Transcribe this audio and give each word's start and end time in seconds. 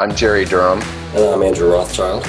I'm 0.00 0.14
Jerry 0.14 0.44
Durham. 0.44 0.80
And 1.16 1.24
I'm 1.24 1.42
Andrew 1.42 1.72
Rothschild. 1.72 2.24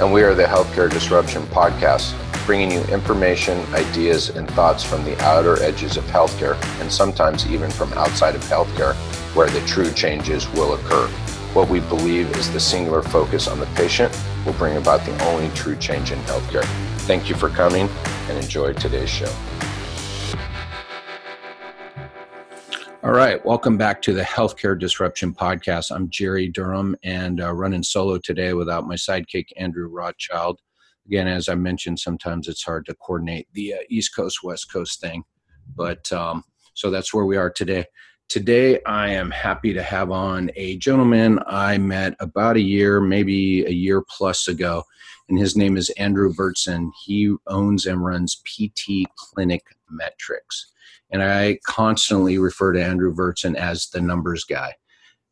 And 0.00 0.12
we 0.12 0.24
are 0.24 0.34
the 0.34 0.42
Healthcare 0.42 0.90
Disruption 0.90 1.42
Podcast, 1.44 2.16
bringing 2.46 2.72
you 2.72 2.80
information, 2.86 3.60
ideas, 3.74 4.30
and 4.30 4.50
thoughts 4.50 4.82
from 4.82 5.04
the 5.04 5.16
outer 5.22 5.62
edges 5.62 5.96
of 5.96 6.02
healthcare, 6.06 6.60
and 6.80 6.90
sometimes 6.90 7.46
even 7.46 7.70
from 7.70 7.92
outside 7.92 8.34
of 8.34 8.42
healthcare, 8.46 8.96
where 9.36 9.48
the 9.48 9.60
true 9.68 9.92
changes 9.92 10.50
will 10.54 10.74
occur. 10.74 11.06
What 11.54 11.68
we 11.68 11.78
believe 11.78 12.28
is 12.36 12.52
the 12.52 12.58
singular 12.58 13.02
focus 13.02 13.46
on 13.46 13.60
the 13.60 13.66
patient 13.76 14.12
will 14.44 14.54
bring 14.54 14.76
about 14.76 15.06
the 15.06 15.16
only 15.26 15.48
true 15.50 15.76
change 15.76 16.10
in 16.10 16.18
healthcare. 16.22 16.64
Thank 17.02 17.28
you 17.28 17.36
for 17.36 17.50
coming 17.50 17.88
and 18.28 18.36
enjoy 18.36 18.72
today's 18.72 19.08
show. 19.08 19.32
All 23.12 23.18
right, 23.18 23.44
welcome 23.44 23.76
back 23.76 24.00
to 24.02 24.14
the 24.14 24.22
Healthcare 24.22 24.76
Disruption 24.76 25.34
Podcast. 25.34 25.94
I'm 25.94 26.08
Jerry 26.08 26.48
Durham 26.48 26.96
and 27.04 27.42
uh, 27.42 27.52
running 27.52 27.82
solo 27.82 28.16
today 28.16 28.54
without 28.54 28.86
my 28.86 28.94
sidekick, 28.94 29.48
Andrew 29.58 29.86
Rothschild. 29.86 30.58
Again, 31.04 31.28
as 31.28 31.50
I 31.50 31.54
mentioned, 31.54 31.98
sometimes 31.98 32.48
it's 32.48 32.62
hard 32.62 32.86
to 32.86 32.94
coordinate 32.94 33.48
the 33.52 33.74
uh, 33.74 33.78
East 33.90 34.16
Coast, 34.16 34.42
West 34.42 34.72
Coast 34.72 34.98
thing, 34.98 35.24
but 35.76 36.10
um, 36.10 36.42
so 36.72 36.90
that's 36.90 37.12
where 37.12 37.26
we 37.26 37.36
are 37.36 37.50
today. 37.50 37.84
Today, 38.30 38.82
I 38.84 39.10
am 39.10 39.30
happy 39.30 39.74
to 39.74 39.82
have 39.82 40.10
on 40.10 40.50
a 40.56 40.78
gentleman 40.78 41.38
I 41.46 41.76
met 41.76 42.16
about 42.18 42.56
a 42.56 42.62
year, 42.62 42.98
maybe 42.98 43.66
a 43.66 43.72
year 43.72 44.02
plus 44.08 44.48
ago, 44.48 44.84
and 45.28 45.38
his 45.38 45.54
name 45.54 45.76
is 45.76 45.90
Andrew 45.98 46.32
Vertson. 46.32 46.88
He 47.04 47.36
owns 47.46 47.84
and 47.84 48.02
runs 48.02 48.36
PT 48.36 49.04
Clinic 49.18 49.64
Metrics 49.90 50.72
and 51.12 51.22
I 51.22 51.58
constantly 51.66 52.38
refer 52.38 52.72
to 52.72 52.82
Andrew 52.82 53.14
Vertson 53.14 53.54
as 53.54 53.88
the 53.88 54.00
numbers 54.00 54.44
guy. 54.44 54.74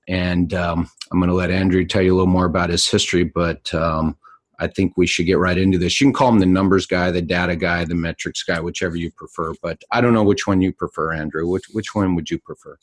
And 0.09 0.53
um, 0.55 0.91
I'm 1.11 1.19
going 1.19 1.29
to 1.29 1.35
let 1.35 1.51
Andrew 1.51 1.85
tell 1.85 2.03
you 2.03 2.13
a 2.13 2.17
little 2.17 2.27
more 2.27 2.47
about 2.47 2.71
his 2.71 2.89
history, 2.89 3.25
but 3.25 3.73
um, 3.75 4.17
I 4.59 4.67
think 4.67 4.93
we 4.97 5.07
should 5.07 5.27
get 5.27 5.39
right 5.39 5.57
into 5.57 5.79
this. 5.79 6.01
You 6.01 6.07
can 6.07 6.13
call 6.13 6.29
him 6.29 6.39
the 6.39 6.47
numbers 6.47 6.87
guy, 6.87 7.11
the 7.11 7.23
data 7.23 7.57
guy, 7.57 7.85
the 7.85 7.95
metrics 7.95 8.43
guy, 8.43 8.61
whichever 8.61 8.97
you 8.97 9.11
prefer. 9.11 9.55
But 9.63 9.83
I 9.91 10.01
don't 10.01 10.13
know 10.13 10.23
which 10.23 10.47
one 10.47 10.61
you 10.61 10.73
prefer, 10.73 11.13
Andrew. 11.13 11.49
Which 11.49 11.65
which 11.73 11.95
one 11.95 12.15
would 12.15 12.31
you 12.31 12.39
prefer? 12.39 12.77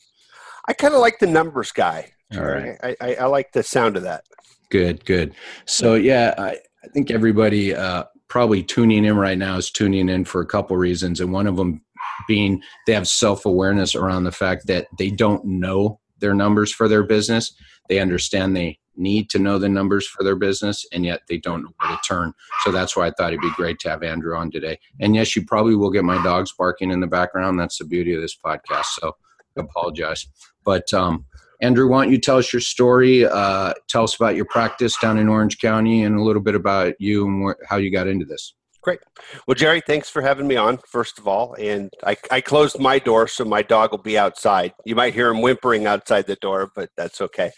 I 0.66 0.72
kind 0.72 0.94
of 0.94 1.00
like 1.00 1.18
the 1.18 1.26
numbers 1.26 1.70
guy. 1.70 2.12
All 2.34 2.44
right. 2.44 2.76
I, 2.82 2.96
I, 3.00 3.14
I, 3.14 3.24
like 3.24 3.52
the 3.52 3.62
sound 3.62 3.96
of 3.96 4.02
that. 4.02 4.24
Good, 4.70 5.02
good. 5.06 5.34
So 5.64 5.94
yeah, 5.94 6.34
I, 6.36 6.58
I 6.84 6.88
think 6.92 7.10
everybody 7.10 7.74
uh, 7.74 8.04
probably 8.28 8.62
tuning 8.62 9.06
in 9.06 9.16
right 9.16 9.38
now 9.38 9.56
is 9.56 9.70
tuning 9.70 10.10
in 10.10 10.26
for 10.26 10.42
a 10.42 10.46
couple 10.46 10.76
reasons, 10.76 11.20
and 11.20 11.32
one 11.32 11.46
of 11.46 11.56
them 11.56 11.80
being 12.26 12.62
they 12.86 12.94
have 12.94 13.08
self 13.08 13.46
awareness 13.46 13.94
around 13.94 14.24
the 14.24 14.32
fact 14.32 14.66
that 14.66 14.86
they 14.98 15.10
don't 15.10 15.44
know 15.44 16.00
their 16.18 16.34
numbers 16.34 16.72
for 16.72 16.88
their 16.88 17.02
business. 17.02 17.52
They 17.88 18.00
understand 18.00 18.56
they 18.56 18.78
need 18.96 19.30
to 19.30 19.38
know 19.38 19.58
the 19.58 19.68
numbers 19.68 20.06
for 20.06 20.24
their 20.24 20.36
business, 20.36 20.84
and 20.92 21.04
yet 21.04 21.22
they 21.28 21.38
don't 21.38 21.62
know 21.62 21.70
where 21.78 21.90
to 21.96 22.00
turn. 22.06 22.34
So 22.64 22.72
that's 22.72 22.96
why 22.96 23.06
I 23.06 23.12
thought 23.12 23.32
it'd 23.32 23.40
be 23.40 23.50
great 23.52 23.78
to 23.80 23.90
have 23.90 24.02
Andrew 24.02 24.36
on 24.36 24.50
today. 24.50 24.78
And 25.00 25.14
yes, 25.14 25.36
you 25.36 25.44
probably 25.44 25.76
will 25.76 25.90
get 25.90 26.04
my 26.04 26.22
dogs 26.22 26.52
barking 26.58 26.90
in 26.90 27.00
the 27.00 27.06
background. 27.06 27.58
That's 27.58 27.78
the 27.78 27.84
beauty 27.84 28.14
of 28.14 28.20
this 28.20 28.36
podcast. 28.36 28.86
So 29.00 29.16
I 29.56 29.60
apologize. 29.62 30.26
But 30.64 30.92
um, 30.92 31.24
Andrew, 31.62 31.88
why 31.88 32.04
don't 32.04 32.12
you 32.12 32.20
tell 32.20 32.38
us 32.38 32.52
your 32.52 32.60
story? 32.60 33.24
Uh, 33.24 33.72
tell 33.88 34.04
us 34.04 34.14
about 34.14 34.36
your 34.36 34.44
practice 34.46 34.96
down 34.98 35.18
in 35.18 35.28
Orange 35.28 35.58
County 35.58 36.04
and 36.04 36.16
a 36.16 36.22
little 36.22 36.42
bit 36.42 36.54
about 36.54 36.94
you 36.98 37.26
and 37.26 37.42
where, 37.42 37.56
how 37.68 37.76
you 37.76 37.90
got 37.90 38.06
into 38.06 38.24
this. 38.24 38.54
Great. 38.82 39.00
Well, 39.46 39.54
Jerry, 39.56 39.80
thanks 39.80 40.08
for 40.08 40.22
having 40.22 40.46
me 40.46 40.56
on, 40.56 40.78
first 40.86 41.18
of 41.18 41.26
all. 41.26 41.54
And 41.54 41.92
I, 42.04 42.16
I 42.30 42.40
closed 42.40 42.78
my 42.78 42.98
door 42.98 43.26
so 43.26 43.44
my 43.44 43.62
dog 43.62 43.90
will 43.90 43.98
be 43.98 44.16
outside. 44.16 44.72
You 44.84 44.94
might 44.94 45.14
hear 45.14 45.28
him 45.28 45.42
whimpering 45.42 45.86
outside 45.86 46.26
the 46.26 46.36
door, 46.36 46.70
but 46.74 46.90
that's 46.96 47.20
okay. 47.20 47.50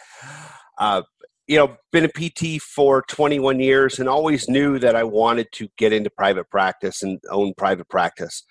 Uh, 0.78 1.02
you 1.46 1.56
know, 1.56 1.76
been 1.92 2.04
a 2.04 2.08
PT 2.08 2.62
for 2.62 3.02
21 3.02 3.58
years 3.60 3.98
and 3.98 4.08
always 4.08 4.48
knew 4.48 4.78
that 4.78 4.94
I 4.96 5.02
wanted 5.02 5.48
to 5.54 5.68
get 5.76 5.92
into 5.92 6.08
private 6.08 6.48
practice 6.48 7.02
and 7.02 7.20
own 7.28 7.54
private 7.56 7.88
practice. 7.88 8.44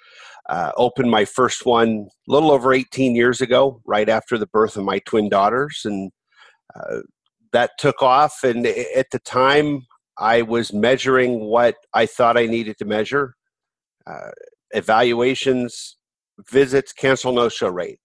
Uh, 0.50 0.72
opened 0.76 1.10
my 1.10 1.26
first 1.26 1.66
one 1.66 2.08
a 2.28 2.32
little 2.32 2.52
over 2.52 2.74
18 2.74 3.16
years 3.16 3.40
ago, 3.40 3.82
right 3.86 4.10
after 4.10 4.38
the 4.38 4.48
birth 4.48 4.76
of 4.76 4.84
my 4.84 5.00
twin 5.00 5.30
daughters. 5.30 5.82
And 5.86 6.12
uh, 6.76 6.98
that 7.54 7.72
took 7.80 8.02
off. 8.02 8.44
And 8.44 8.68
at 8.68 9.08
the 9.12 9.20
time, 9.20 9.88
I 10.20 10.42
was 10.42 10.74
measuring 10.74 11.40
what 11.40 11.76
I 11.94 12.06
thought 12.06 12.38
I 12.38 12.46
needed 12.46 12.78
to 12.80 12.86
measure 12.86 13.36
uh, 14.10 14.32
evaluations, 14.72 15.98
visits, 16.50 16.94
cancel 16.94 17.32
no 17.32 17.50
show 17.50 17.70
rate. 17.70 18.00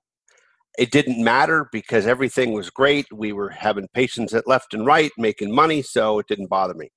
It 0.78 0.90
didn't 0.90 1.22
matter 1.22 1.68
because 1.72 2.06
everything 2.06 2.52
was 2.52 2.68
great. 2.70 3.06
We 3.12 3.32
were 3.32 3.50
having 3.50 3.88
patients 3.94 4.34
at 4.34 4.48
left 4.48 4.74
and 4.74 4.84
right 4.84 5.12
making 5.16 5.54
money, 5.54 5.82
so 5.82 6.18
it 6.18 6.26
didn't 6.26 6.48
bother 6.48 6.74
me. 6.74 6.90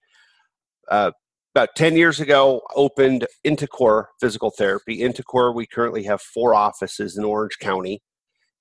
Uh, 0.90 1.12
about 1.54 1.70
10 1.76 1.96
years 1.96 2.20
ago, 2.20 2.62
opened 2.76 3.26
Intacore 3.46 4.06
Physical 4.20 4.52
Therapy. 4.52 5.00
Intacore, 5.00 5.54
we 5.54 5.68
currently 5.68 6.04
have 6.04 6.22
four 6.22 6.54
offices 6.54 7.18
in 7.18 7.24
Orange 7.24 7.58
County. 7.60 8.02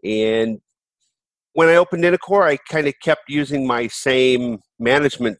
And 0.04 0.60
when 1.52 1.68
I 1.68 1.76
opened 1.76 2.04
Intacore, 2.04 2.44
I 2.44 2.58
kind 2.70 2.86
of 2.86 2.94
kept 3.02 3.22
using 3.28 3.66
my 3.66 3.86
same 3.88 4.58
management 4.78 5.38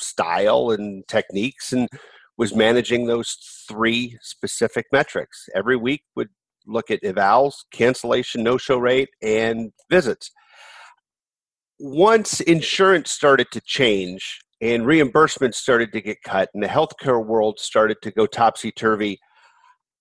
style 0.00 0.70
and 0.70 1.06
techniques 1.08 1.72
and 1.72 1.88
was 2.36 2.54
managing 2.54 3.06
those 3.06 3.36
three 3.68 4.16
specific 4.22 4.86
metrics. 4.92 5.48
Every 5.54 5.76
week 5.76 6.02
would 6.14 6.28
look 6.66 6.90
at 6.90 7.02
evals, 7.02 7.54
cancellation, 7.72 8.42
no 8.42 8.56
show 8.56 8.78
rate, 8.78 9.08
and 9.22 9.72
visits. 9.90 10.30
Once 11.80 12.40
insurance 12.40 13.10
started 13.10 13.48
to 13.52 13.60
change 13.60 14.40
and 14.60 14.86
reimbursement 14.86 15.54
started 15.54 15.92
to 15.92 16.00
get 16.00 16.18
cut 16.24 16.48
and 16.54 16.62
the 16.62 16.68
healthcare 16.68 17.24
world 17.24 17.58
started 17.58 17.96
to 18.02 18.10
go 18.10 18.26
topsy 18.26 18.72
turvy, 18.72 19.18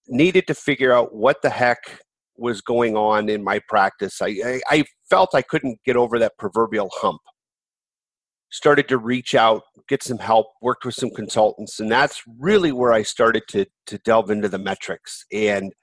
needed 0.08 0.48
to 0.48 0.54
figure 0.54 0.92
out 0.92 1.14
what 1.14 1.42
the 1.42 1.50
heck 1.50 2.02
was 2.38 2.62
going 2.62 2.96
on 2.96 3.30
in 3.30 3.44
my 3.44 3.60
practice. 3.68 4.22
I, 4.22 4.28
I, 4.46 4.62
I 4.70 4.84
felt 5.10 5.34
I 5.34 5.42
couldn't 5.42 5.80
get 5.86 5.96
over 5.96 6.20
that 6.20 6.38
proverbial 6.38 6.90
hump 6.94 7.22
started 8.50 8.88
to 8.88 8.98
reach 8.98 9.36
out, 9.36 9.64
get 9.88 10.04
some 10.04 10.20
help, 10.20 10.48
worked 10.62 10.86
with 10.86 10.96
some 10.96 11.10
consultants, 11.10 11.80
and 11.80 11.92
that's 11.92 12.24
really 12.40 12.72
where 12.72 12.94
I 12.94 13.04
started 13.04 13.44
to 13.50 13.66
to 13.88 13.98
delve 14.00 14.30
into 14.30 14.50
the 14.50 14.60
metrics. 14.60 15.26
And 15.32 15.74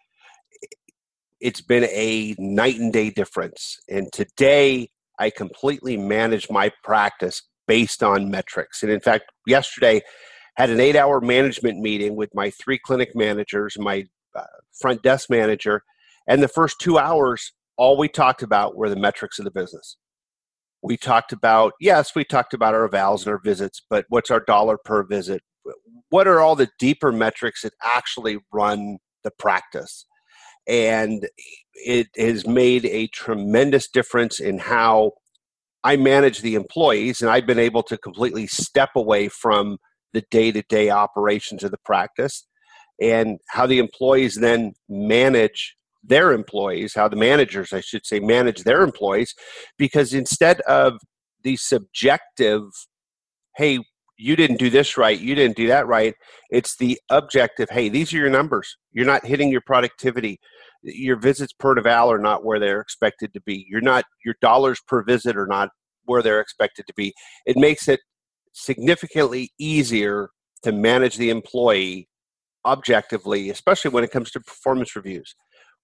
it's 1.40 1.60
been 1.60 1.84
a 1.84 2.34
night 2.38 2.78
and 2.78 2.92
day 2.92 3.10
difference. 3.10 3.78
And 3.88 4.10
today 4.12 4.88
I 5.18 5.30
completely 5.30 5.96
manage 5.96 6.48
my 6.50 6.72
practice 6.82 7.42
based 7.66 8.02
on 8.02 8.30
metrics. 8.30 8.82
And 8.82 8.90
in 8.90 9.00
fact, 9.00 9.24
yesterday 9.46 10.00
had 10.56 10.70
an 10.70 10.78
8-hour 10.78 11.20
management 11.20 11.80
meeting 11.80 12.16
with 12.16 12.30
my 12.34 12.50
three 12.50 12.78
clinic 12.78 13.10
managers, 13.14 13.76
my 13.78 14.04
uh, 14.34 14.44
front 14.80 15.02
desk 15.02 15.28
manager, 15.28 15.82
and 16.26 16.42
the 16.42 16.48
first 16.48 16.80
2 16.80 16.98
hours 16.98 17.52
all 17.76 17.98
we 17.98 18.08
talked 18.08 18.42
about 18.42 18.76
were 18.76 18.88
the 18.88 18.96
metrics 18.96 19.38
of 19.38 19.44
the 19.44 19.50
business 19.50 19.96
we 20.84 20.96
talked 20.98 21.32
about 21.32 21.72
yes 21.80 22.14
we 22.14 22.24
talked 22.24 22.54
about 22.54 22.74
our 22.74 22.88
evals 22.88 23.20
and 23.20 23.28
our 23.28 23.40
visits 23.42 23.80
but 23.88 24.04
what's 24.08 24.30
our 24.30 24.40
dollar 24.40 24.78
per 24.78 25.02
visit? 25.02 25.42
What 26.10 26.28
are 26.28 26.40
all 26.40 26.54
the 26.54 26.68
deeper 26.78 27.10
metrics 27.10 27.62
that 27.62 27.72
actually 27.82 28.38
run 28.52 28.98
the 29.24 29.32
practice? 29.38 30.06
And 30.68 31.26
it 31.74 32.08
has 32.16 32.46
made 32.46 32.84
a 32.84 33.08
tremendous 33.08 33.88
difference 33.88 34.38
in 34.38 34.58
how 34.58 35.12
i 35.82 35.96
manage 35.96 36.40
the 36.40 36.54
employees 36.54 37.20
and 37.20 37.30
i've 37.30 37.46
been 37.46 37.58
able 37.58 37.82
to 37.82 37.98
completely 37.98 38.46
step 38.46 38.90
away 38.94 39.28
from 39.28 39.78
the 40.12 40.22
day-to-day 40.30 40.88
operations 40.90 41.64
of 41.64 41.72
the 41.72 41.78
practice 41.84 42.46
and 43.00 43.38
how 43.48 43.66
the 43.66 43.80
employees 43.80 44.36
then 44.36 44.72
manage 44.88 45.76
their 46.06 46.32
employees, 46.32 46.94
how 46.94 47.08
the 47.08 47.16
managers, 47.16 47.72
I 47.72 47.80
should 47.80 48.06
say, 48.06 48.20
manage 48.20 48.62
their 48.62 48.82
employees, 48.82 49.34
because 49.78 50.12
instead 50.12 50.60
of 50.62 50.98
the 51.42 51.56
subjective, 51.56 52.62
hey, 53.56 53.78
you 54.16 54.36
didn't 54.36 54.58
do 54.58 54.70
this 54.70 54.96
right, 54.96 55.18
you 55.18 55.34
didn't 55.34 55.56
do 55.56 55.66
that 55.68 55.86
right, 55.86 56.14
it's 56.50 56.76
the 56.76 56.98
objective, 57.10 57.68
hey, 57.70 57.88
these 57.88 58.12
are 58.12 58.18
your 58.18 58.30
numbers. 58.30 58.76
You're 58.92 59.06
not 59.06 59.26
hitting 59.26 59.50
your 59.50 59.62
productivity. 59.62 60.38
Your 60.82 61.16
visits 61.18 61.52
per 61.52 61.76
eval 61.76 62.12
are 62.12 62.18
not 62.18 62.44
where 62.44 62.60
they're 62.60 62.80
expected 62.80 63.32
to 63.34 63.40
be. 63.40 63.66
You're 63.68 63.80
not, 63.80 64.04
your 64.24 64.34
dollars 64.40 64.80
per 64.86 65.02
visit 65.02 65.36
are 65.36 65.46
not 65.46 65.70
where 66.04 66.22
they're 66.22 66.40
expected 66.40 66.86
to 66.86 66.94
be. 66.94 67.12
It 67.46 67.56
makes 67.56 67.88
it 67.88 68.00
significantly 68.52 69.50
easier 69.58 70.28
to 70.62 70.72
manage 70.72 71.16
the 71.16 71.30
employee 71.30 72.08
objectively, 72.64 73.50
especially 73.50 73.90
when 73.90 74.04
it 74.04 74.10
comes 74.10 74.30
to 74.30 74.40
performance 74.40 74.94
reviews 74.94 75.34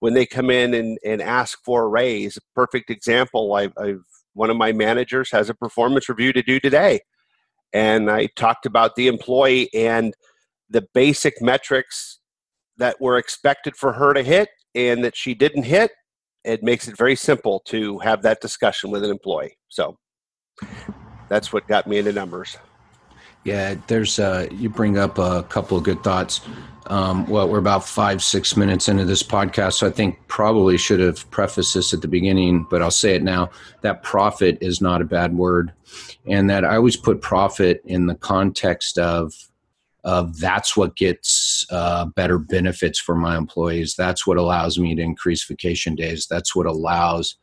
when 0.00 0.14
they 0.14 0.26
come 0.26 0.50
in 0.50 0.74
and, 0.74 0.98
and 1.04 1.22
ask 1.22 1.58
for 1.64 1.84
a 1.84 1.88
raise. 1.88 2.38
Perfect 2.54 2.90
example. 2.90 3.54
I've, 3.54 3.72
I've 3.78 4.02
one 4.34 4.50
of 4.50 4.56
my 4.56 4.72
managers 4.72 5.30
has 5.32 5.48
a 5.48 5.54
performance 5.54 6.08
review 6.08 6.32
to 6.32 6.42
do 6.42 6.60
today, 6.60 7.00
and 7.72 8.10
I 8.10 8.28
talked 8.36 8.66
about 8.66 8.96
the 8.96 9.08
employee 9.08 9.68
and 9.74 10.14
the 10.68 10.86
basic 10.94 11.40
metrics 11.40 12.20
that 12.76 13.00
were 13.00 13.16
expected 13.16 13.76
for 13.76 13.92
her 13.92 14.14
to 14.14 14.22
hit 14.22 14.48
and 14.74 15.04
that 15.04 15.16
she 15.16 15.34
didn't 15.34 15.64
hit. 15.64 15.90
It 16.44 16.62
makes 16.62 16.88
it 16.88 16.96
very 16.96 17.16
simple 17.16 17.60
to 17.66 17.98
have 17.98 18.22
that 18.22 18.40
discussion 18.40 18.90
with 18.90 19.04
an 19.04 19.10
employee. 19.10 19.56
So. 19.68 19.96
that's 21.28 21.52
what 21.52 21.66
got 21.66 21.86
me 21.86 21.98
into 21.98 22.12
numbers. 22.12 22.56
Yeah, 23.44 23.76
there's 23.86 24.18
uh, 24.18 24.48
you 24.50 24.68
bring 24.68 24.98
up 24.98 25.18
a 25.18 25.42
couple 25.44 25.76
of 25.76 25.84
good 25.84 26.02
thoughts. 26.02 26.40
Um, 26.86 27.26
well, 27.28 27.48
we're 27.48 27.58
about 27.58 27.86
five, 27.86 28.22
six 28.22 28.56
minutes 28.56 28.88
into 28.88 29.04
this 29.04 29.22
podcast, 29.22 29.74
so 29.74 29.86
I 29.86 29.90
think 29.90 30.18
probably 30.26 30.76
should 30.76 31.00
have 31.00 31.30
prefaced 31.30 31.74
this 31.74 31.94
at 31.94 32.02
the 32.02 32.08
beginning, 32.08 32.66
but 32.68 32.82
I'll 32.82 32.90
say 32.90 33.14
it 33.14 33.22
now. 33.22 33.50
That 33.82 34.02
profit 34.02 34.58
is 34.60 34.80
not 34.80 35.00
a 35.00 35.04
bad 35.04 35.34
word, 35.34 35.72
and 36.26 36.50
that 36.50 36.64
I 36.64 36.76
always 36.76 36.96
put 36.96 37.22
profit 37.22 37.80
in 37.84 38.06
the 38.06 38.16
context 38.16 38.98
of 38.98 39.32
of 40.02 40.38
that's 40.38 40.76
what 40.76 40.96
gets 40.96 41.64
uh, 41.70 42.06
better 42.06 42.38
benefits 42.38 42.98
for 42.98 43.14
my 43.14 43.36
employees. 43.36 43.94
That's 43.94 44.26
what 44.26 44.38
allows 44.38 44.78
me 44.78 44.94
to 44.94 45.02
increase 45.02 45.44
vacation 45.44 45.94
days. 45.94 46.26
That's 46.26 46.56
what 46.56 46.66
allows 46.66 47.36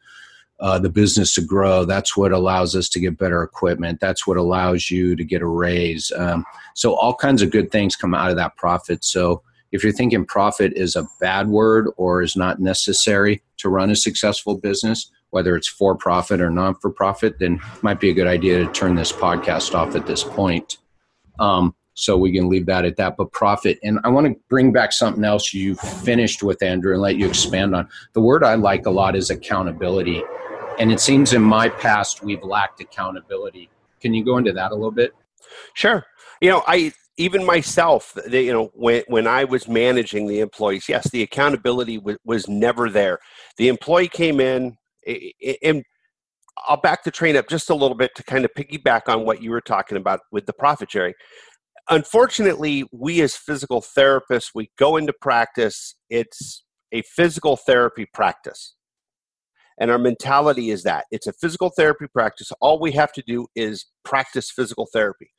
uh, 0.60 0.80
the 0.80 0.90
business 0.90 1.34
to 1.36 1.42
grow. 1.42 1.86
That's 1.86 2.18
what 2.18 2.32
allows 2.32 2.76
us 2.76 2.90
to 2.90 3.00
get 3.00 3.18
better 3.18 3.44
equipment. 3.44 4.00
That's 4.00 4.26
what 4.26 4.38
allows 4.38 4.90
you 4.90 5.16
to 5.16 5.24
get 5.24 5.42
a 5.42 5.48
raise. 5.48 6.12
Um, 6.18 6.46
so 6.74 6.96
all 6.96 7.14
kinds 7.16 7.42
of 7.42 7.52
good 7.52 7.72
things 7.72 7.96
come 7.96 8.16
out 8.16 8.32
of 8.32 8.38
that 8.38 8.56
profit. 8.56 9.06
So 9.06 9.44
if 9.72 9.84
you're 9.84 9.94
thinking 9.94 10.26
profit 10.26 10.74
is 10.76 10.96
a 10.96 11.08
bad 11.20 11.48
word 11.48 11.90
or 11.98 12.22
is 12.22 12.36
not 12.36 12.60
necessary 12.60 13.44
to 13.58 13.70
run 13.70 13.92
a 13.92 13.96
successful 13.96 14.58
business, 14.58 15.12
whether 15.32 15.56
it's 15.56 15.68
for 15.68 15.96
profit 15.96 16.42
or 16.42 16.50
non 16.50 16.76
for 16.76 16.90
profit, 16.90 17.38
then 17.40 17.60
might 17.82 18.00
be 18.00 18.10
a 18.10 18.14
good 18.14 18.28
idea 18.28 18.60
to 18.60 18.72
turn 18.72 18.96
this 18.96 19.12
podcast 19.12 19.76
off 19.76 19.96
at 19.96 20.08
this 20.08 20.24
point. 20.24 20.78
Um, 21.40 21.76
so 21.94 22.16
we 22.16 22.32
can 22.32 22.48
leave 22.48 22.68
that 22.68 22.86
at 22.86 22.96
that. 22.98 23.18
But 23.18 23.32
profit, 23.32 23.80
and 23.84 24.00
I 24.04 24.10
want 24.10 24.28
to 24.28 24.36
bring 24.50 24.72
back 24.72 24.92
something 24.94 25.24
else 25.24 25.54
you 25.54 25.76
finished 25.76 26.44
with, 26.44 26.62
Andrew, 26.62 26.94
and 26.94 27.02
let 27.02 27.18
you 27.18 27.28
expand 27.28 27.76
on. 27.76 27.90
The 28.14 28.22
word 28.22 28.44
I 28.44 28.54
like 28.54 28.86
a 28.86 28.92
lot 28.92 29.16
is 29.16 29.32
accountability. 29.32 30.24
And 30.78 30.92
it 30.92 31.00
seems 31.00 31.34
in 31.34 31.42
my 31.42 31.70
past 31.70 32.24
we've 32.24 32.44
lacked 32.44 32.82
accountability. 32.82 33.70
Can 34.02 34.14
you 34.14 34.24
go 34.24 34.38
into 34.38 34.54
that 34.54 34.72
a 34.72 34.76
little 34.76 34.92
bit? 34.92 35.14
Sure. 35.74 36.06
You 36.42 36.52
know, 36.52 36.64
I 36.68 36.94
even 37.18 37.44
myself, 37.44 38.16
you 38.30 38.54
know, 38.54 38.72
when 38.74 39.04
when 39.08 39.26
I 39.28 39.44
was 39.44 39.68
managing 39.68 40.28
the 40.28 40.40
employees, 40.40 40.88
yes, 40.88 41.10
the 41.10 41.24
accountability 41.24 41.98
was, 41.98 42.18
was 42.24 42.48
never 42.48 42.90
there. 42.90 43.20
The 43.58 43.70
employee 43.70 44.08
came 44.08 44.40
in, 44.40 44.78
and 45.64 45.84
I'll 46.68 46.80
back 46.80 47.04
the 47.04 47.12
train 47.12 47.36
up 47.36 47.50
just 47.50 47.72
a 47.72 47.76
little 47.76 47.98
bit 47.98 48.14
to 48.16 48.24
kind 48.24 48.46
of 48.46 48.52
piggyback 48.56 49.08
on 49.08 49.26
what 49.26 49.42
you 49.42 49.50
were 49.50 49.62
talking 49.62 49.98
about 49.98 50.20
with 50.32 50.46
the 50.46 50.54
profit 50.54 50.92
sharing. 50.92 51.14
Unfortunately, 51.90 52.84
we 52.92 53.22
as 53.22 53.36
physical 53.36 53.82
therapists, 53.82 54.52
we 54.54 54.70
go 54.78 54.98
into 54.98 55.14
practice. 55.22 55.96
It's 56.10 56.64
a 56.92 57.02
physical 57.02 57.58
therapy 57.58 58.06
practice. 58.14 58.76
And 59.80 59.92
our 59.92 60.00
mentality 60.00 60.72
is 60.72 60.84
that 60.84 61.06
it's 61.12 61.28
a 61.28 61.34
physical 61.34 61.70
therapy 61.70 62.08
practice. 62.08 62.52
All 62.62 62.80
we 62.80 62.94
have 62.94 63.12
to 63.14 63.24
do 63.26 63.48
is 63.56 63.86
practice 64.04 64.50
physical 64.50 64.88
therapy. 64.92 65.32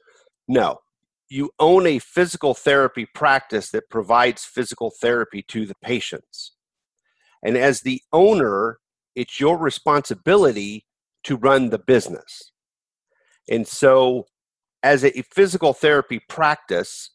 No, 0.47 0.79
you 1.29 1.51
own 1.59 1.87
a 1.87 1.99
physical 1.99 2.55
therapy 2.55 3.07
practice 3.15 3.71
that 3.71 3.91
provides 3.91 4.45
physical 4.45 4.93
therapy 5.01 5.45
to 5.49 5.67
the 5.67 5.75
patients. 5.83 6.53
And 7.43 7.57
as 7.57 7.83
the 7.83 8.01
owner, 8.13 8.79
it's 9.15 9.41
your 9.41 9.59
responsibility 9.59 10.87
to 11.25 11.37
run 11.37 11.71
the 11.71 11.79
business. 11.79 12.53
And 13.51 13.67
so, 13.67 14.27
as 14.83 15.05
a 15.05 15.23
physical 15.23 15.73
therapy 15.73 16.21
practice, 16.29 17.11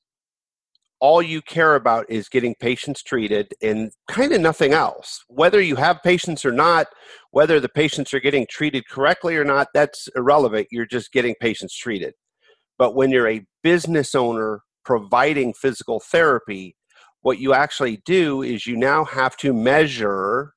all 1.04 1.22
you 1.22 1.42
care 1.42 1.76
about 1.76 2.06
is 2.10 2.30
getting 2.30 2.56
patients 2.62 3.04
treated 3.04 3.54
and 3.62 3.92
kind 4.08 4.32
of 4.32 4.40
nothing 4.40 4.72
else. 4.72 5.26
Whether 5.28 5.60
you 5.60 5.76
have 5.76 6.02
patients 6.02 6.46
or 6.46 6.54
not, 6.54 6.88
whether 7.32 7.60
the 7.60 7.68
patients 7.68 8.14
are 8.14 8.22
getting 8.22 8.48
treated 8.50 8.88
correctly 8.88 9.36
or 9.36 9.44
not, 9.44 9.68
that's 9.74 10.08
irrelevant. 10.16 10.68
You're 10.72 10.86
just 10.86 11.12
getting 11.12 11.36
patients 11.42 11.76
treated. 11.76 12.14
But 12.78 12.96
when 12.96 13.12
you're 13.12 13.28
a 13.28 13.46
business 13.64 14.16
owner 14.16 14.62
providing 14.86 15.54
physical 15.54 16.00
therapy, 16.00 16.78
what 17.20 17.38
you 17.38 17.54
actually 17.54 18.02
do 18.06 18.42
is 18.42 18.66
you 18.66 18.78
now 18.78 19.04
have 19.04 19.36
to 19.38 19.52
measure 19.54 20.54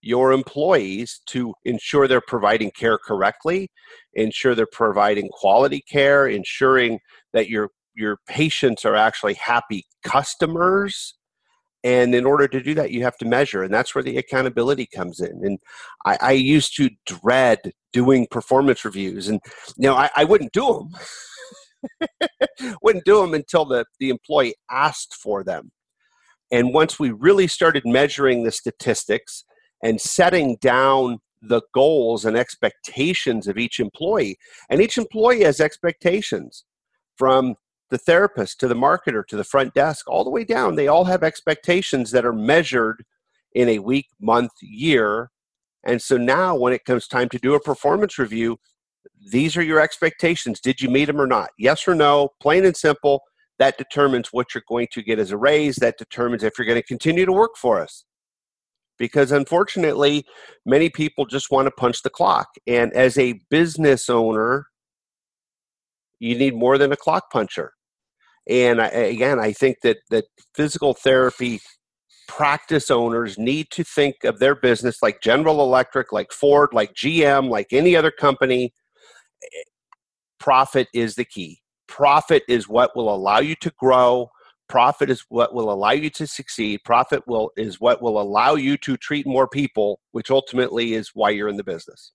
your 0.00 0.30
employees 0.30 1.22
to 1.26 1.54
ensure 1.64 2.06
they're 2.06 2.22
providing 2.28 2.70
care 2.70 2.98
correctly, 2.98 3.68
ensure 4.14 4.54
they're 4.54 4.66
providing 4.70 5.28
quality 5.32 5.82
care, 5.90 6.28
ensuring 6.28 7.00
that 7.32 7.48
you're 7.48 7.70
your 7.94 8.18
patients 8.28 8.84
are 8.84 8.96
actually 8.96 9.34
happy 9.34 9.84
customers 10.04 11.14
and 11.84 12.14
in 12.14 12.24
order 12.24 12.46
to 12.46 12.62
do 12.62 12.74
that 12.74 12.90
you 12.90 13.02
have 13.02 13.16
to 13.16 13.24
measure 13.24 13.62
and 13.62 13.72
that's 13.72 13.94
where 13.94 14.04
the 14.04 14.16
accountability 14.16 14.86
comes 14.94 15.20
in 15.20 15.40
and 15.44 15.58
i, 16.04 16.18
I 16.20 16.32
used 16.32 16.76
to 16.76 16.90
dread 17.06 17.72
doing 17.92 18.26
performance 18.30 18.84
reviews 18.84 19.28
and 19.28 19.40
you 19.76 19.88
know 19.88 19.96
i, 19.96 20.10
I 20.16 20.24
wouldn't 20.24 20.52
do 20.52 20.88
them 22.00 22.28
wouldn't 22.82 23.04
do 23.04 23.20
them 23.20 23.34
until 23.34 23.64
the, 23.64 23.84
the 23.98 24.10
employee 24.10 24.54
asked 24.70 25.14
for 25.14 25.42
them 25.42 25.70
and 26.50 26.74
once 26.74 26.98
we 26.98 27.10
really 27.10 27.46
started 27.46 27.82
measuring 27.84 28.44
the 28.44 28.52
statistics 28.52 29.44
and 29.82 30.00
setting 30.00 30.56
down 30.60 31.18
the 31.40 31.62
goals 31.74 32.24
and 32.24 32.36
expectations 32.36 33.48
of 33.48 33.58
each 33.58 33.80
employee 33.80 34.36
and 34.70 34.80
each 34.80 34.96
employee 34.96 35.42
has 35.42 35.60
expectations 35.60 36.64
from 37.16 37.56
the 37.92 37.98
therapist 37.98 38.58
to 38.58 38.66
the 38.66 38.74
marketer 38.74 39.22
to 39.26 39.36
the 39.36 39.44
front 39.44 39.74
desk, 39.74 40.08
all 40.08 40.24
the 40.24 40.30
way 40.30 40.44
down, 40.44 40.76
they 40.76 40.88
all 40.88 41.04
have 41.04 41.22
expectations 41.22 42.10
that 42.10 42.24
are 42.24 42.32
measured 42.32 43.04
in 43.52 43.68
a 43.68 43.80
week, 43.80 44.06
month, 44.18 44.52
year. 44.62 45.30
And 45.84 46.00
so 46.00 46.16
now, 46.16 46.56
when 46.56 46.72
it 46.72 46.86
comes 46.86 47.06
time 47.06 47.28
to 47.28 47.38
do 47.38 47.52
a 47.52 47.60
performance 47.60 48.18
review, 48.18 48.56
these 49.30 49.58
are 49.58 49.62
your 49.62 49.78
expectations. 49.78 50.58
Did 50.58 50.80
you 50.80 50.88
meet 50.88 51.04
them 51.04 51.20
or 51.20 51.26
not? 51.26 51.50
Yes 51.58 51.86
or 51.86 51.94
no, 51.94 52.30
plain 52.40 52.64
and 52.64 52.74
simple. 52.74 53.20
That 53.58 53.76
determines 53.76 54.28
what 54.32 54.54
you're 54.54 54.64
going 54.66 54.88
to 54.92 55.02
get 55.02 55.18
as 55.18 55.30
a 55.30 55.36
raise. 55.36 55.76
That 55.76 55.98
determines 55.98 56.42
if 56.42 56.54
you're 56.58 56.66
going 56.66 56.80
to 56.80 56.86
continue 56.86 57.26
to 57.26 57.32
work 57.32 57.58
for 57.58 57.78
us. 57.78 58.06
Because 58.98 59.32
unfortunately, 59.32 60.24
many 60.64 60.88
people 60.88 61.26
just 61.26 61.50
want 61.50 61.66
to 61.66 61.72
punch 61.72 62.02
the 62.02 62.10
clock. 62.10 62.48
And 62.66 62.90
as 62.94 63.18
a 63.18 63.38
business 63.50 64.08
owner, 64.08 64.68
you 66.20 66.38
need 66.38 66.54
more 66.54 66.78
than 66.78 66.90
a 66.90 66.96
clock 66.96 67.30
puncher. 67.30 67.74
And 68.48 68.80
I, 68.80 68.88
again, 68.88 69.38
I 69.38 69.52
think 69.52 69.78
that 69.82 69.98
that 70.10 70.24
physical 70.54 70.94
therapy 70.94 71.60
practice 72.28 72.90
owners 72.90 73.38
need 73.38 73.68
to 73.70 73.84
think 73.84 74.24
of 74.24 74.38
their 74.38 74.54
business 74.54 75.02
like 75.02 75.20
General 75.22 75.60
Electric, 75.62 76.12
like 76.12 76.32
Ford, 76.32 76.70
like 76.72 76.94
GM, 76.94 77.50
like 77.50 77.72
any 77.72 77.94
other 77.94 78.10
company. 78.10 78.72
Profit 80.40 80.88
is 80.94 81.14
the 81.14 81.24
key. 81.24 81.60
Profit 81.86 82.42
is 82.48 82.68
what 82.68 82.96
will 82.96 83.14
allow 83.14 83.38
you 83.38 83.54
to 83.56 83.70
grow. 83.78 84.28
Profit 84.68 85.10
is 85.10 85.24
what 85.28 85.54
will 85.54 85.70
allow 85.70 85.90
you 85.90 86.08
to 86.10 86.26
succeed. 86.26 86.80
Profit 86.84 87.22
will 87.26 87.50
is 87.56 87.80
what 87.80 88.00
will 88.00 88.20
allow 88.20 88.54
you 88.54 88.76
to 88.78 88.96
treat 88.96 89.26
more 89.26 89.46
people, 89.46 90.00
which 90.12 90.30
ultimately 90.30 90.94
is 90.94 91.10
why 91.14 91.30
you're 91.30 91.48
in 91.48 91.58
the 91.58 91.64
business. 91.64 92.12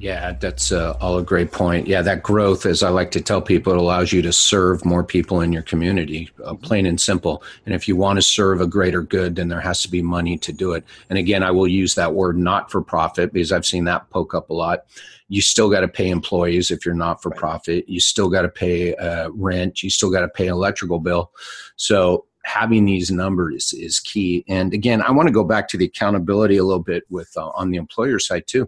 Yeah, 0.00 0.32
that's 0.32 0.72
uh, 0.72 0.96
all 0.98 1.18
a 1.18 1.22
great 1.22 1.52
point. 1.52 1.86
Yeah, 1.86 2.00
that 2.00 2.22
growth, 2.22 2.64
as 2.64 2.82
I 2.82 2.88
like 2.88 3.10
to 3.10 3.20
tell 3.20 3.42
people, 3.42 3.74
it 3.74 3.78
allows 3.78 4.14
you 4.14 4.22
to 4.22 4.32
serve 4.32 4.82
more 4.82 5.04
people 5.04 5.42
in 5.42 5.52
your 5.52 5.60
community, 5.60 6.30
uh, 6.42 6.54
mm-hmm. 6.54 6.64
plain 6.64 6.86
and 6.86 6.98
simple. 6.98 7.42
And 7.66 7.74
if 7.74 7.86
you 7.86 7.96
want 7.96 8.16
to 8.16 8.22
serve 8.22 8.62
a 8.62 8.66
greater 8.66 9.02
good, 9.02 9.36
then 9.36 9.48
there 9.48 9.60
has 9.60 9.82
to 9.82 9.90
be 9.90 10.00
money 10.00 10.38
to 10.38 10.54
do 10.54 10.72
it. 10.72 10.84
And 11.10 11.18
again, 11.18 11.42
I 11.42 11.50
will 11.50 11.68
use 11.68 11.94
that 11.96 12.14
word 12.14 12.38
not 12.38 12.70
for 12.70 12.80
profit 12.80 13.30
because 13.30 13.52
I've 13.52 13.66
seen 13.66 13.84
that 13.84 14.08
poke 14.08 14.32
up 14.32 14.48
a 14.48 14.54
lot. 14.54 14.86
You 15.28 15.42
still 15.42 15.68
got 15.68 15.80
to 15.80 15.88
pay 15.88 16.08
employees 16.08 16.70
if 16.70 16.86
you're 16.86 16.94
not 16.94 17.22
for 17.22 17.30
profit. 17.30 17.86
You 17.86 18.00
still 18.00 18.30
got 18.30 18.42
to 18.42 18.48
pay 18.48 18.94
uh, 18.94 19.28
rent. 19.32 19.82
You 19.82 19.90
still 19.90 20.10
got 20.10 20.22
to 20.22 20.28
pay 20.28 20.46
electrical 20.46 20.98
bill. 20.98 21.30
So 21.76 22.24
having 22.44 22.86
these 22.86 23.10
numbers 23.10 23.74
is 23.74 24.00
key. 24.00 24.46
And 24.48 24.72
again, 24.72 25.02
I 25.02 25.10
want 25.10 25.26
to 25.28 25.32
go 25.32 25.44
back 25.44 25.68
to 25.68 25.76
the 25.76 25.84
accountability 25.84 26.56
a 26.56 26.64
little 26.64 26.82
bit 26.82 27.04
with 27.10 27.30
uh, 27.36 27.50
on 27.50 27.70
the 27.70 27.76
employer 27.76 28.18
side 28.18 28.44
too 28.46 28.66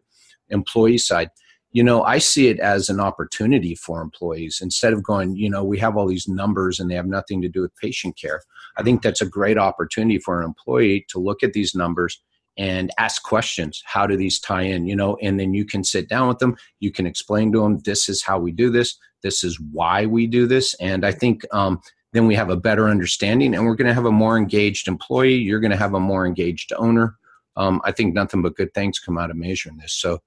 employee 0.53 0.99
side 0.99 1.31
you 1.73 1.83
know 1.83 2.03
i 2.05 2.19
see 2.19 2.49
it 2.49 2.61
as 2.61 2.89
an 2.89 3.01
opportunity 3.01 3.75
for 3.75 4.01
employees 4.01 4.61
instead 4.63 4.93
of 4.93 5.03
going 5.03 5.35
you 5.37 5.51
know 5.51 5.65
we 5.65 5.79
have 5.79 5.97
all 5.97 6.07
these 6.07 6.29
numbers 6.29 6.79
and 6.79 6.91
they 6.91 6.95
have 6.95 7.07
nothing 7.07 7.43
to 7.43 7.49
do 7.49 7.63
with 7.63 7.77
patient 7.77 8.17
care. 8.17 8.41
I 8.77 8.83
think 8.83 9.03
that's 9.03 9.21
a 9.21 9.27
great 9.27 9.59
opportunity 9.59 10.19
for 10.19 10.41
an 10.41 10.47
employee 10.47 11.05
to 11.11 11.19
look 11.19 11.43
at 11.43 11.53
these 11.53 11.75
numbers 11.75 12.23
and 12.59 12.91
ask 12.99 13.23
questions. 13.23 13.83
How 13.87 14.07
do 14.07 14.17
these 14.17 14.39
tie 14.39 14.63
in 14.63 14.87
you 14.87 14.97
know 14.97 15.17
and 15.23 15.41
then 15.41 15.55
you 15.55 15.65
can 15.65 15.85
sit 15.85 16.09
down 16.09 16.29
with 16.29 16.39
them. 16.39 16.57
You 16.81 16.93
can 16.93 17.07
explain 17.07 17.53
to 17.53 17.61
them 17.61 17.79
this 17.81 18.09
is 18.09 18.23
how 18.23 18.39
we 18.39 18.53
do 18.53 18.71
this. 18.71 18.99
This 19.23 19.45
is 19.45 19.59
why 19.61 20.07
we 20.07 20.27
do 20.27 20.47
this. 20.47 20.75
And 20.75 21.05
i 21.05 21.13
think 21.13 21.43
um, 21.53 21.81
then 22.13 22.27
we 22.27 22.35
have 22.35 22.51
a 22.51 22.57
better 22.57 22.89
understanding 22.89 23.55
and 23.55 23.65
we're 23.65 23.77
going 23.77 23.89
to 23.89 23.95
have 23.95 24.05
a 24.05 24.13
more 24.13 24.37
engaged 24.37 24.87
employee. 24.87 25.37
You're 25.37 25.61
going 25.61 25.71
to 25.71 25.77
have 25.77 25.95
a 25.95 26.01
more 26.01 26.27
engaged 26.27 26.73
owner 26.77 27.17
um, 27.57 27.81
i 27.85 27.93
think 27.93 28.15
nothing 28.15 28.43
but 28.43 28.57
good 28.57 28.73
things 28.75 28.99
come 28.99 29.19
out 29.19 29.31
of 29.31 29.37
measuring 29.37 29.77
this 29.77 29.93
so 29.93 30.21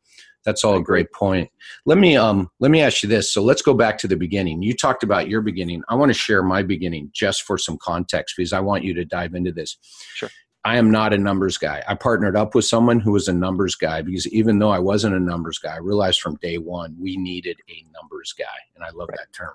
that's 0.46 0.64
all 0.64 0.78
a 0.78 0.82
great 0.82 1.12
point. 1.12 1.50
Let 1.86 1.98
me 1.98 2.16
um 2.16 2.50
let 2.60 2.72
me 2.72 2.82
ask 2.82 3.04
you 3.04 3.10
this. 3.10 3.34
So 3.34 3.44
let's 3.44 3.64
go 3.64 3.74
back 3.74 3.98
to 3.98 4.08
the 4.08 4.16
beginning. 4.16 4.62
You 4.62 4.76
talked 4.76 5.04
about 5.04 5.28
your 5.28 5.42
beginning. 5.42 5.84
I 5.90 5.96
want 5.96 6.12
to 6.12 6.18
share 6.18 6.44
my 6.44 6.62
beginning 6.62 7.10
just 7.12 7.44
for 7.44 7.58
some 7.58 7.78
context 7.80 8.36
because 8.38 8.54
I 8.54 8.60
want 8.60 8.84
you 8.84 8.94
to 8.94 9.04
dive 9.04 9.34
into 9.34 9.52
this. 9.52 9.78
Sure. 10.14 10.30
I 10.64 10.78
am 10.78 10.90
not 10.90 11.14
a 11.14 11.18
numbers 11.18 11.58
guy. 11.58 11.84
I 11.88 11.96
partnered 11.96 12.36
up 12.36 12.56
with 12.56 12.66
someone 12.66 13.00
who 13.00 13.12
was 13.12 13.28
a 13.28 13.34
numbers 13.34 13.76
guy 13.76 14.02
because 14.02 14.28
even 14.30 14.60
though 14.60 14.70
I 14.70 14.80
wasn't 14.80 15.16
a 15.16 15.20
numbers 15.20 15.58
guy, 15.58 15.74
I 15.74 15.80
realized 15.80 16.22
from 16.22 16.38
day 16.38 16.58
one 16.58 16.96
we 17.00 17.18
needed 17.18 17.60
a 17.70 17.86
numbers 17.94 18.34
guy. 18.38 18.46
And 18.76 18.84
I 18.84 18.90
love 18.92 19.10
right. 19.10 19.18
that 19.18 19.34
term. 19.34 19.54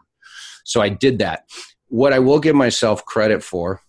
So 0.64 0.80
I 0.80 0.88
did 0.88 1.18
that. 1.20 1.46
What 1.88 2.12
I 2.12 2.18
will 2.18 2.38
give 2.38 2.54
myself 2.54 3.04
credit 3.04 3.42
for 3.42 3.80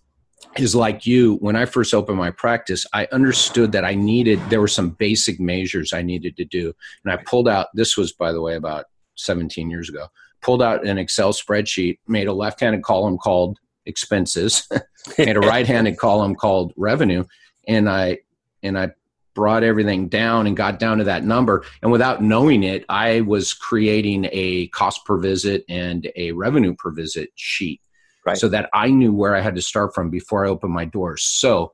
is 0.57 0.75
like 0.75 1.05
you, 1.05 1.35
when 1.35 1.55
I 1.55 1.65
first 1.65 1.93
opened 1.93 2.17
my 2.17 2.31
practice, 2.31 2.85
I 2.93 3.07
understood 3.11 3.71
that 3.71 3.85
I 3.85 3.95
needed, 3.95 4.39
there 4.49 4.61
were 4.61 4.67
some 4.67 4.91
basic 4.91 5.39
measures 5.39 5.93
I 5.93 6.01
needed 6.01 6.35
to 6.37 6.45
do. 6.45 6.73
And 7.03 7.13
I 7.13 7.17
pulled 7.23 7.47
out, 7.47 7.67
this 7.73 7.95
was, 7.95 8.11
by 8.11 8.31
the 8.31 8.41
way, 8.41 8.55
about 8.55 8.85
17 9.15 9.69
years 9.69 9.89
ago, 9.89 10.07
pulled 10.41 10.61
out 10.61 10.85
an 10.85 10.97
Excel 10.97 11.33
spreadsheet, 11.33 11.99
made 12.07 12.27
a 12.27 12.33
left 12.33 12.59
handed 12.59 12.83
column 12.83 13.17
called 13.17 13.59
expenses, 13.85 14.67
made 15.17 15.37
a 15.37 15.41
right 15.41 15.65
handed 15.67 15.97
column 15.97 16.35
called 16.35 16.73
revenue. 16.75 17.23
And 17.67 17.89
I, 17.89 18.19
and 18.61 18.77
I 18.77 18.91
brought 19.33 19.63
everything 19.63 20.09
down 20.09 20.47
and 20.47 20.57
got 20.57 20.79
down 20.79 20.97
to 20.97 21.05
that 21.05 21.23
number. 21.23 21.63
And 21.81 21.91
without 21.91 22.21
knowing 22.21 22.63
it, 22.63 22.83
I 22.89 23.21
was 23.21 23.53
creating 23.53 24.27
a 24.31 24.67
cost 24.67 25.05
per 25.05 25.17
visit 25.17 25.63
and 25.69 26.11
a 26.15 26.33
revenue 26.33 26.75
per 26.75 26.91
visit 26.91 27.29
sheet 27.35 27.81
right. 28.25 28.37
so 28.37 28.47
that 28.49 28.69
I 28.73 28.89
knew 28.89 29.13
where 29.13 29.35
I 29.35 29.41
had 29.41 29.55
to 29.55 29.61
start 29.61 29.93
from 29.93 30.09
before 30.09 30.45
I 30.45 30.49
opened 30.49 30.73
my 30.73 30.85
doors. 30.85 31.23
So 31.23 31.73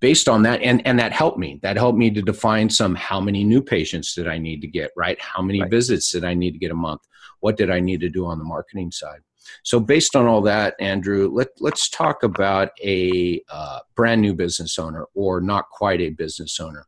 based 0.00 0.28
on 0.28 0.42
that, 0.42 0.62
and, 0.62 0.86
and 0.86 0.98
that 0.98 1.12
helped 1.12 1.38
me. 1.38 1.58
That 1.62 1.76
helped 1.76 1.98
me 1.98 2.10
to 2.10 2.22
define 2.22 2.70
some 2.70 2.94
how 2.94 3.20
many 3.20 3.44
new 3.44 3.62
patients 3.62 4.14
did 4.14 4.28
I 4.28 4.38
need 4.38 4.60
to 4.60 4.68
get, 4.68 4.90
right? 4.96 5.20
How 5.20 5.42
many 5.42 5.60
right. 5.60 5.70
visits 5.70 6.10
did 6.12 6.24
I 6.24 6.34
need 6.34 6.52
to 6.52 6.58
get 6.58 6.70
a 6.70 6.74
month? 6.74 7.02
What 7.40 7.56
did 7.56 7.70
I 7.70 7.80
need 7.80 8.00
to 8.00 8.08
do 8.08 8.26
on 8.26 8.38
the 8.38 8.44
marketing 8.44 8.90
side? 8.90 9.20
So 9.62 9.80
based 9.80 10.14
on 10.14 10.26
all 10.26 10.42
that, 10.42 10.74
Andrew, 10.78 11.30
let, 11.32 11.48
let's 11.58 11.88
talk 11.88 12.22
about 12.22 12.70
a 12.84 13.40
uh, 13.50 13.80
brand 13.94 14.20
new 14.20 14.34
business 14.34 14.78
owner 14.78 15.06
or 15.14 15.40
not 15.40 15.70
quite 15.70 16.00
a 16.00 16.10
business 16.10 16.60
owner. 16.60 16.86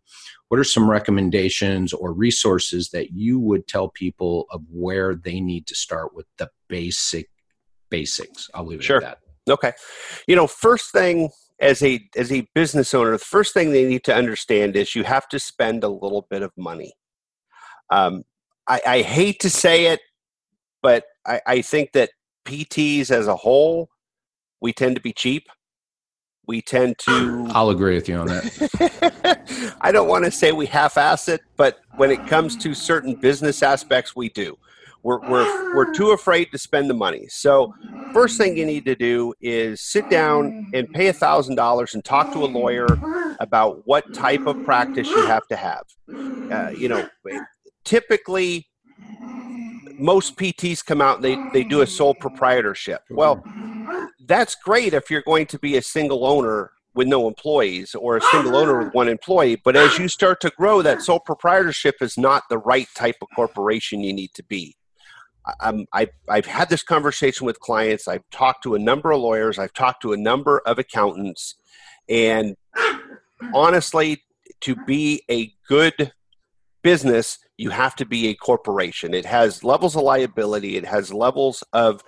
What 0.48 0.60
are 0.60 0.64
some 0.64 0.90
recommendations 0.90 1.92
or 1.92 2.12
resources 2.12 2.90
that 2.90 3.12
you 3.12 3.38
would 3.38 3.66
tell 3.66 3.88
people 3.88 4.46
of 4.50 4.62
where 4.70 5.14
they 5.14 5.40
need 5.40 5.66
to 5.68 5.74
start 5.74 6.14
with 6.14 6.26
the 6.38 6.50
basic 6.68 7.29
basics. 7.90 8.48
I'll 8.54 8.64
leave 8.64 8.80
it 8.80 8.84
sure. 8.84 8.98
at 8.98 9.02
that. 9.46 9.52
Okay. 9.52 9.72
You 10.26 10.36
know, 10.36 10.46
first 10.46 10.92
thing 10.92 11.30
as 11.60 11.82
a 11.82 12.00
as 12.16 12.32
a 12.32 12.46
business 12.54 12.94
owner, 12.94 13.12
the 13.12 13.18
first 13.18 13.52
thing 13.52 13.72
they 13.72 13.84
need 13.84 14.04
to 14.04 14.14
understand 14.14 14.76
is 14.76 14.94
you 14.94 15.04
have 15.04 15.28
to 15.28 15.38
spend 15.38 15.84
a 15.84 15.88
little 15.88 16.26
bit 16.30 16.42
of 16.42 16.52
money. 16.56 16.92
Um, 17.90 18.24
I, 18.68 18.80
I 18.86 19.02
hate 19.02 19.40
to 19.40 19.50
say 19.50 19.86
it, 19.86 20.00
but 20.82 21.04
I, 21.26 21.40
I 21.46 21.62
think 21.62 21.92
that 21.92 22.10
PTs 22.46 23.10
as 23.10 23.26
a 23.26 23.36
whole, 23.36 23.90
we 24.60 24.72
tend 24.72 24.94
to 24.96 25.02
be 25.02 25.12
cheap. 25.12 25.48
We 26.46 26.62
tend 26.62 26.98
to. 27.00 27.46
I'll 27.50 27.70
agree 27.70 27.94
with 27.94 28.08
you 28.08 28.16
on 28.16 28.26
that. 28.28 29.76
I 29.80 29.92
don't 29.92 30.08
want 30.08 30.24
to 30.24 30.30
say 30.30 30.52
we 30.52 30.66
half 30.66 30.96
ass 30.96 31.28
it, 31.28 31.40
but 31.56 31.80
when 31.96 32.10
it 32.10 32.26
comes 32.26 32.56
to 32.56 32.74
certain 32.74 33.14
business 33.14 33.62
aspects, 33.62 34.16
we 34.16 34.30
do. 34.30 34.56
We're, 35.02 35.20
we're, 35.20 35.74
we're 35.74 35.92
too 35.92 36.10
afraid 36.12 36.50
to 36.52 36.58
spend 36.58 36.90
the 36.90 36.94
money. 36.94 37.26
So, 37.28 37.74
first 38.12 38.38
thing 38.38 38.56
you 38.56 38.66
need 38.66 38.84
to 38.86 38.94
do 38.94 39.34
is 39.40 39.80
sit 39.80 40.08
down 40.10 40.70
and 40.74 40.90
pay 40.92 41.08
$1,000 41.08 41.94
and 41.94 42.04
talk 42.04 42.32
to 42.32 42.44
a 42.44 42.46
lawyer 42.46 42.86
about 43.40 43.86
what 43.86 44.12
type 44.14 44.46
of 44.46 44.62
practice 44.64 45.08
you 45.08 45.26
have 45.26 45.46
to 45.48 45.56
have. 45.56 45.82
Uh, 46.08 46.70
you 46.76 46.88
know, 46.88 47.08
typically, 47.84 48.66
most 49.98 50.36
PTs 50.36 50.84
come 50.84 51.00
out 51.00 51.16
and 51.16 51.24
they, 51.24 51.36
they 51.52 51.64
do 51.64 51.82
a 51.82 51.86
sole 51.86 52.14
proprietorship. 52.14 53.02
Well, 53.10 53.44
that's 54.26 54.54
great 54.54 54.94
if 54.94 55.10
you're 55.10 55.22
going 55.22 55.46
to 55.46 55.58
be 55.58 55.76
a 55.76 55.82
single 55.82 56.26
owner 56.26 56.72
with 56.94 57.06
no 57.06 57.28
employees 57.28 57.94
or 57.94 58.16
a 58.16 58.20
single 58.20 58.56
owner 58.56 58.78
with 58.84 58.94
one 58.94 59.08
employee. 59.08 59.56
But 59.62 59.76
as 59.76 59.98
you 59.98 60.08
start 60.08 60.40
to 60.40 60.50
grow, 60.56 60.82
that 60.82 61.02
sole 61.02 61.20
proprietorship 61.20 61.96
is 62.00 62.18
not 62.18 62.44
the 62.50 62.58
right 62.58 62.88
type 62.96 63.16
of 63.22 63.28
corporation 63.34 64.02
you 64.02 64.12
need 64.12 64.30
to 64.34 64.42
be. 64.42 64.76
I'm, 65.60 65.86
I've, 65.92 66.10
I've 66.28 66.46
had 66.46 66.68
this 66.68 66.82
conversation 66.82 67.46
with 67.46 67.60
clients. 67.60 68.08
I've 68.08 68.28
talked 68.30 68.62
to 68.64 68.74
a 68.74 68.78
number 68.78 69.10
of 69.10 69.20
lawyers. 69.20 69.58
I've 69.58 69.72
talked 69.72 70.02
to 70.02 70.12
a 70.12 70.16
number 70.16 70.60
of 70.66 70.78
accountants. 70.78 71.56
And 72.08 72.56
honestly, 73.54 74.22
to 74.62 74.76
be 74.76 75.22
a 75.30 75.52
good 75.68 76.12
business, 76.82 77.38
you 77.56 77.70
have 77.70 77.94
to 77.96 78.06
be 78.06 78.28
a 78.28 78.34
corporation. 78.34 79.14
It 79.14 79.26
has 79.26 79.62
levels 79.62 79.96
of 79.96 80.02
liability, 80.02 80.76
it 80.76 80.86
has 80.86 81.12
levels 81.12 81.62
of 81.72 82.02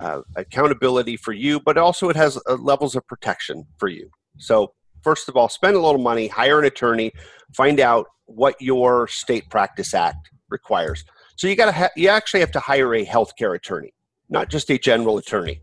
uh, 0.00 0.22
accountability 0.34 1.16
for 1.16 1.32
you, 1.32 1.60
but 1.60 1.78
also 1.78 2.08
it 2.08 2.16
has 2.16 2.38
uh, 2.48 2.54
levels 2.54 2.96
of 2.96 3.06
protection 3.06 3.66
for 3.78 3.88
you. 3.88 4.10
So, 4.38 4.72
first 5.02 5.28
of 5.28 5.36
all, 5.36 5.48
spend 5.48 5.76
a 5.76 5.80
little 5.80 6.00
money, 6.00 6.26
hire 6.26 6.58
an 6.58 6.64
attorney, 6.64 7.12
find 7.54 7.78
out 7.78 8.06
what 8.26 8.60
your 8.60 9.06
state 9.06 9.48
practice 9.48 9.94
act 9.94 10.28
requires. 10.50 11.04
So 11.36 11.46
you 11.46 11.54
got 11.54 11.66
to 11.66 11.72
ha- 11.72 11.90
you 11.96 12.08
actually 12.08 12.40
have 12.40 12.52
to 12.52 12.60
hire 12.60 12.94
a 12.94 13.04
healthcare 13.04 13.54
attorney, 13.54 13.92
not 14.28 14.50
just 14.50 14.70
a 14.70 14.78
general 14.78 15.18
attorney. 15.18 15.60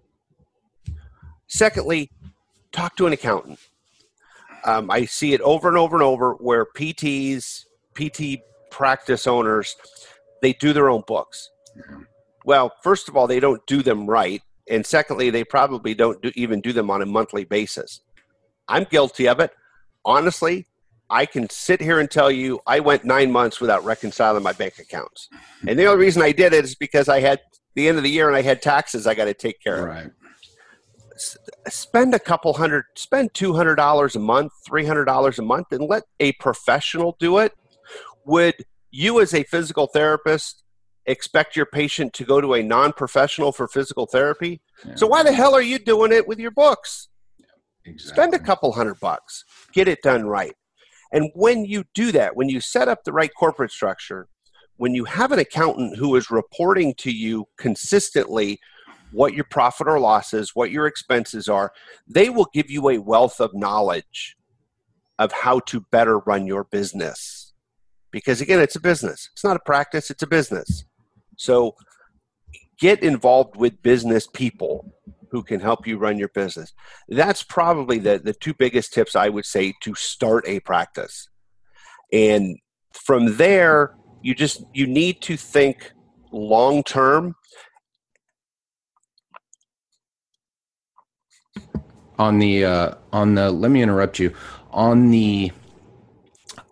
Secondly, 1.48 2.12
talk 2.72 2.96
to 2.98 3.08
an 3.08 3.14
accountant. 3.14 3.60
Um, 4.66 4.90
I 4.90 5.06
see 5.06 5.34
it 5.34 5.42
over 5.42 5.68
and 5.68 5.78
over 5.78 5.96
and 5.96 6.04
over 6.04 6.34
where 6.36 6.66
PTs, 6.66 7.66
PT 7.96 8.42
practice 8.72 9.28
owners, 9.28 9.76
they 10.42 10.54
do 10.54 10.74
their 10.74 10.90
own 10.90 11.04
books. 11.06 11.50
Well, 12.46 12.74
first 12.82 13.10
of 13.10 13.18
all, 13.18 13.28
they 13.28 13.40
don't 13.40 13.66
do 13.68 13.82
them 13.82 14.06
right, 14.06 14.42
and 14.70 14.86
secondly, 14.86 15.30
they 15.30 15.44
probably 15.44 15.94
don't 15.94 16.22
do, 16.22 16.32
even 16.36 16.62
do 16.62 16.72
them 16.72 16.90
on 16.90 17.02
a 17.02 17.06
monthly 17.06 17.46
basis. 17.46 18.02
I'm 18.68 18.86
guilty 18.86 19.28
of 19.28 19.40
it. 19.40 19.52
Honestly, 20.06 20.66
I 21.14 21.28
can 21.28 21.48
sit 21.52 21.80
here 21.80 22.00
and 22.00 22.10
tell 22.10 22.32
you 22.32 22.60
I 22.66 22.80
went 22.80 23.06
nine 23.06 23.32
months 23.32 23.62
without 23.62 23.86
reconciling 23.86 24.42
my 24.42 24.52
bank 24.52 24.80
accounts. 24.80 25.30
And 25.68 25.78
the 25.78 25.86
only 25.86 26.04
reason 26.04 26.24
I 26.24 26.32
did 26.32 26.54
it 26.54 26.66
is 26.66 26.74
because 26.74 27.08
I 27.08 27.20
had 27.20 27.40
the 27.76 27.88
end 27.88 28.00
of 28.00 28.04
the 28.04 28.10
year 28.10 28.28
and 28.28 28.36
I 28.36 28.42
had 28.42 28.64
taxes 28.64 29.06
I 29.06 29.14
got 29.14 29.26
to 29.26 29.36
take 29.36 29.62
care 29.62 29.78
of. 29.78 29.86
Right. 29.86 30.12
Spend 31.70 32.16
a 32.16 32.20
couple 32.20 32.54
hundred, 32.54 32.86
spend 32.96 33.32
$200 33.34 34.16
a 34.16 34.20
month, 34.20 34.54
$300 34.68 35.38
a 35.38 35.42
month, 35.44 35.68
and 35.72 35.88
let 35.88 36.04
a 36.20 36.32
professional 36.34 37.16
do 37.20 37.38
it. 37.38 37.54
Would 38.26 38.66
you, 38.90 39.22
as 39.22 39.36
a 39.36 39.44
physical 39.44 39.86
therapist, 39.86 40.64
expect 41.06 41.56
your 41.56 41.68
patient 41.68 42.14
to 42.14 42.26
go 42.26 42.42
to 42.42 42.56
a 42.56 42.64
non 42.64 42.92
professional 42.92 43.52
for 43.52 43.68
physical 43.68 44.08
therapy? 44.08 44.62
Yeah. 44.84 44.96
So, 44.96 45.06
why 45.06 45.22
the 45.22 45.32
hell 45.32 45.54
are 45.54 45.62
you 45.62 45.78
doing 45.78 46.12
it 46.12 46.28
with 46.28 46.40
your 46.40 46.52
books? 46.52 47.10
Exactly. 47.86 48.24
Spend 48.24 48.34
a 48.34 48.40
couple 48.40 48.72
hundred 48.72 49.00
bucks, 49.00 49.46
get 49.74 49.88
it 49.88 50.02
done 50.02 50.26
right. 50.26 50.56
And 51.14 51.30
when 51.36 51.64
you 51.64 51.86
do 51.94 52.12
that, 52.12 52.36
when 52.36 52.50
you 52.50 52.60
set 52.60 52.90
up 52.90 53.04
the 53.04 53.14
right 53.14 53.32
corporate 53.38 53.72
structure, 53.72 54.28
when 54.78 54.96
you 54.96 55.06
have 55.06 55.32
an 55.32 55.40
accountant 55.40 55.98
who 55.98 56.16
is 56.16 56.32
reporting 56.32 56.96
to 56.96 57.12
you 57.12 57.46
consistently 57.58 58.60
what 59.12 59.36
your 59.36 59.46
profit 59.46 59.88
or 59.88 60.00
loss 60.00 60.34
is, 60.34 60.56
what 60.56 60.72
your 60.72 60.88
expenses 60.88 61.48
are, 61.48 61.72
they 62.08 62.30
will 62.32 62.48
give 62.52 62.72
you 62.72 62.90
a 62.90 62.98
wealth 62.98 63.40
of 63.40 63.54
knowledge 63.54 64.36
of 65.20 65.32
how 65.32 65.60
to 65.60 65.82
better 65.92 66.18
run 66.20 66.48
your 66.48 66.64
business. 66.64 67.54
Because 68.12 68.42
again, 68.42 68.60
it's 68.60 68.76
a 68.76 68.82
business. 68.82 69.30
It's 69.34 69.44
not 69.44 69.56
a 69.56 69.62
practice, 69.64 70.10
it's 70.10 70.24
a 70.24 70.28
business. 70.28 70.84
So 71.38 71.76
get 72.80 73.04
involved 73.04 73.56
with 73.56 73.84
business 73.84 74.26
people 74.26 74.92
who 75.34 75.42
can 75.42 75.60
help 75.60 75.88
you 75.88 75.98
run 75.98 76.20
your 76.20 76.30
business. 76.30 76.72
That's 77.10 77.42
probably 77.42 77.98
the, 77.98 78.20
the 78.20 78.34
two 78.34 78.54
biggest 78.54 78.94
tips 78.94 79.16
I 79.16 79.30
would 79.30 79.46
say 79.46 79.74
to 79.82 79.96
start 79.96 80.48
a 80.48 80.60
practice. 80.60 81.28
And 82.14 82.60
from 82.94 83.36
there, 83.38 83.96
you 84.22 84.36
just 84.36 84.64
you 84.76 84.86
need 84.86 85.22
to 85.24 85.36
think 85.36 85.92
long 86.32 86.84
term 86.84 87.36
on 92.20 92.38
the 92.38 92.66
uh, 92.66 92.94
on 93.12 93.34
the 93.34 93.50
let 93.50 93.72
me 93.72 93.82
interrupt 93.82 94.20
you 94.20 94.36
on 94.70 95.10
the 95.10 95.52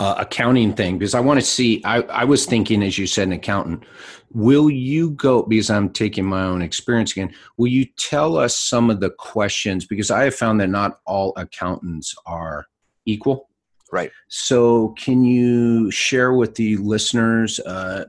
uh, 0.01 0.15
accounting 0.17 0.73
thing 0.73 0.97
because 0.97 1.13
I 1.13 1.19
want 1.19 1.39
to 1.39 1.45
see. 1.45 1.79
I, 1.85 2.01
I 2.01 2.23
was 2.23 2.47
thinking, 2.47 2.81
as 2.81 2.97
you 2.97 3.05
said, 3.05 3.27
an 3.27 3.33
accountant. 3.33 3.83
Will 4.31 4.67
you 4.67 5.11
go, 5.11 5.43
because 5.43 5.69
I'm 5.69 5.91
taking 5.91 6.25
my 6.25 6.41
own 6.41 6.63
experience 6.63 7.11
again, 7.11 7.31
will 7.57 7.67
you 7.67 7.85
tell 7.97 8.35
us 8.35 8.57
some 8.57 8.89
of 8.89 8.99
the 8.99 9.11
questions? 9.11 9.85
Because 9.85 10.09
I 10.09 10.23
have 10.23 10.33
found 10.33 10.59
that 10.59 10.69
not 10.69 11.01
all 11.05 11.33
accountants 11.37 12.15
are 12.25 12.65
equal. 13.05 13.47
Right. 13.91 14.09
So, 14.27 14.95
can 14.97 15.23
you 15.23 15.91
share 15.91 16.33
with 16.33 16.55
the 16.55 16.77
listeners, 16.77 17.59
uh, 17.59 18.05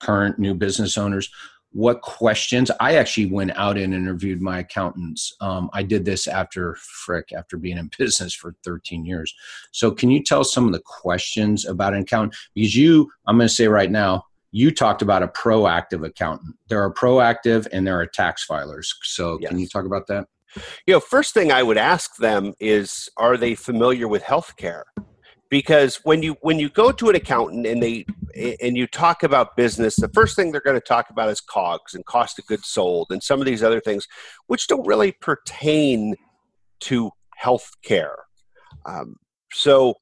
current 0.00 0.40
new 0.40 0.54
business 0.54 0.98
owners, 0.98 1.30
what 1.72 2.02
questions 2.02 2.70
i 2.80 2.96
actually 2.96 3.26
went 3.26 3.50
out 3.56 3.78
and 3.78 3.94
interviewed 3.94 4.40
my 4.40 4.60
accountants 4.60 5.34
um, 5.40 5.70
i 5.72 5.82
did 5.82 6.04
this 6.04 6.26
after 6.26 6.76
frick 6.76 7.32
after 7.32 7.56
being 7.56 7.78
in 7.78 7.90
business 7.98 8.34
for 8.34 8.54
13 8.64 9.04
years 9.04 9.34
so 9.70 9.90
can 9.90 10.10
you 10.10 10.22
tell 10.22 10.44
some 10.44 10.66
of 10.66 10.72
the 10.72 10.82
questions 10.84 11.66
about 11.66 11.94
an 11.94 12.02
accountant 12.02 12.34
because 12.54 12.76
you 12.76 13.10
i'm 13.26 13.36
going 13.36 13.48
to 13.48 13.54
say 13.54 13.68
right 13.68 13.90
now 13.90 14.24
you 14.52 14.70
talked 14.70 15.02
about 15.02 15.22
a 15.22 15.28
proactive 15.28 16.06
accountant. 16.06 16.54
There 16.68 16.82
are 16.82 16.92
proactive 16.92 17.66
and 17.72 17.86
there 17.86 17.98
are 17.98 18.06
tax 18.06 18.46
filers. 18.46 18.86
So 19.02 19.38
yes. 19.40 19.48
can 19.48 19.58
you 19.58 19.66
talk 19.66 19.86
about 19.86 20.06
that? 20.08 20.28
You 20.86 20.94
know, 20.94 21.00
first 21.00 21.32
thing 21.32 21.50
I 21.50 21.62
would 21.62 21.78
ask 21.78 22.16
them 22.16 22.52
is, 22.60 23.08
are 23.16 23.38
they 23.38 23.54
familiar 23.54 24.06
with 24.06 24.22
healthcare? 24.22 24.82
Because 25.48 25.96
when 26.04 26.22
you 26.22 26.36
when 26.42 26.58
you 26.58 26.68
go 26.68 26.92
to 26.92 27.08
an 27.08 27.16
accountant 27.16 27.66
and 27.66 27.82
they 27.82 28.06
and 28.34 28.76
you 28.76 28.86
talk 28.86 29.22
about 29.22 29.56
business, 29.56 29.96
the 29.96 30.08
first 30.08 30.36
thing 30.36 30.52
they're 30.52 30.60
going 30.60 30.80
to 30.80 30.86
talk 30.86 31.10
about 31.10 31.28
is 31.28 31.40
COGS 31.40 31.94
and 31.94 32.04
cost 32.06 32.38
of 32.38 32.46
goods 32.46 32.68
sold 32.68 33.08
and 33.10 33.22
some 33.22 33.40
of 33.40 33.46
these 33.46 33.62
other 33.62 33.80
things, 33.80 34.06
which 34.46 34.66
don't 34.66 34.86
really 34.86 35.12
pertain 35.12 36.14
to 36.80 37.10
healthcare. 37.42 38.14
Um, 38.86 39.16
so 39.52 39.94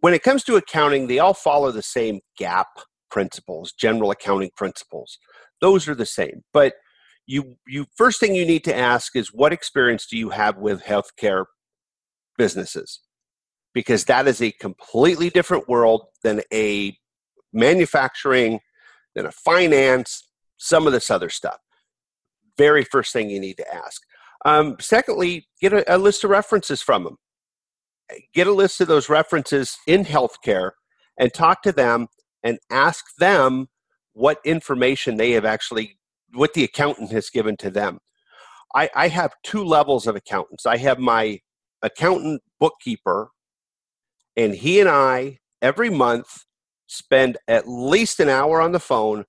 when 0.00 0.14
it 0.14 0.22
comes 0.22 0.44
to 0.44 0.56
accounting, 0.56 1.06
they 1.06 1.18
all 1.18 1.34
follow 1.34 1.70
the 1.70 1.82
same 1.82 2.20
GAAP 2.40 2.64
principles, 3.10 3.72
general 3.72 4.10
accounting 4.10 4.50
principles. 4.56 5.18
Those 5.60 5.88
are 5.88 5.94
the 5.94 6.06
same. 6.06 6.42
But 6.52 6.74
you 7.26 7.56
you 7.68 7.86
first 7.96 8.18
thing 8.18 8.34
you 8.34 8.44
need 8.44 8.64
to 8.64 8.76
ask 8.76 9.14
is 9.14 9.32
what 9.32 9.52
experience 9.52 10.06
do 10.06 10.16
you 10.16 10.30
have 10.30 10.58
with 10.58 10.82
healthcare 10.82 11.44
businesses? 12.36 13.00
Because 13.74 14.04
that 14.06 14.26
is 14.26 14.42
a 14.42 14.50
completely 14.52 15.30
different 15.30 15.68
world 15.68 16.06
than 16.24 16.42
a 16.52 16.96
manufacturing, 17.52 18.60
then 19.14 19.26
a 19.26 19.32
finance, 19.32 20.28
some 20.56 20.86
of 20.86 20.92
this 20.92 21.10
other 21.10 21.28
stuff. 21.28 21.58
Very 22.58 22.84
first 22.84 23.12
thing 23.12 23.30
you 23.30 23.40
need 23.40 23.56
to 23.56 23.74
ask. 23.74 24.02
Um, 24.44 24.76
secondly, 24.80 25.46
get 25.60 25.72
a, 25.72 25.94
a 25.94 25.98
list 25.98 26.24
of 26.24 26.30
references 26.30 26.82
from 26.82 27.04
them. 27.04 27.16
Get 28.34 28.46
a 28.46 28.52
list 28.52 28.80
of 28.80 28.88
those 28.88 29.08
references 29.08 29.76
in 29.86 30.04
healthcare 30.04 30.72
and 31.18 31.32
talk 31.32 31.62
to 31.62 31.72
them 31.72 32.08
and 32.42 32.58
ask 32.70 33.04
them 33.18 33.68
what 34.12 34.38
information 34.44 35.16
they 35.16 35.32
have 35.32 35.44
actually, 35.44 35.98
what 36.34 36.54
the 36.54 36.64
accountant 36.64 37.10
has 37.12 37.30
given 37.30 37.56
to 37.58 37.70
them. 37.70 37.98
I, 38.74 38.90
I 38.94 39.08
have 39.08 39.34
two 39.42 39.64
levels 39.64 40.06
of 40.06 40.16
accountants. 40.16 40.66
I 40.66 40.76
have 40.78 40.98
my 40.98 41.40
accountant 41.82 42.42
bookkeeper, 42.58 43.30
and 44.36 44.54
he 44.54 44.80
and 44.80 44.88
I 44.88 45.38
every 45.60 45.90
month 45.90 46.44
spend 46.92 47.38
at 47.48 47.68
least 47.68 48.20
an 48.20 48.28
hour 48.28 48.60
on 48.60 48.72
the 48.72 48.80
phone 48.80 49.24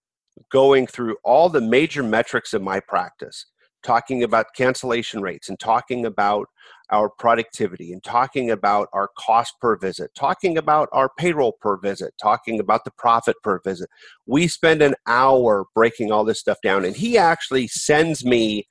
going 0.52 0.88
through 0.88 1.16
all 1.24 1.50
the 1.50 1.62
major 1.62 2.04
metrics 2.04 2.54
of 2.54 2.62
my 2.62 2.80
practice 2.80 3.46
talking 3.84 4.24
about 4.24 4.48
cancellation 4.56 5.22
rates 5.22 5.50
and 5.50 5.60
talking 5.60 6.06
about 6.06 6.48
our 6.90 7.10
productivity 7.10 7.92
and 7.92 8.04
talking 8.04 8.50
about 8.50 8.88
our 8.94 9.10
cost 9.18 9.54
per 9.62 9.78
visit, 9.78 10.12
talking 10.16 10.58
about 10.58 10.90
our 10.92 11.10
payroll 11.18 11.54
per 11.62 11.78
visit, 11.78 12.14
talking 12.22 12.60
about 12.60 12.86
the 12.86 12.92
profit 12.98 13.36
per 13.44 13.60
visit. 13.64 13.90
We 14.26 14.48
spend 14.48 14.82
an 14.82 14.96
hour 15.06 15.66
breaking 15.76 16.12
all 16.12 16.24
this 16.24 16.40
stuff 16.40 16.60
down, 16.64 16.86
and 16.86 16.96
he 16.96 17.18
actually 17.18 17.68
sends 17.68 18.26
me 18.26 18.68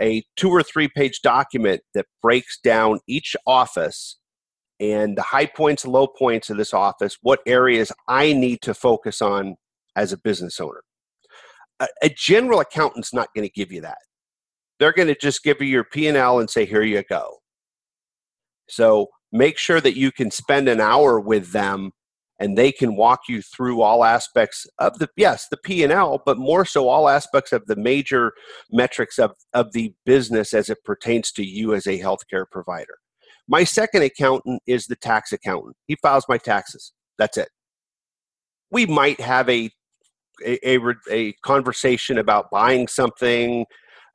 a 0.00 0.22
two 0.36 0.50
or 0.50 0.62
three 0.62 0.88
page 0.88 1.20
document 1.22 1.82
that 1.94 2.06
breaks 2.22 2.58
down 2.58 3.00
each 3.06 3.36
office 3.46 4.18
and 4.80 5.16
the 5.16 5.22
high 5.22 5.46
points 5.46 5.84
and 5.84 5.92
low 5.92 6.06
points 6.06 6.50
of 6.50 6.56
this 6.56 6.74
office, 6.74 7.18
what 7.22 7.40
areas 7.46 7.92
I 8.08 8.32
need 8.32 8.62
to 8.62 8.74
focus 8.74 9.20
on 9.22 9.56
as 9.94 10.12
a 10.12 10.18
business 10.18 10.58
owner. 10.58 10.82
A, 11.78 11.88
a 12.02 12.08
general 12.08 12.60
accountant's 12.60 13.12
not 13.12 13.28
going 13.34 13.46
to 13.46 13.52
give 13.52 13.70
you 13.70 13.82
that 13.82 13.98
they're 14.80 14.92
going 14.92 15.08
to 15.08 15.14
just 15.14 15.44
give 15.44 15.60
you 15.60 15.68
your 15.68 15.84
P&L 15.84 16.40
and 16.40 16.50
say, 16.50 16.64
here 16.64 16.82
you 16.82 17.04
go. 17.08 17.36
So 18.68 19.08
make 19.30 19.58
sure 19.58 19.80
that 19.80 19.96
you 19.96 20.10
can 20.10 20.30
spend 20.30 20.68
an 20.68 20.80
hour 20.80 21.20
with 21.20 21.52
them 21.52 21.92
and 22.38 22.56
they 22.56 22.72
can 22.72 22.96
walk 22.96 23.20
you 23.28 23.42
through 23.42 23.82
all 23.82 24.02
aspects 24.02 24.66
of 24.78 24.98
the 24.98 25.08
yes 25.16 25.46
the 25.50 25.56
p&l 25.58 26.22
but 26.24 26.38
more 26.38 26.64
so 26.64 26.88
all 26.88 27.08
aspects 27.08 27.52
of 27.52 27.64
the 27.66 27.76
major 27.76 28.32
metrics 28.72 29.18
of, 29.18 29.32
of 29.52 29.70
the 29.72 29.92
business 30.04 30.52
as 30.52 30.68
it 30.68 30.78
pertains 30.84 31.30
to 31.30 31.44
you 31.44 31.74
as 31.74 31.86
a 31.86 32.00
healthcare 32.00 32.44
provider 32.50 32.96
my 33.50 33.64
second 33.64 34.02
accountant 34.02 34.62
is 34.66 34.86
the 34.86 34.96
tax 34.96 35.32
accountant 35.32 35.76
he 35.86 35.96
files 36.02 36.24
my 36.28 36.38
taxes 36.38 36.92
that's 37.18 37.36
it 37.36 37.50
we 38.70 38.86
might 38.86 39.20
have 39.20 39.48
a 39.50 39.70
a, 40.42 40.76
a, 40.76 40.80
a 41.10 41.32
conversation 41.44 42.16
about 42.16 42.50
buying 42.50 42.88
something 42.88 43.66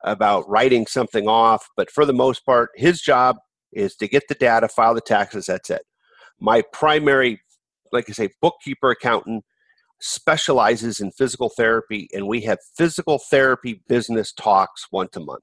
about 0.04 0.48
writing 0.48 0.86
something 0.86 1.28
off, 1.28 1.68
but 1.76 1.90
for 1.90 2.04
the 2.04 2.12
most 2.12 2.44
part, 2.46 2.70
his 2.76 3.00
job 3.00 3.36
is 3.72 3.96
to 3.96 4.08
get 4.08 4.22
the 4.28 4.34
data, 4.34 4.68
file 4.68 4.94
the 4.94 5.00
taxes, 5.00 5.46
that's 5.46 5.68
it. 5.70 5.82
My 6.40 6.62
primary, 6.72 7.40
like 7.92 8.08
I 8.08 8.12
say, 8.12 8.28
bookkeeper 8.40 8.90
accountant 8.90 9.44
specializes 10.00 11.00
in 11.00 11.10
physical 11.10 11.48
therapy, 11.48 12.08
and 12.12 12.28
we 12.28 12.42
have 12.42 12.58
physical 12.76 13.18
therapy 13.18 13.82
business 13.88 14.32
talks 14.32 14.86
once 14.92 15.16
a 15.16 15.20
month. 15.20 15.42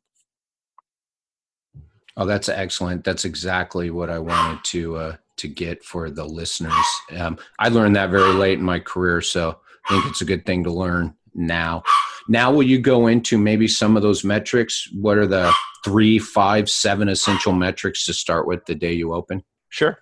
Oh, 2.16 2.26
that's 2.26 2.50
excellent. 2.50 3.04
That's 3.04 3.26
exactly 3.26 3.90
what 3.90 4.10
I 4.10 4.20
wanted 4.20 4.64
to 4.66 4.96
uh, 4.98 5.16
to 5.38 5.48
get 5.48 5.84
for 5.84 6.10
the 6.10 6.26
listeners. 6.26 6.74
Um, 7.18 7.38
I 7.60 7.70
learned 7.70 7.96
that 7.96 8.12
very 8.12 8.34
late 8.34 8.60
in 8.60 8.66
my 8.66 8.80
career, 8.80 9.22
so 9.22 9.60
I 9.86 9.94
think 9.94 10.06
it's 10.06 10.22
a 10.22 10.26
good 10.26 10.46
thing 10.46 10.64
to 10.66 10.72
learn 10.72 11.16
now. 11.34 11.84
Now, 12.30 12.52
will 12.52 12.64
you 12.64 12.80
go 12.80 13.08
into 13.08 13.38
maybe 13.38 13.68
some 13.68 13.98
of 13.98 14.04
those 14.04 14.24
metrics? 14.24 14.88
What 14.94 15.18
are 15.18 15.28
the 15.28 15.52
three, 15.84 16.20
five, 16.20 16.70
seven 16.70 17.10
essential 17.10 17.52
metrics 17.52 18.06
to 18.06 18.14
start 18.14 18.48
with 18.48 18.66
the 18.66 18.76
day 18.76 18.94
you 18.94 19.14
open? 19.14 19.44
Sure. 19.70 19.98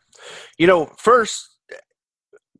You 0.58 0.68
know, 0.68 0.92
first, 0.98 1.50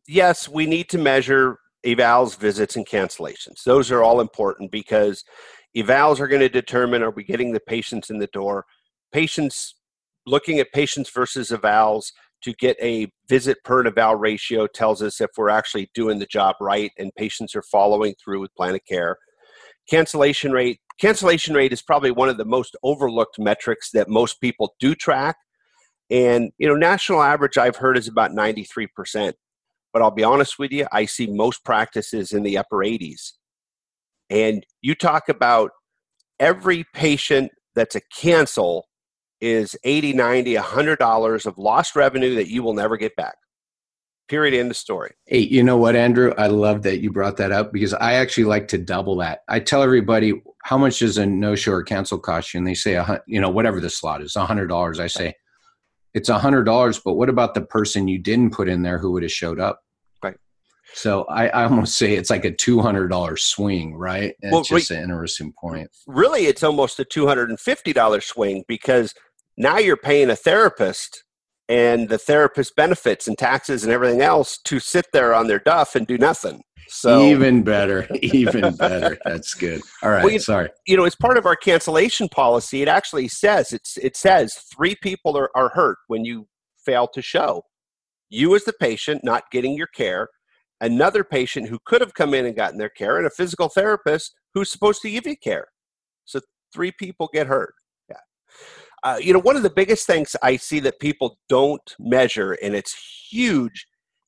yes, 0.08 0.48
we 0.48 0.66
need 0.66 0.88
to 0.88 0.98
measure 0.98 1.58
evals, 1.86 2.36
visits, 2.36 2.76
and 2.76 2.86
cancellations. 2.86 3.62
Those 3.64 3.90
are 3.90 4.02
all 4.02 4.20
important 4.20 4.72
because 4.72 5.24
evals 5.76 6.20
are 6.20 6.28
going 6.28 6.40
to 6.40 6.48
determine 6.48 7.02
are 7.02 7.10
we 7.10 7.24
getting 7.24 7.52
the 7.52 7.60
patients 7.60 8.10
in 8.10 8.18
the 8.18 8.28
door. 8.28 8.64
Patients, 9.12 9.74
looking 10.26 10.58
at 10.58 10.72
patients 10.72 11.10
versus 11.10 11.50
evals 11.50 12.12
to 12.42 12.52
get 12.54 12.76
a 12.80 13.10
visit 13.28 13.58
per 13.64 13.86
eval 13.86 14.16
ratio 14.16 14.66
tells 14.66 15.02
us 15.02 15.20
if 15.20 15.30
we're 15.36 15.48
actually 15.48 15.90
doing 15.94 16.18
the 16.18 16.26
job 16.26 16.56
right 16.60 16.90
and 16.98 17.14
patients 17.14 17.54
are 17.54 17.62
following 17.62 18.14
through 18.22 18.40
with 18.40 18.54
plan 18.54 18.74
of 18.74 18.80
care. 18.88 19.16
Cancellation 19.88 20.52
rate 20.52 20.78
cancellation 21.00 21.54
rate 21.54 21.72
is 21.72 21.82
probably 21.82 22.10
one 22.10 22.28
of 22.28 22.36
the 22.36 22.44
most 22.44 22.76
overlooked 22.82 23.38
metrics 23.38 23.90
that 23.92 24.08
most 24.08 24.40
people 24.40 24.74
do 24.78 24.94
track. 24.94 25.36
And 26.10 26.52
you 26.58 26.68
know 26.68 26.74
national 26.74 27.22
average 27.22 27.56
i've 27.58 27.76
heard 27.76 27.96
is 27.96 28.08
about 28.08 28.32
93% 28.32 29.32
but 29.92 30.02
i'll 30.02 30.10
be 30.10 30.24
honest 30.24 30.58
with 30.58 30.70
you 30.70 30.86
i 30.92 31.06
see 31.06 31.26
most 31.26 31.64
practices 31.64 32.32
in 32.32 32.42
the 32.42 32.58
upper 32.58 32.78
80s 32.78 33.32
and 34.28 34.64
you 34.82 34.94
talk 34.94 35.28
about 35.28 35.70
every 36.38 36.84
patient 36.92 37.50
that's 37.74 37.94
a 37.94 38.00
cancel 38.14 38.86
is 39.42 39.76
80 39.84 40.14
90 40.14 40.54
100 40.54 40.98
dollars 40.98 41.44
of 41.44 41.58
lost 41.58 41.94
revenue 41.94 42.36
that 42.36 42.48
you 42.48 42.62
will 42.62 42.74
never 42.74 42.96
get 42.96 43.14
back 43.16 43.34
Period. 44.32 44.58
End 44.58 44.70
of 44.70 44.76
story. 44.78 45.12
Hey, 45.26 45.40
you 45.40 45.62
know 45.62 45.76
what, 45.76 45.94
Andrew? 45.94 46.32
I 46.38 46.46
love 46.46 46.84
that 46.84 47.00
you 47.00 47.12
brought 47.12 47.36
that 47.36 47.52
up 47.52 47.70
because 47.70 47.92
I 47.92 48.14
actually 48.14 48.44
like 48.44 48.66
to 48.68 48.78
double 48.78 49.16
that. 49.16 49.40
I 49.46 49.60
tell 49.60 49.82
everybody 49.82 50.40
how 50.62 50.78
much 50.78 51.00
does 51.00 51.18
a 51.18 51.26
no 51.26 51.54
show 51.54 51.72
or 51.72 51.82
cancel 51.82 52.18
cost 52.18 52.54
you, 52.54 52.58
and 52.58 52.66
they 52.66 52.72
say, 52.72 52.98
you 53.26 53.40
know, 53.40 53.50
whatever 53.50 53.78
the 53.78 53.90
slot 53.90 54.22
is, 54.22 54.34
a 54.34 54.46
hundred 54.46 54.68
dollars. 54.68 55.00
I 55.00 55.08
say, 55.08 55.34
it's 56.14 56.30
a 56.30 56.38
hundred 56.38 56.64
dollars, 56.64 56.98
but 56.98 57.12
what 57.14 57.28
about 57.28 57.52
the 57.52 57.60
person 57.60 58.08
you 58.08 58.18
didn't 58.18 58.54
put 58.54 58.70
in 58.70 58.80
there 58.80 58.98
who 58.98 59.12
would 59.12 59.22
have 59.22 59.32
showed 59.32 59.60
up? 59.60 59.80
Right. 60.22 60.38
So 60.94 61.24
I, 61.24 61.48
I 61.48 61.64
almost 61.64 61.98
say 61.98 62.14
it's 62.14 62.30
like 62.30 62.46
a 62.46 62.52
two 62.52 62.80
hundred 62.80 63.08
dollar 63.08 63.36
swing, 63.36 63.94
right? 63.94 64.34
And 64.40 64.52
well, 64.52 64.60
it's 64.60 64.70
just 64.70 64.92
an 64.92 65.02
interesting 65.02 65.52
point. 65.60 65.90
Really, 66.06 66.46
it's 66.46 66.62
almost 66.62 66.98
a 67.00 67.04
two 67.04 67.26
hundred 67.26 67.50
and 67.50 67.60
fifty 67.60 67.92
dollar 67.92 68.22
swing 68.22 68.64
because 68.66 69.14
now 69.56 69.78
you're 69.78 69.96
paying 69.96 70.30
a 70.30 70.36
therapist 70.36 71.24
and 71.68 72.08
the 72.08 72.18
therapist 72.18 72.74
benefits 72.76 73.26
and 73.28 73.38
taxes 73.38 73.84
and 73.84 73.92
everything 73.92 74.20
else 74.20 74.58
to 74.64 74.78
sit 74.78 75.06
there 75.12 75.34
on 75.34 75.46
their 75.46 75.58
duff 75.58 75.94
and 75.94 76.06
do 76.06 76.18
nothing. 76.18 76.62
So 76.88 77.24
even 77.24 77.62
better, 77.62 78.06
even 78.22 78.76
better. 78.76 79.16
That's 79.24 79.54
good. 79.54 79.80
All 80.02 80.10
right, 80.10 80.22
well, 80.22 80.32
you, 80.32 80.38
sorry. 80.38 80.68
You 80.86 80.96
know, 80.96 81.04
as 81.04 81.14
part 81.14 81.38
of 81.38 81.46
our 81.46 81.56
cancellation 81.56 82.28
policy, 82.28 82.82
it 82.82 82.88
actually 82.88 83.28
says 83.28 83.72
it's 83.72 83.96
it 83.96 84.16
says 84.16 84.54
three 84.74 84.94
people 85.02 85.36
are, 85.36 85.50
are 85.56 85.70
hurt 85.70 85.98
when 86.08 86.24
you 86.24 86.48
fail 86.84 87.08
to 87.14 87.22
show. 87.22 87.62
You 88.28 88.54
as 88.54 88.64
the 88.64 88.74
patient 88.74 89.22
not 89.24 89.44
getting 89.50 89.76
your 89.76 89.86
care, 89.86 90.28
another 90.80 91.24
patient 91.24 91.68
who 91.68 91.78
could 91.86 92.00
have 92.00 92.14
come 92.14 92.34
in 92.34 92.44
and 92.44 92.56
gotten 92.56 92.78
their 92.78 92.90
care, 92.90 93.16
and 93.16 93.26
a 93.26 93.30
physical 93.30 93.68
therapist 93.68 94.34
who's 94.52 94.70
supposed 94.70 95.00
to 95.02 95.10
give 95.10 95.26
you 95.26 95.36
care. 95.36 95.68
So 96.24 96.40
three 96.74 96.92
people 96.92 97.30
get 97.32 97.46
hurt. 97.46 97.74
Uh, 99.02 99.18
you 99.20 99.32
know, 99.32 99.40
one 99.40 99.56
of 99.56 99.62
the 99.62 99.70
biggest 99.70 100.06
things 100.06 100.36
I 100.42 100.56
see 100.56 100.80
that 100.80 101.00
people 101.00 101.38
don't 101.48 101.94
measure, 101.98 102.52
and 102.62 102.74
it's 102.74 102.94
huge, 103.30 103.86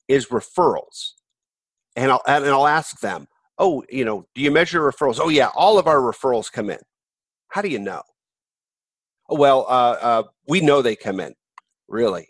is 0.08 0.26
referrals. 0.26 1.12
And 1.96 2.10
I'll 2.10 2.22
and 2.26 2.46
I'll 2.46 2.66
ask 2.66 3.00
them, 3.00 3.28
"Oh, 3.58 3.84
you 3.88 4.04
know, 4.04 4.26
do 4.34 4.42
you 4.42 4.50
measure 4.50 4.80
referrals?" 4.80 5.20
"Oh, 5.20 5.28
yeah, 5.28 5.50
all 5.54 5.78
of 5.78 5.86
our 5.86 6.00
referrals 6.00 6.50
come 6.50 6.70
in." 6.70 6.80
How 7.48 7.62
do 7.62 7.68
you 7.68 7.78
know? 7.78 8.02
Well, 9.28 9.66
uh, 9.68 9.96
uh, 10.00 10.22
we 10.48 10.60
know 10.60 10.82
they 10.82 10.96
come 10.96 11.20
in. 11.20 11.34
Really? 11.88 12.26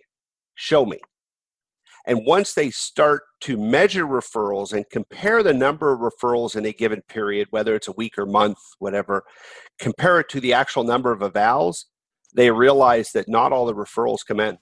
Show 0.54 0.84
me. 0.84 1.00
And 2.06 2.26
once 2.26 2.52
they 2.52 2.70
start 2.70 3.22
to 3.40 3.56
measure 3.56 4.04
referrals 4.04 4.74
and 4.74 4.88
compare 4.90 5.42
the 5.42 5.54
number 5.54 5.92
of 5.92 6.00
referrals 6.00 6.54
in 6.56 6.66
a 6.66 6.72
given 6.72 7.00
period, 7.08 7.48
whether 7.50 7.74
it's 7.74 7.88
a 7.88 7.92
week 7.92 8.18
or 8.18 8.26
month, 8.26 8.58
whatever, 8.78 9.24
compare 9.78 10.20
it 10.20 10.28
to 10.28 10.40
the 10.40 10.52
actual 10.52 10.84
number 10.84 11.10
of 11.10 11.20
evals, 11.20 11.84
they 12.34 12.50
realize 12.50 13.12
that 13.12 13.28
not 13.28 13.52
all 13.52 13.66
the 13.66 13.74
referrals 13.74 14.26
come 14.26 14.40
in. 14.40 14.58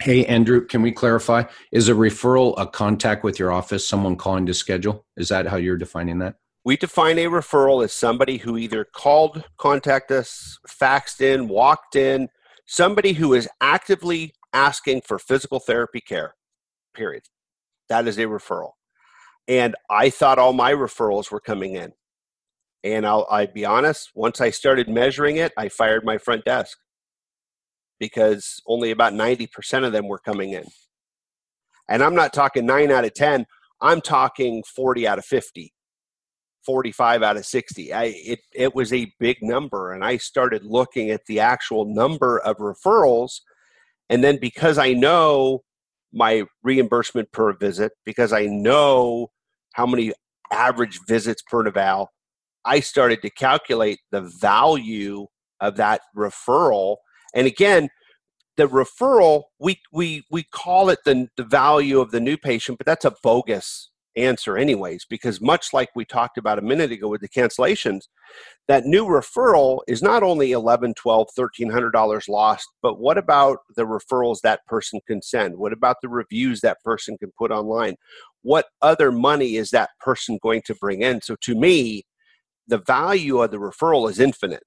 Hey, 0.00 0.26
Andrew, 0.26 0.64
can 0.64 0.82
we 0.82 0.92
clarify? 0.92 1.44
Is 1.72 1.88
a 1.88 1.92
referral 1.92 2.54
a 2.58 2.66
contact 2.66 3.24
with 3.24 3.38
your 3.38 3.50
office, 3.50 3.86
someone 3.86 4.16
calling 4.16 4.46
to 4.46 4.54
schedule? 4.54 5.06
Is 5.16 5.28
that 5.30 5.46
how 5.46 5.56
you're 5.56 5.78
defining 5.78 6.18
that? 6.18 6.36
We 6.64 6.76
define 6.76 7.18
a 7.18 7.26
referral 7.26 7.82
as 7.84 7.92
somebody 7.92 8.38
who 8.38 8.58
either 8.58 8.84
called, 8.84 9.44
contact 9.56 10.10
us, 10.10 10.58
faxed 10.68 11.20
in, 11.20 11.48
walked 11.48 11.96
in, 11.96 12.28
somebody 12.66 13.14
who 13.14 13.32
is 13.32 13.48
actively 13.60 14.34
asking 14.52 15.02
for 15.02 15.18
physical 15.18 15.60
therapy 15.60 16.00
care, 16.00 16.34
period. 16.92 17.22
That 17.88 18.06
is 18.08 18.18
a 18.18 18.24
referral. 18.24 18.72
And 19.48 19.76
I 19.88 20.10
thought 20.10 20.38
all 20.38 20.52
my 20.52 20.72
referrals 20.72 21.30
were 21.30 21.40
coming 21.40 21.76
in. 21.76 21.92
And 22.82 23.06
I'll, 23.06 23.26
I'd 23.30 23.54
be 23.54 23.64
honest, 23.64 24.10
once 24.14 24.40
I 24.40 24.50
started 24.50 24.88
measuring 24.88 25.36
it, 25.36 25.52
I 25.56 25.68
fired 25.68 26.04
my 26.04 26.18
front 26.18 26.44
desk 26.44 26.76
because 27.98 28.60
only 28.66 28.90
about 28.90 29.12
90% 29.12 29.84
of 29.84 29.92
them 29.92 30.08
were 30.08 30.18
coming 30.18 30.52
in. 30.52 30.64
And 31.88 32.02
I'm 32.02 32.14
not 32.14 32.32
talking 32.32 32.66
9 32.66 32.90
out 32.90 33.04
of 33.04 33.14
10, 33.14 33.46
I'm 33.80 34.00
talking 34.00 34.62
40 34.74 35.06
out 35.06 35.18
of 35.18 35.24
50, 35.24 35.72
45 36.64 37.22
out 37.22 37.36
of 37.36 37.46
60. 37.46 37.92
I, 37.92 38.04
it, 38.04 38.40
it 38.52 38.74
was 38.74 38.92
a 38.92 39.12
big 39.20 39.38
number. 39.42 39.92
And 39.92 40.04
I 40.04 40.16
started 40.16 40.64
looking 40.64 41.10
at 41.10 41.26
the 41.26 41.40
actual 41.40 41.84
number 41.84 42.38
of 42.38 42.56
referrals. 42.56 43.40
And 44.08 44.24
then 44.24 44.38
because 44.40 44.78
I 44.78 44.92
know 44.92 45.62
my 46.12 46.44
reimbursement 46.62 47.30
per 47.32 47.52
visit, 47.56 47.92
because 48.04 48.32
I 48.32 48.46
know 48.46 49.28
how 49.74 49.86
many 49.86 50.12
average 50.50 50.98
visits 51.06 51.42
per 51.42 51.66
eval, 51.66 52.10
I 52.64 52.80
started 52.80 53.22
to 53.22 53.30
calculate 53.30 54.00
the 54.10 54.22
value 54.22 55.26
of 55.60 55.76
that 55.76 56.00
referral 56.16 56.96
and 57.36 57.46
again, 57.46 57.90
the 58.56 58.66
referral, 58.66 59.44
we, 59.60 59.78
we, 59.92 60.24
we 60.30 60.42
call 60.42 60.88
it 60.88 61.00
the, 61.04 61.28
the 61.36 61.44
value 61.44 62.00
of 62.00 62.10
the 62.10 62.20
new 62.20 62.38
patient, 62.38 62.78
but 62.78 62.86
that's 62.86 63.04
a 63.04 63.14
bogus 63.22 63.90
answer 64.16 64.56
anyways 64.56 65.04
because 65.04 65.40
much 65.40 65.74
like 65.74 65.90
we 65.94 66.04
talked 66.04 66.38
about 66.38 66.58
a 66.58 66.62
minute 66.62 66.90
ago 66.90 67.06
with 67.06 67.20
the 67.20 67.28
cancellations 67.28 68.04
that 68.66 68.86
new 68.86 69.04
referral 69.04 69.80
is 69.86 70.02
not 70.02 70.22
only 70.22 70.52
11 70.52 70.94
12 70.94 71.28
1300 71.34 71.90
dollars 71.90 72.26
lost 72.26 72.66
but 72.80 72.98
what 72.98 73.18
about 73.18 73.58
the 73.76 73.84
referrals 73.84 74.40
that 74.40 74.64
person 74.66 75.00
can 75.06 75.20
send? 75.20 75.58
What 75.58 75.74
about 75.74 75.96
the 76.00 76.08
reviews 76.08 76.62
that 76.62 76.82
person 76.82 77.18
can 77.18 77.30
put 77.38 77.50
online? 77.50 77.96
What 78.40 78.66
other 78.80 79.12
money 79.12 79.56
is 79.56 79.70
that 79.72 79.90
person 80.00 80.38
going 80.42 80.62
to 80.62 80.74
bring 80.74 81.02
in? 81.02 81.20
So 81.20 81.36
to 81.42 81.54
me 81.54 82.04
the 82.66 82.78
value 82.78 83.42
of 83.42 83.50
the 83.50 83.58
referral 83.58 84.10
is 84.10 84.18
infinite 84.18 84.64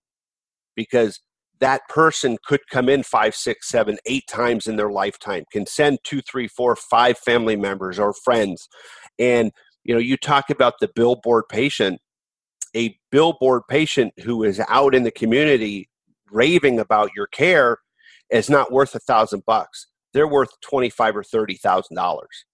because 0.76 1.22
that 1.60 1.82
person 1.90 2.38
could 2.46 2.62
come 2.70 2.88
in 2.90 3.04
five, 3.04 3.36
six, 3.36 3.68
seven, 3.68 3.98
eight 4.06 4.28
times 4.28 4.68
in 4.68 4.78
their 4.78 4.92
lifetime, 4.92 5.44
can 5.52 5.66
send 5.66 6.00
two, 6.04 6.22
three, 6.22 6.48
four, 6.48 6.76
five 6.76 7.18
family 7.18 7.56
members 7.56 8.00
or 8.00 8.14
friends. 8.14 8.70
And, 9.18 9.52
you 9.84 9.94
know, 9.94 10.00
you 10.00 10.18
talk 10.18 10.50
about 10.50 10.76
the 10.80 10.90
billboard 10.96 11.46
patient, 11.50 12.00
a 12.76 12.98
billboard 13.12 13.64
patient 13.68 14.14
who 14.24 14.44
is 14.44 14.62
out 14.68 14.96
in 14.96 15.04
the 15.04 15.12
community 15.12 15.90
raving 16.32 16.80
about 16.80 17.12
your 17.16 17.28
care 17.28 17.78
is 18.30 18.50
not 18.50 18.72
worth 18.72 18.94
a 18.96 19.00
thousand 19.00 19.44
bucks. 19.46 19.88
They're 20.14 20.28
worth 20.28 20.50
twenty-five 20.62 21.16
or 21.16 21.24
thirty 21.24 21.56
thousand 21.56 21.96
dollars. 21.96 22.46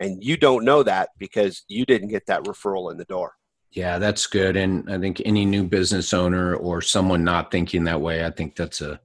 And 0.00 0.22
you 0.22 0.36
don't 0.36 0.64
know 0.64 0.82
that 0.82 1.10
because 1.18 1.64
you 1.68 1.86
didn't 1.86 2.08
get 2.08 2.26
that 2.26 2.44
referral 2.44 2.90
in 2.90 2.98
the 2.98 3.04
door. 3.04 3.32
Yeah, 3.74 3.98
that's 3.98 4.28
good. 4.28 4.56
And 4.56 4.90
I 4.90 4.98
think 4.98 5.20
any 5.24 5.44
new 5.44 5.64
business 5.64 6.14
owner 6.14 6.54
or 6.54 6.80
someone 6.80 7.24
not 7.24 7.50
thinking 7.50 7.84
that 7.84 8.00
way, 8.00 8.24
I 8.24 8.30
think 8.30 8.54
that's 8.54 8.80
a 8.80 9.00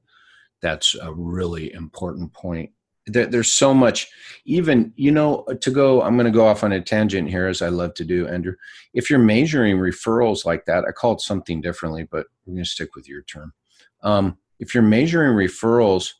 that's 0.62 0.96
a 1.02 1.12
really 1.12 1.74
important 1.74 2.34
point. 2.34 2.72
there's 3.08 3.52
so 3.52 3.74
much, 3.74 4.08
even 4.46 4.94
you 4.96 5.12
know, 5.12 5.44
to 5.62 5.72
go. 5.72 6.04
I'm 6.04 6.16
going 6.16 6.32
to 6.32 6.38
go 6.38 6.46
off 6.46 6.64
on 6.64 6.74
a 6.74 6.82
tangent 6.82 7.30
here, 7.30 7.48
as 7.48 7.64
I 7.64 7.70
love 7.70 7.96
to 7.96 8.06
do, 8.06 8.28
Andrew. 8.28 8.54
If 8.94 9.10
you're 9.10 9.18
measuring 9.18 9.78
referrals 9.78 10.46
like 10.46 10.66
that, 10.66 10.86
I 10.88 10.92
call 10.92 11.14
it 11.14 11.22
something 11.22 11.62
differently, 11.62 12.04
but 12.04 12.28
we're 12.46 12.54
going 12.54 12.64
to 12.64 12.70
stick 12.70 12.96
with 12.96 13.10
your 13.10 13.24
term. 13.24 13.54
Um, 14.04 14.38
if 14.60 14.76
you're 14.76 14.84
measuring 14.84 15.36
referrals 15.36 16.12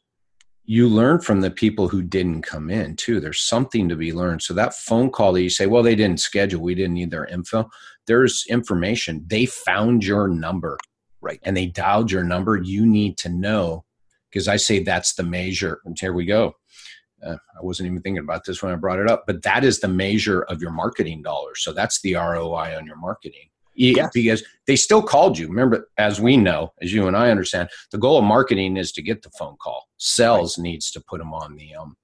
you 0.70 0.88
learn 0.88 1.20
from 1.20 1.42
the 1.42 1.50
people 1.50 1.88
who 1.88 2.04
didn't 2.04 2.44
come 2.44 2.70
in 2.70 2.96
too. 2.96 3.20
There's 3.20 3.42
something 3.42 3.90
to 3.90 3.96
be 3.96 4.14
learned. 4.14 4.44
So 4.44 4.54
that 4.54 4.76
phone 4.76 5.10
call 5.10 5.34
that 5.34 5.42
you 5.42 5.50
say, 5.50 5.66
well, 5.66 5.82
they 5.82 5.96
didn't 5.96 6.20
schedule, 6.20 6.62
we 6.62 6.76
didn't 6.76 6.94
need 6.94 7.10
their 7.10 7.26
info. 7.26 7.68
There's 8.10 8.44
information. 8.50 9.24
They 9.28 9.46
found 9.46 10.04
your 10.04 10.28
number. 10.28 10.80
Right. 11.22 11.40
And 11.44 11.56
they 11.56 11.68
dialed 11.68 12.12
your 12.12 12.24
number. 12.24 12.58
You 12.58 12.84
need 12.86 13.18
to 13.20 13.30
know 13.30 13.86
because 14.32 14.48
I 14.48 14.56
say 14.56 14.80
that's 14.80 15.14
the 15.14 15.22
measure. 15.24 15.80
And 15.86 15.98
here 16.00 16.14
we 16.14 16.26
go. 16.26 16.56
Uh, 17.24 17.36
I 17.36 17.62
wasn't 17.62 17.88
even 17.88 18.02
thinking 18.02 18.24
about 18.24 18.46
this 18.46 18.64
when 18.64 18.72
I 18.72 18.78
brought 18.78 18.98
it 18.98 19.10
up, 19.10 19.26
but 19.28 19.44
that 19.44 19.64
is 19.64 19.80
the 19.80 19.90
measure 19.90 20.42
of 20.44 20.60
your 20.60 20.72
marketing 20.72 21.22
dollars. 21.22 21.62
So 21.62 21.72
that's 21.72 22.02
the 22.02 22.16
ROI 22.16 22.76
on 22.76 22.88
your 22.88 22.96
marketing 22.96 23.50
yes. 23.76 24.10
because 24.12 24.44
they 24.66 24.76
still 24.76 25.04
called 25.04 25.38
you. 25.38 25.48
Remember, 25.48 25.90
as 25.98 26.20
we 26.20 26.36
know, 26.36 26.74
as 26.82 26.92
you 26.92 27.08
and 27.08 27.16
I 27.16 27.30
understand, 27.30 27.70
the 27.92 27.98
goal 28.00 28.18
of 28.18 28.24
marketing 28.24 28.78
is 28.78 28.92
to 28.94 29.02
get 29.02 29.22
the 29.22 29.30
phone 29.32 29.58
call. 29.62 29.88
Sales 29.98 30.58
right. 30.58 30.64
needs 30.64 30.92
to 30.92 31.02
put 31.02 31.20
them 31.20 31.34
on 31.34 31.56
the 31.56 31.76
um, 31.76 31.96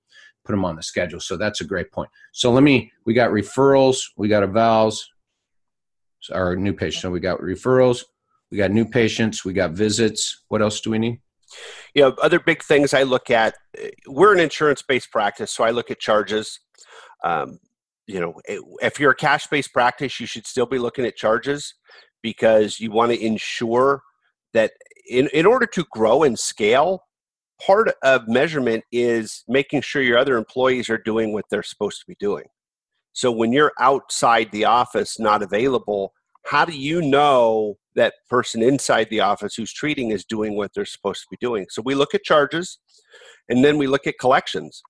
put 0.46 0.54
them 0.54 0.66
on 0.66 0.76
the 0.76 0.84
schedule. 0.84 1.20
So 1.20 1.38
that's 1.38 1.62
a 1.62 1.66
great 1.66 1.92
point. 1.92 2.10
So 2.32 2.52
let 2.52 2.64
me. 2.64 2.92
We 3.06 3.14
got 3.14 3.32
referrals. 3.32 3.98
We 4.18 4.28
got 4.28 4.44
Our 6.30 6.56
new 6.56 6.74
patients. 6.74 7.02
So 7.02 7.12
we 7.12 7.20
got 7.20 7.40
referrals. 7.40 8.04
We 8.52 8.58
got 8.58 8.72
new 8.72 8.86
patients. 8.86 9.44
We 9.44 9.54
got 9.54 9.72
visits. 9.72 10.44
What 10.50 10.62
else 10.62 10.82
do 10.82 10.92
we 10.92 11.00
need? 11.00 11.22
You 11.94 12.04
know, 12.04 12.16
other 12.22 12.40
big 12.40 12.64
things 12.64 12.94
I 12.94 13.04
look 13.04 13.30
at. 13.30 13.56
We're 14.08 14.34
an 14.34 14.40
insurance-based 14.40 15.12
practice, 15.12 15.52
so 15.54 15.64
I 15.64 15.72
look 15.72 15.92
at 15.92 16.00
charges. 16.00 16.60
Um, 17.24 17.60
you 18.08 18.20
know 18.20 18.34
if 18.82 19.00
you're 19.00 19.12
a 19.12 19.16
cash 19.16 19.48
based 19.48 19.74
practice 19.74 20.20
you 20.20 20.28
should 20.28 20.46
still 20.46 20.66
be 20.66 20.80
looking 20.80 21.06
at 21.06 21.16
charges 21.16 21.74
because 22.22 22.80
you 22.80 22.92
want 22.92 23.12
to 23.12 23.24
ensure 23.24 24.02
that 24.54 24.72
in, 25.10 25.28
in 25.34 25.46
order 25.46 25.66
to 25.66 25.86
grow 25.92 26.24
and 26.24 26.38
scale 26.38 27.02
part 27.66 27.92
of 28.04 28.28
measurement 28.28 28.84
is 28.92 29.44
making 29.48 29.82
sure 29.82 30.02
your 30.02 30.18
other 30.18 30.38
employees 30.38 30.90
are 30.90 30.98
doing 30.98 31.34
what 31.34 31.46
they're 31.50 31.64
supposed 31.64 32.00
to 32.00 32.06
be 32.08 32.16
doing 32.20 32.46
so 33.14 33.32
when 33.32 33.52
you're 33.52 33.72
outside 33.80 34.52
the 34.52 34.66
office 34.66 35.20
not 35.20 35.42
available 35.42 36.14
how 36.46 36.66
do 36.66 36.78
you 36.78 37.02
know 37.02 37.76
that 37.96 38.14
person 38.30 38.62
inside 38.62 39.10
the 39.10 39.20
office 39.20 39.56
who's 39.56 39.74
treating 39.74 40.12
is 40.12 40.26
doing 40.26 40.56
what 40.56 40.72
they're 40.74 40.86
supposed 40.86 41.22
to 41.22 41.28
be 41.30 41.38
doing 41.40 41.66
so 41.70 41.82
we 41.84 41.96
look 41.96 42.14
at 42.14 42.24
charges 42.24 42.80
and 43.50 43.64
then 43.64 43.78
we 43.78 43.88
look 43.88 44.08
at 44.08 44.20
collections 44.20 44.82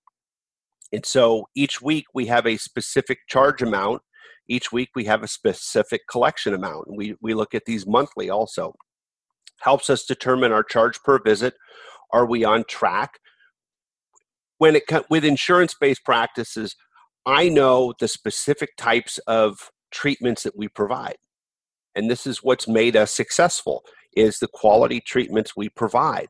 and 0.95 1.05
so 1.05 1.49
each 1.55 1.81
week 1.81 2.05
we 2.13 2.27
have 2.27 2.45
a 2.45 2.57
specific 2.57 3.19
charge 3.27 3.61
amount. 3.61 4.01
Each 4.47 4.71
week 4.71 4.89
we 4.95 5.05
have 5.05 5.23
a 5.23 5.27
specific 5.27 6.01
collection 6.09 6.53
amount. 6.53 6.85
We, 6.95 7.15
we 7.21 7.33
look 7.33 7.55
at 7.55 7.65
these 7.65 7.85
monthly 7.87 8.29
also. 8.29 8.73
Helps 9.61 9.89
us 9.89 10.05
determine 10.05 10.53
our 10.53 10.63
charge 10.63 11.01
per 11.03 11.19
visit. 11.21 11.55
Are 12.13 12.25
we 12.25 12.43
on 12.45 12.63
track? 12.69 13.19
When 14.57 14.75
it 14.75 14.83
with 15.09 15.25
insurance-based 15.25 16.05
practices, 16.05 16.75
I 17.25 17.49
know 17.49 17.93
the 17.99 18.07
specific 18.07 18.77
types 18.77 19.17
of 19.27 19.71
treatments 19.91 20.43
that 20.43 20.55
we 20.55 20.69
provide. 20.69 21.17
And 21.95 22.09
this 22.09 22.27
is 22.27 22.43
what's 22.43 22.67
made 22.67 22.95
us 22.95 23.13
successful 23.13 23.83
is 24.15 24.39
the 24.39 24.47
quality 24.47 25.01
treatments 25.01 25.55
we 25.55 25.69
provide. 25.69 26.27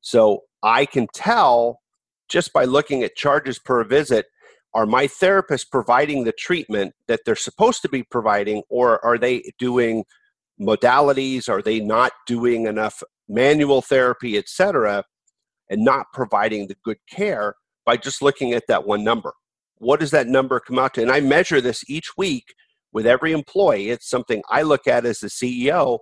So 0.00 0.44
I 0.62 0.86
can 0.86 1.06
tell 1.12 1.80
just 2.28 2.52
by 2.52 2.64
looking 2.64 3.02
at 3.02 3.16
charges 3.16 3.58
per 3.58 3.84
visit 3.84 4.26
are 4.72 4.86
my 4.86 5.06
therapists 5.06 5.68
providing 5.68 6.24
the 6.24 6.32
treatment 6.32 6.94
that 7.08 7.20
they're 7.26 7.34
supposed 7.34 7.82
to 7.82 7.88
be 7.88 8.04
providing 8.04 8.62
or 8.68 9.04
are 9.04 9.18
they 9.18 9.42
doing 9.58 10.04
modalities? 10.60 11.48
Are 11.48 11.62
they 11.62 11.80
not 11.80 12.12
doing 12.26 12.66
enough 12.66 13.02
manual 13.28 13.82
therapy 13.82 14.36
etc 14.36 15.04
and 15.68 15.84
not 15.84 16.06
providing 16.12 16.66
the 16.66 16.76
good 16.84 16.98
care 17.10 17.54
by 17.84 17.96
just 17.96 18.22
looking 18.22 18.52
at 18.52 18.68
that 18.68 18.86
one 18.86 19.02
number? 19.02 19.34
What 19.78 19.98
does 19.98 20.12
that 20.12 20.28
number 20.28 20.60
come 20.60 20.78
out 20.78 20.94
to? 20.94 21.02
And 21.02 21.10
i 21.10 21.20
measure 21.20 21.60
this 21.60 21.82
each 21.88 22.16
week 22.16 22.54
with 22.92 23.06
every 23.06 23.32
employee 23.32 23.90
it's 23.90 24.08
something 24.08 24.42
i 24.50 24.62
look 24.62 24.86
at 24.86 25.04
as 25.04 25.18
the 25.20 25.28
ceo 25.28 25.98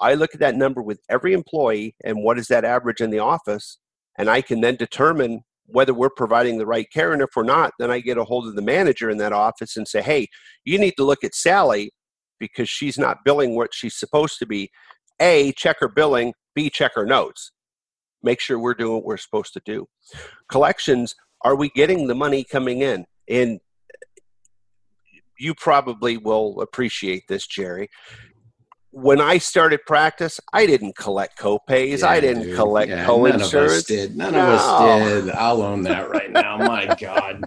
i 0.00 0.14
look 0.14 0.34
at 0.34 0.40
that 0.40 0.56
number 0.56 0.82
with 0.82 1.00
every 1.08 1.32
employee 1.32 1.94
and 2.04 2.22
what 2.22 2.38
is 2.38 2.48
that 2.48 2.64
average 2.64 3.00
in 3.00 3.10
the 3.10 3.18
office 3.18 3.78
and 4.18 4.28
i 4.30 4.40
can 4.40 4.60
then 4.60 4.76
determine 4.76 5.42
whether 5.66 5.94
we're 5.94 6.10
providing 6.10 6.58
the 6.58 6.66
right 6.66 6.90
care. 6.92 7.12
And 7.12 7.22
if 7.22 7.30
we're 7.34 7.42
not, 7.42 7.72
then 7.78 7.90
I 7.90 8.00
get 8.00 8.18
a 8.18 8.24
hold 8.24 8.46
of 8.46 8.54
the 8.54 8.62
manager 8.62 9.10
in 9.10 9.18
that 9.18 9.32
office 9.32 9.76
and 9.76 9.88
say, 9.88 10.02
hey, 10.02 10.28
you 10.64 10.78
need 10.78 10.94
to 10.96 11.04
look 11.04 11.24
at 11.24 11.34
Sally 11.34 11.92
because 12.38 12.68
she's 12.68 12.98
not 12.98 13.18
billing 13.24 13.54
what 13.54 13.70
she's 13.72 13.94
supposed 13.94 14.38
to 14.38 14.46
be. 14.46 14.70
A, 15.20 15.52
check 15.52 15.76
her 15.80 15.88
billing. 15.88 16.34
B, 16.54 16.68
check 16.68 16.92
her 16.94 17.06
notes. 17.06 17.52
Make 18.22 18.40
sure 18.40 18.58
we're 18.58 18.74
doing 18.74 18.94
what 18.94 19.04
we're 19.04 19.16
supposed 19.16 19.52
to 19.54 19.62
do. 19.64 19.86
Collections, 20.48 21.14
are 21.42 21.56
we 21.56 21.70
getting 21.70 22.06
the 22.06 22.14
money 22.14 22.44
coming 22.44 22.82
in? 22.82 23.06
And 23.28 23.60
you 25.38 25.54
probably 25.54 26.16
will 26.16 26.60
appreciate 26.60 27.24
this, 27.28 27.46
Jerry. 27.46 27.88
when 28.92 29.22
I 29.22 29.38
started 29.38 29.80
practice, 29.86 30.38
I 30.52 30.66
didn't 30.66 30.96
collect 30.96 31.38
copays. 31.38 32.00
Yeah, 32.00 32.08
I 32.08 32.20
didn't 32.20 32.42
dude. 32.42 32.56
collect 32.56 32.90
yeah, 32.90 33.06
co-insurance. 33.06 33.52
None 33.52 33.64
of 33.64 33.70
us 33.70 33.84
did. 33.84 34.16
None 34.16 34.32
no. 34.34 34.42
of 34.42 34.48
us 34.60 35.24
did. 35.24 35.30
I'll 35.34 35.62
own 35.62 35.82
that 35.84 36.10
right 36.10 36.30
now. 36.30 36.58
My 36.58 36.94
God. 37.00 37.42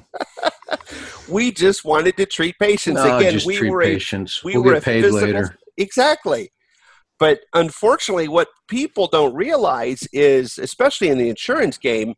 we 1.29 1.51
just 1.51 1.85
wanted 1.85 2.17
to 2.17 2.25
treat 2.25 2.57
patients. 2.59 2.95
No, 2.95 3.17
Again, 3.17 3.39
we 3.45 3.69
were 3.69 3.83
patients. 3.83 4.41
A, 4.43 4.47
we 4.47 4.53
we'll 4.55 4.63
were 4.63 4.81
paid 4.81 5.03
physical, 5.03 5.27
later. 5.27 5.57
Exactly. 5.77 6.51
But 7.19 7.41
unfortunately, 7.53 8.27
what 8.27 8.47
people 8.67 9.07
don't 9.07 9.33
realize 9.35 10.07
is, 10.11 10.57
especially 10.57 11.09
in 11.09 11.17
the 11.19 11.29
insurance 11.29 11.77
game, 11.77 12.15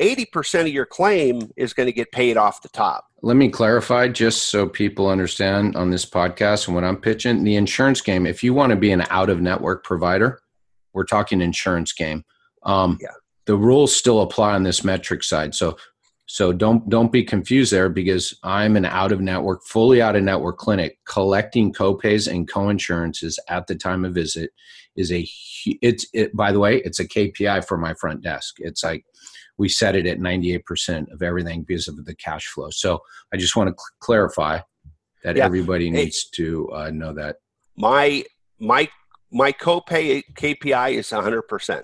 80% 0.00 0.62
of 0.62 0.68
your 0.68 0.86
claim 0.86 1.50
is 1.56 1.72
going 1.72 1.86
to 1.86 1.92
get 1.92 2.10
paid 2.12 2.36
off 2.36 2.62
the 2.62 2.68
top. 2.68 3.04
Let 3.24 3.36
me 3.36 3.48
clarify 3.48 4.08
just 4.08 4.50
so 4.50 4.68
people 4.68 5.08
understand 5.08 5.76
on 5.76 5.90
this 5.90 6.04
podcast 6.04 6.66
and 6.66 6.74
what 6.74 6.84
I'm 6.84 6.98
pitching. 6.98 7.42
The 7.42 7.56
insurance 7.56 8.02
game, 8.02 8.26
if 8.26 8.42
you 8.42 8.52
want 8.52 8.68
to 8.68 8.76
be 8.76 8.92
an 8.92 9.06
out 9.08 9.30
of 9.30 9.40
network 9.40 9.82
provider, 9.82 10.40
we're 10.92 11.06
talking 11.06 11.40
insurance 11.40 11.94
game. 11.94 12.22
Um, 12.64 12.98
yeah. 13.00 13.08
The 13.46 13.56
rules 13.56 13.96
still 13.96 14.20
apply 14.20 14.52
on 14.52 14.62
this 14.62 14.84
metric 14.84 15.22
side. 15.22 15.54
So 15.54 15.78
so 16.26 16.52
don't 16.52 16.86
don't 16.90 17.10
be 17.10 17.24
confused 17.24 17.72
there 17.72 17.88
because 17.88 18.38
I'm 18.42 18.76
an 18.76 18.84
out 18.84 19.10
of 19.10 19.22
network, 19.22 19.64
fully 19.64 20.02
out 20.02 20.16
of 20.16 20.22
network 20.22 20.58
clinic. 20.58 20.98
Collecting 21.06 21.72
copays 21.72 22.30
and 22.30 22.46
coinsurances 22.50 23.38
at 23.48 23.66
the 23.66 23.74
time 23.74 24.04
of 24.04 24.12
visit 24.12 24.50
is 24.96 25.10
a 25.10 25.26
it's 25.80 26.06
it, 26.12 26.36
by 26.36 26.52
the 26.52 26.60
way 26.60 26.76
it's 26.84 27.00
a 27.00 27.08
KPI 27.08 27.66
for 27.66 27.78
my 27.78 27.94
front 27.94 28.22
desk. 28.22 28.56
It's 28.58 28.84
like 28.84 29.06
we 29.58 29.68
set 29.68 29.94
it 29.94 30.06
at 30.06 30.18
98% 30.18 31.12
of 31.12 31.22
everything 31.22 31.64
because 31.66 31.88
of 31.88 32.04
the 32.04 32.14
cash 32.16 32.46
flow. 32.46 32.70
So 32.70 33.00
I 33.32 33.36
just 33.36 33.56
want 33.56 33.68
to 33.68 33.74
cl- 33.74 33.86
clarify 34.00 34.60
that 35.22 35.36
yeah. 35.36 35.44
everybody 35.44 35.90
needs 35.90 36.28
to 36.30 36.70
uh, 36.72 36.90
know 36.90 37.12
that. 37.14 37.36
My 37.76 38.24
my 38.60 38.88
my 39.32 39.52
copay 39.52 40.22
KPI 40.34 40.94
is 40.94 41.08
100%. 41.08 41.82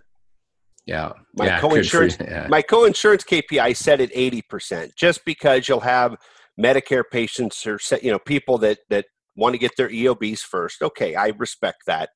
Yeah. 0.86 1.12
My 1.34 1.46
yeah, 1.46 1.60
co-insurance 1.60 2.16
yeah. 2.20 2.46
my 2.48 2.62
co-insurance 2.62 3.24
KPI 3.24 3.76
set 3.76 4.00
at 4.00 4.12
80% 4.12 4.94
just 4.96 5.24
because 5.24 5.68
you'll 5.68 5.80
have 5.80 6.16
Medicare 6.58 7.04
patients 7.10 7.66
or 7.66 7.78
you 8.02 8.10
know 8.10 8.18
people 8.18 8.58
that 8.58 8.78
that 8.90 9.06
want 9.36 9.54
to 9.54 9.58
get 9.58 9.72
their 9.76 9.88
EOBs 9.88 10.40
first. 10.40 10.82
Okay, 10.82 11.14
I 11.14 11.28
respect 11.38 11.82
that. 11.86 12.10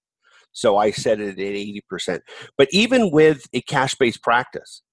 So 0.53 0.77
I 0.77 0.93
set 0.93 1.21
it 1.21 1.31
at 1.31 1.37
80%. 1.37 2.21
But 2.57 2.69
even 2.71 3.11
with 3.11 3.45
a 3.53 3.61
cash-based 3.63 4.23
practice, 4.23 4.84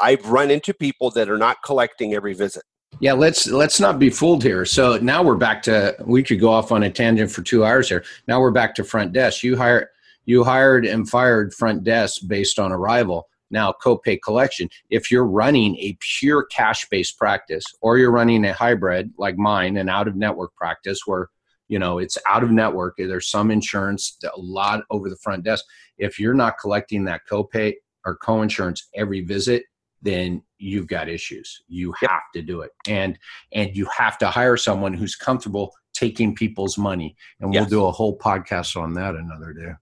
I've 0.00 0.24
run 0.26 0.50
into 0.50 0.72
people 0.72 1.10
that 1.12 1.28
are 1.28 1.38
not 1.38 1.58
collecting 1.64 2.14
every 2.14 2.34
visit. 2.34 2.62
Yeah, 3.00 3.14
let's 3.14 3.48
let's 3.48 3.80
not 3.80 3.98
be 3.98 4.10
fooled 4.10 4.42
here. 4.42 4.64
So 4.64 4.98
now 4.98 5.22
we're 5.22 5.36
back 5.36 5.62
to 5.62 5.96
we 6.04 6.22
could 6.22 6.40
go 6.40 6.50
off 6.50 6.70
on 6.70 6.84
a 6.84 6.90
tangent 6.90 7.30
for 7.30 7.42
two 7.42 7.64
hours 7.64 7.88
here. 7.88 8.04
Now 8.28 8.40
we're 8.40 8.50
back 8.50 8.74
to 8.76 8.84
front 8.84 9.12
desk. 9.12 9.42
You 9.42 9.56
hire 9.56 9.90
you 10.24 10.44
hired 10.44 10.86
and 10.86 11.08
fired 11.08 11.52
front 11.54 11.84
desk 11.84 12.22
based 12.26 12.58
on 12.58 12.70
arrival. 12.70 13.28
Now 13.50 13.74
copay 13.82 14.18
collection. 14.22 14.68
If 14.88 15.10
you're 15.10 15.26
running 15.26 15.76
a 15.78 15.96
pure 16.00 16.44
cash 16.44 16.88
based 16.90 17.18
practice 17.18 17.64
or 17.80 17.98
you're 17.98 18.12
running 18.12 18.44
a 18.44 18.52
hybrid 18.52 19.10
like 19.18 19.36
mine, 19.36 19.76
an 19.78 19.88
out 19.88 20.06
of 20.06 20.16
network 20.16 20.54
practice 20.54 21.00
where 21.04 21.28
you 21.68 21.78
know 21.78 21.98
it's 21.98 22.18
out 22.28 22.44
of 22.44 22.50
network, 22.50 22.94
there's 22.98 23.28
some 23.28 23.50
insurance, 23.50 24.16
a 24.24 24.38
lot 24.38 24.84
over 24.90 25.08
the 25.10 25.16
front 25.16 25.44
desk. 25.44 25.64
If 25.98 26.20
you're 26.20 26.34
not 26.34 26.58
collecting 26.58 27.04
that 27.04 27.22
copay 27.30 27.74
or 28.04 28.16
co-insurance 28.16 28.88
every 28.94 29.22
visit, 29.22 29.64
then 30.02 30.42
you've 30.58 30.86
got 30.86 31.08
issues. 31.08 31.62
You 31.68 31.92
have 32.00 32.10
yep. 32.10 32.20
to 32.34 32.42
do 32.42 32.60
it. 32.60 32.72
And 32.88 33.18
and 33.52 33.74
you 33.74 33.86
have 33.96 34.18
to 34.18 34.28
hire 34.28 34.56
someone 34.56 34.92
who's 34.92 35.16
comfortable 35.16 35.72
taking 35.94 36.34
people's 36.34 36.76
money. 36.76 37.16
And 37.40 37.50
we'll 37.50 37.64
do 37.64 37.86
a 37.86 37.92
whole 37.92 38.18
podcast 38.18 38.76
on 38.80 38.94
that 38.94 39.14
another 39.14 39.52
day. 39.52 39.72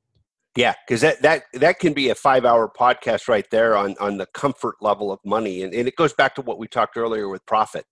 Yeah, 0.57 0.75
because 0.87 1.01
that, 1.03 1.23
that 1.23 1.45
that 1.55 1.79
can 1.79 1.93
be 1.93 2.11
a 2.11 2.15
five 2.15 2.45
hour 2.45 2.71
podcast 2.71 3.29
right 3.29 3.49
there 3.51 3.77
on 3.77 3.97
on 3.99 4.19
the 4.19 4.27
comfort 4.27 4.77
level 4.81 5.13
of 5.13 5.21
money. 5.25 5.63
And, 5.63 5.73
and 5.73 5.89
it 5.89 5.97
goes 5.97 6.13
back 6.13 6.35
to 6.37 6.43
what 6.43 6.59
we 6.59 6.67
talked 6.67 6.97
earlier 6.97 7.29
with 7.29 7.45
profit. 7.47 7.87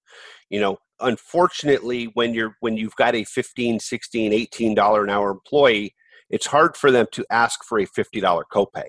You 0.50 0.60
know, 0.60 0.78
unfortunately 1.00 2.10
when 2.14 2.34
you're 2.34 2.56
when 2.60 2.76
you've 2.76 2.96
got 2.96 3.14
a 3.14 3.24
15, 3.24 3.80
16, 3.80 4.32
18 4.32 4.74
dollar 4.74 5.04
an 5.04 5.10
hour 5.10 5.30
employee, 5.30 5.94
it's 6.30 6.46
hard 6.46 6.76
for 6.76 6.90
them 6.90 7.06
to 7.12 7.24
ask 7.30 7.64
for 7.64 7.78
a 7.78 7.86
fifty 7.86 8.20
dollar 8.20 8.44
copay 8.52 8.88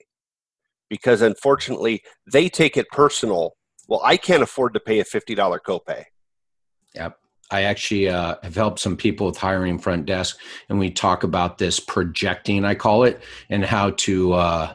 because 0.89 1.21
unfortunately 1.21 2.01
they 2.31 2.49
take 2.49 2.77
it 2.77 2.87
personal. 2.89 3.53
Well, 3.87 4.01
I 4.03 4.17
can't 4.17 4.43
afford 4.43 4.73
to 4.73 4.79
pay 4.79 4.99
a 4.99 5.05
$50 5.05 5.59
copay. 5.65 6.03
Yep. 6.95 7.17
I 7.51 7.63
actually 7.63 8.09
uh, 8.09 8.35
have 8.43 8.55
helped 8.55 8.79
some 8.79 8.95
people 8.95 9.25
with 9.25 9.37
hiring 9.37 9.79
front 9.79 10.05
desk, 10.05 10.39
and 10.69 10.77
we 10.77 10.91
talk 10.91 11.23
about 11.23 11.57
this 11.57 11.79
projecting, 11.79 12.63
I 12.63 12.75
call 12.75 13.03
it, 13.03 13.23
and 13.49 13.65
how 13.65 13.91
to 13.91 14.33
uh, 14.33 14.73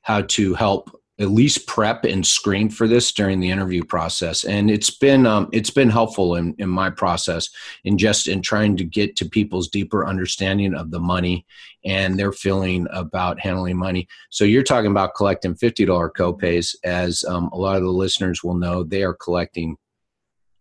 how 0.00 0.22
to 0.22 0.54
help 0.54 0.98
at 1.20 1.30
least 1.30 1.68
prep 1.68 2.04
and 2.04 2.26
screen 2.26 2.68
for 2.68 2.88
this 2.88 3.12
during 3.12 3.38
the 3.38 3.50
interview 3.50 3.84
process. 3.84 4.44
And 4.44 4.68
it's 4.70 4.90
been 4.90 5.26
um, 5.26 5.48
it's 5.52 5.70
been 5.70 5.90
helpful 5.90 6.34
in, 6.34 6.54
in 6.58 6.68
my 6.68 6.90
process 6.90 7.48
in 7.84 7.98
just 7.98 8.26
in 8.26 8.42
trying 8.42 8.76
to 8.78 8.84
get 8.84 9.14
to 9.16 9.28
people's 9.28 9.68
deeper 9.68 10.06
understanding 10.06 10.74
of 10.74 10.90
the 10.90 10.98
money 10.98 11.46
and 11.84 12.18
their 12.18 12.32
feeling 12.32 12.88
about 12.90 13.38
handling 13.38 13.76
money. 13.76 14.08
So 14.30 14.44
you're 14.44 14.64
talking 14.64 14.90
about 14.90 15.14
collecting 15.14 15.54
$50 15.54 16.10
copays. 16.16 16.74
As 16.82 17.22
um, 17.24 17.48
a 17.52 17.56
lot 17.56 17.76
of 17.76 17.82
the 17.82 17.90
listeners 17.90 18.42
will 18.42 18.54
know 18.54 18.82
they 18.82 19.04
are 19.04 19.14
collecting 19.14 19.76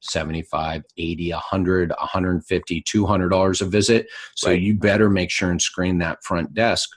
75 0.01 0.83
80 0.97 1.31
100 1.31 1.89
150 1.89 2.81
200 2.81 3.29
dollars 3.29 3.61
a 3.61 3.65
visit. 3.65 4.07
So 4.35 4.49
right. 4.49 4.61
you 4.61 4.75
better 4.75 5.09
make 5.09 5.31
sure 5.31 5.49
and 5.49 5.61
screen 5.61 5.97
that 5.99 6.23
front 6.23 6.53
desk 6.53 6.89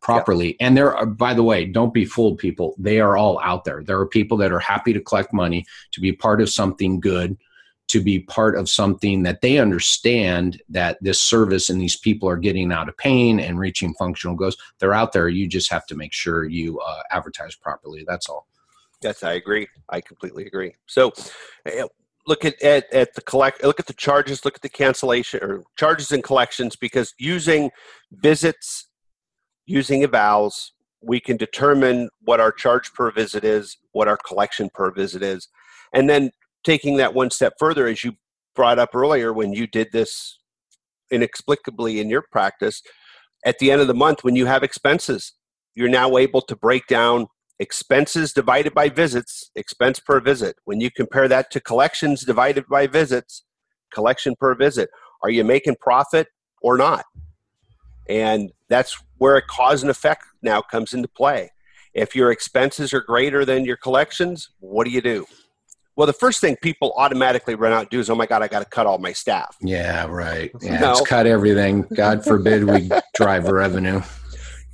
properly. 0.00 0.48
Yeah. 0.48 0.66
And 0.66 0.76
there 0.76 0.96
are, 0.96 1.06
by 1.06 1.34
the 1.34 1.42
way, 1.42 1.64
don't 1.64 1.94
be 1.94 2.04
fooled, 2.04 2.38
people. 2.38 2.74
They 2.78 3.00
are 3.00 3.16
all 3.16 3.40
out 3.40 3.64
there. 3.64 3.82
There 3.82 3.98
are 3.98 4.06
people 4.06 4.36
that 4.38 4.52
are 4.52 4.58
happy 4.58 4.92
to 4.92 5.00
collect 5.00 5.32
money 5.32 5.64
to 5.92 6.00
be 6.00 6.12
part 6.12 6.40
of 6.40 6.48
something 6.48 7.00
good, 7.00 7.36
to 7.88 8.00
be 8.00 8.20
part 8.20 8.56
of 8.56 8.68
something 8.68 9.22
that 9.24 9.40
they 9.40 9.58
understand 9.58 10.62
that 10.68 10.98
this 11.00 11.20
service 11.20 11.70
and 11.70 11.80
these 11.80 11.96
people 11.96 12.28
are 12.28 12.36
getting 12.36 12.72
out 12.72 12.88
of 12.88 12.96
pain 12.96 13.40
and 13.40 13.58
reaching 13.58 13.94
functional 13.94 14.36
goals. 14.36 14.56
They're 14.78 14.94
out 14.94 15.12
there. 15.12 15.28
You 15.28 15.46
just 15.46 15.70
have 15.70 15.86
to 15.86 15.96
make 15.96 16.12
sure 16.12 16.44
you 16.44 16.78
uh, 16.80 17.02
advertise 17.10 17.54
properly. 17.54 18.04
That's 18.06 18.28
all. 18.28 18.46
Yes, 19.02 19.22
I 19.22 19.32
agree. 19.32 19.66
I 19.88 20.00
completely 20.00 20.46
agree. 20.46 20.74
So, 20.86 21.12
eh, 21.66 21.84
look 22.26 22.44
at, 22.44 22.60
at, 22.62 22.92
at 22.92 23.14
the 23.14 23.22
collect 23.22 23.64
look 23.64 23.80
at 23.80 23.86
the 23.86 23.94
charges 23.94 24.44
look 24.44 24.54
at 24.54 24.60
the 24.60 24.68
cancellation 24.68 25.42
or 25.42 25.64
charges 25.76 26.12
and 26.12 26.22
collections 26.22 26.76
because 26.76 27.14
using 27.18 27.70
visits 28.12 28.89
using 29.70 30.02
evals, 30.02 30.70
we 31.00 31.20
can 31.20 31.36
determine 31.36 32.08
what 32.22 32.40
our 32.40 32.52
charge 32.52 32.92
per 32.92 33.10
visit 33.10 33.44
is, 33.44 33.76
what 33.92 34.08
our 34.08 34.18
collection 34.18 34.68
per 34.74 34.90
visit 34.90 35.22
is. 35.22 35.48
And 35.94 36.10
then 36.10 36.30
taking 36.64 36.96
that 36.96 37.14
one 37.14 37.30
step 37.30 37.54
further, 37.58 37.86
as 37.86 38.04
you 38.04 38.14
brought 38.54 38.78
up 38.78 38.94
earlier 38.94 39.32
when 39.32 39.52
you 39.52 39.66
did 39.66 39.88
this 39.92 40.38
inexplicably 41.10 42.00
in 42.00 42.10
your 42.10 42.24
practice, 42.30 42.82
at 43.44 43.58
the 43.58 43.70
end 43.70 43.80
of 43.80 43.86
the 43.86 43.94
month, 43.94 44.22
when 44.22 44.36
you 44.36 44.46
have 44.46 44.62
expenses, 44.62 45.32
you're 45.74 45.88
now 45.88 46.18
able 46.18 46.42
to 46.42 46.56
break 46.56 46.86
down 46.86 47.28
expenses 47.58 48.32
divided 48.32 48.74
by 48.74 48.88
visits, 48.88 49.50
expense 49.54 50.00
per 50.00 50.20
visit. 50.20 50.56
When 50.64 50.80
you 50.80 50.90
compare 50.90 51.28
that 51.28 51.50
to 51.52 51.60
collections 51.60 52.24
divided 52.24 52.66
by 52.68 52.86
visits, 52.86 53.44
collection 53.94 54.34
per 54.38 54.54
visit, 54.54 54.90
are 55.22 55.30
you 55.30 55.44
making 55.44 55.76
profit 55.80 56.28
or 56.62 56.76
not? 56.76 57.04
And 58.10 58.50
that's 58.68 59.00
where 59.18 59.36
a 59.36 59.42
cause 59.42 59.82
and 59.82 59.90
effect 59.90 60.24
now 60.42 60.60
comes 60.60 60.92
into 60.92 61.06
play. 61.06 61.52
If 61.94 62.16
your 62.16 62.32
expenses 62.32 62.92
are 62.92 63.00
greater 63.00 63.44
than 63.44 63.64
your 63.64 63.76
collections, 63.76 64.50
what 64.58 64.84
do 64.84 64.90
you 64.90 65.00
do? 65.00 65.26
Well, 65.94 66.08
the 66.08 66.12
first 66.12 66.40
thing 66.40 66.56
people 66.56 66.92
automatically 66.96 67.54
run 67.54 67.72
out 67.72 67.82
and 67.82 67.88
do 67.90 68.00
is, 68.00 68.10
oh 68.10 68.14
my 68.16 68.26
God, 68.26 68.42
I 68.42 68.48
got 68.48 68.60
to 68.60 68.64
cut 68.64 68.86
all 68.86 68.98
my 68.98 69.12
staff. 69.12 69.56
Yeah, 69.60 70.06
right. 70.06 70.50
Yeah, 70.60 70.80
no. 70.80 71.04
cut 71.04 71.26
everything. 71.26 71.82
God 71.94 72.24
forbid 72.24 72.64
we 72.64 72.90
drive 73.14 73.44
revenue. 73.44 74.00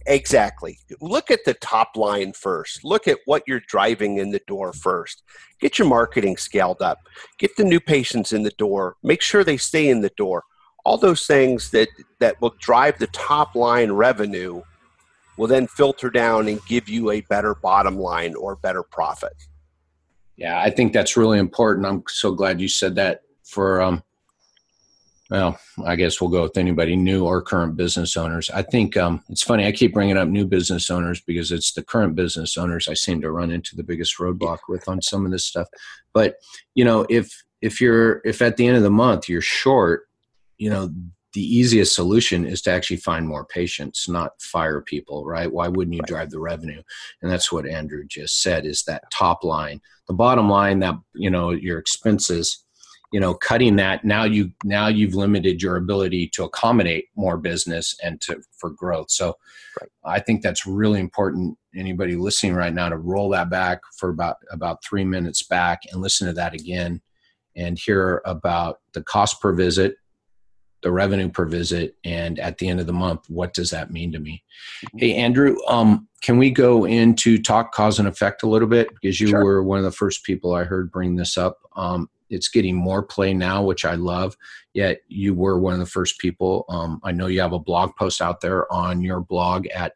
Exactly. 0.07 0.79
Look 1.01 1.31
at 1.31 1.45
the 1.45 1.55
top 1.55 1.97
line 1.97 2.33
first. 2.33 2.85
Look 2.85 3.09
at 3.09 3.19
what 3.27 3.43
you're 3.47 3.63
driving 3.67 4.19
in 4.19 4.31
the 4.31 4.41
door 4.47 4.73
first. 4.73 5.23
Get 5.61 5.79
your 5.79 5.89
marketing 5.89 6.37
scaled 6.39 6.81
up. 6.81 7.01
Get 7.39 7.57
the 7.57 7.65
new 7.65 7.81
patients 7.81 8.33
in 8.33 8.45
the 8.45 8.53
door. 8.57 8.97
Make 9.03 9.21
sure 9.21 9.43
they 9.45 9.57
stay 9.57 9.89
in 9.89 10.01
the 10.01 10.13
door 10.17 10.45
all 10.87 10.97
those 10.97 11.27
things 11.27 11.71
that 11.71 11.89
that 12.21 12.41
will 12.41 12.55
drive 12.61 12.97
the 13.01 13.09
top 13.09 13.57
line 13.57 13.91
revenue 13.91 14.63
will 15.37 15.49
then 15.49 15.67
filter 15.67 16.09
down 16.11 16.47
and 16.47 16.65
give 16.67 16.89
you 16.89 17.11
a 17.11 17.21
better 17.23 17.57
bottom 17.57 17.99
line 17.99 18.37
or 18.37 18.55
better 18.55 18.85
profit. 18.85 19.35
Yeah 20.37 20.61
i 20.61 20.71
think 20.71 20.93
that's 20.93 21.17
really 21.17 21.41
important. 21.41 21.87
I'm 21.87 22.05
so 22.09 22.33
glad 22.33 22.61
you 22.61 22.69
said 22.69 22.95
that 22.95 23.23
for 23.45 23.83
um 23.83 24.03
well 25.29 25.59
i 25.85 25.97
guess 25.97 26.21
we'll 26.21 26.31
go 26.31 26.45
with 26.45 26.57
anybody 26.57 26.95
new 26.95 27.25
or 27.25 27.43
current 27.43 27.77
business 27.77 28.17
owners. 28.17 28.49
I 28.51 28.63
think 28.63 28.97
um, 28.97 29.25
it's 29.29 29.43
funny 29.43 29.67
i 29.67 29.73
keep 29.73 29.93
bringing 29.93 30.17
up 30.17 30.29
new 30.29 30.47
business 30.47 30.89
owners 30.89 31.21
because 31.21 31.51
it's 31.51 31.73
the 31.73 31.83
current 31.83 32.15
business 32.15 32.57
owners 32.57 32.87
i 32.87 32.95
seem 32.95 33.21
to 33.23 33.33
run 33.33 33.51
into 33.51 33.75
the 33.75 33.83
biggest 33.83 34.19
roadblock 34.19 34.59
with 34.69 34.89
on 34.89 35.03
some 35.03 35.27
of 35.27 35.33
this 35.33 35.45
stuff. 35.45 35.67
But 36.13 36.37
you 36.77 36.85
know 36.85 37.07
if 37.11 37.43
if 37.61 37.81
you're 37.81 38.23
if 38.25 38.41
at 38.41 38.57
the 38.57 38.69
end 38.69 38.77
of 38.77 38.85
the 38.85 38.99
month 39.05 39.29
you're 39.29 39.41
short 39.41 40.07
you 40.59 40.71
know 40.71 40.93
the 41.37 41.57
easiest 41.57 41.95
solution 41.95 42.47
is 42.47 42.63
to 42.63 42.71
actually 42.71 42.97
find 42.97 43.29
more 43.29 43.45
patients, 43.45 44.09
not 44.09 44.41
fire 44.41 44.81
people, 44.81 45.27
right? 45.27 45.53
Why 45.53 45.69
wouldn't 45.69 45.95
you 45.95 46.01
drive 46.07 46.31
the 46.31 46.41
revenue? 46.41 46.83
And 47.21 47.31
that's 47.31 47.53
what 47.53 47.67
Andrew 47.67 48.05
just 48.09 48.41
said 48.41 48.65
is 48.65 48.85
that 48.85 49.05
top 49.13 49.45
line. 49.45 49.83
The 50.09 50.15
bottom 50.15 50.49
line 50.49 50.79
that, 50.79 50.95
you 51.15 51.29
know, 51.29 51.51
your 51.51 51.79
expenses, 51.79 52.65
you 53.13 53.21
know, 53.21 53.35
cutting 53.35 53.77
that 53.77 54.03
now 54.03 54.25
you 54.25 54.51
now 54.65 54.89
you've 54.89 55.15
limited 55.15 55.63
your 55.63 55.77
ability 55.77 56.29
to 56.29 56.45
accommodate 56.45 57.09
more 57.17 57.37
business 57.37 57.95
and 58.03 58.19
to 58.23 58.41
for 58.57 58.71
growth. 58.71 59.11
So 59.11 59.37
right. 59.79 59.91
I 60.07 60.21
think 60.21 60.41
that's 60.41 60.67
really 60.67 61.01
important. 61.01 61.59
Anybody 61.77 62.17
listening 62.17 62.55
right 62.55 62.73
now 62.73 62.89
to 62.89 62.97
roll 62.97 63.29
that 63.31 63.51
back 63.51 63.81
for 63.99 64.09
about 64.09 64.37
about 64.51 64.83
three 64.83 65.05
minutes 65.05 65.43
back 65.43 65.83
and 65.93 66.01
listen 66.01 66.29
to 66.29 66.33
that 66.33 66.55
again 66.55 67.03
and 67.57 67.79
hear 67.79 68.23
about 68.25 68.81
the 68.95 69.03
cost 69.03 69.43
per 69.43 69.53
visit 69.53 69.97
the 70.83 70.93
revenue 70.93 71.29
per 71.29 71.45
visit 71.45 71.97
and 72.05 72.39
at 72.39 72.59
the 72.59 72.69
end 72.69 72.81
of 72.81 72.87
the 72.87 72.93
month 72.93 73.29
what 73.29 73.55
does 73.55 73.71
that 73.71 73.91
mean 73.91 74.13
to 74.13 74.19
me? 74.19 74.43
Mm-hmm. 74.87 74.99
hey 74.99 75.15
andrew 75.15 75.57
um, 75.69 76.09
can 76.23 76.39
we 76.39 76.51
go 76.51 76.87
into 76.87 77.41
talk 77.41 77.73
cause 77.73 77.99
and 77.99 78.09
effect 78.09 78.43
a 78.43 78.49
little 78.49 78.69
bit? 78.69 78.89
Because 78.95 79.21
you 79.21 79.29
sure. 79.29 79.45
were 79.45 79.63
one 79.63 79.79
of 79.79 79.85
the 79.85 79.91
first 79.91 80.25
people 80.25 80.55
i 80.55 80.65
heard 80.65 80.91
bring 80.91 81.17
this 81.17 81.37
up. 81.37 81.59
Um, 81.77 82.09
it's 82.29 82.49
getting 82.49 82.75
more 82.75 83.05
play 83.05 83.33
now 83.33 83.63
which 83.63 83.85
i 83.85 83.95
love 83.95 84.37
yet 84.75 84.99
you 85.07 85.33
were 85.33 85.61
one 85.61 85.73
of 85.73 85.79
the 85.79 85.87
first 85.87 86.19
people 86.19 86.65
um, 86.69 87.01
i 87.05 87.13
know 87.13 87.29
you 87.29 87.41
have 87.41 87.53
a 87.53 87.59
blog 87.59 87.95
post 87.97 88.21
out 88.21 88.41
there 88.41 88.71
on 88.73 89.01
your 89.01 89.21
blog 89.21 89.67
at 89.69 89.93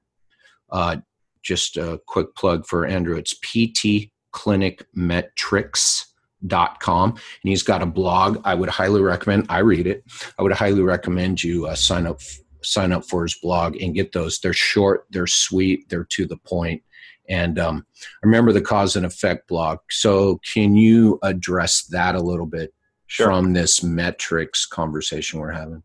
uh, 0.71 0.97
just 1.43 1.77
a 1.77 2.01
quick 2.07 2.35
plug 2.35 2.67
for 2.67 2.87
andrew. 2.87 3.17
It's 3.17 3.35
pt 3.43 4.11
clinic 4.33 4.87
metrics 4.95 6.10
dot 6.47 6.81
com 6.81 7.11
and 7.11 7.19
he's 7.43 7.63
got 7.63 7.83
a 7.83 7.87
blog. 7.87 8.41
I 8.45 8.55
would 8.55 8.69
highly 8.69 9.01
recommend 9.03 9.47
i 9.49 9.59
read 9.59 9.87
it. 9.87 10.05
I 10.39 10.43
would 10.43 10.53
highly 10.53 10.83
recommend 10.83 11.43
you 11.43 11.67
uh, 11.67 11.75
sign 11.75 12.07
up 12.07 12.21
sign 12.63 12.93
up 12.93 13.05
for 13.05 13.23
his 13.23 13.35
blog 13.35 13.77
and 13.81 13.95
get 13.95 14.13
those. 14.13 14.39
They're 14.41 14.53
short 14.53 15.07
they're 15.11 15.27
sweet 15.27 15.89
they're 15.89 16.05
to 16.05 16.27
the 16.27 16.37
point. 16.37 16.83
And 17.29 17.59
um, 17.59 17.87
remember 18.23 18.53
the 18.53 18.61
cause 18.61 18.97
and 18.97 19.07
effect 19.07 19.49
blog. 19.49 19.79
So 19.91 20.41
can 20.53 20.75
you 20.75 21.19
address 21.23 21.83
that 21.85 22.17
a 22.17 22.21
little 22.21 22.47
bit 22.47 22.75
sure. 23.07 23.27
from 23.27 23.53
this 23.53 23.85
metrics 23.85 24.67
conversation 24.67 25.39
we're 25.39 25.53
having? 25.53 25.83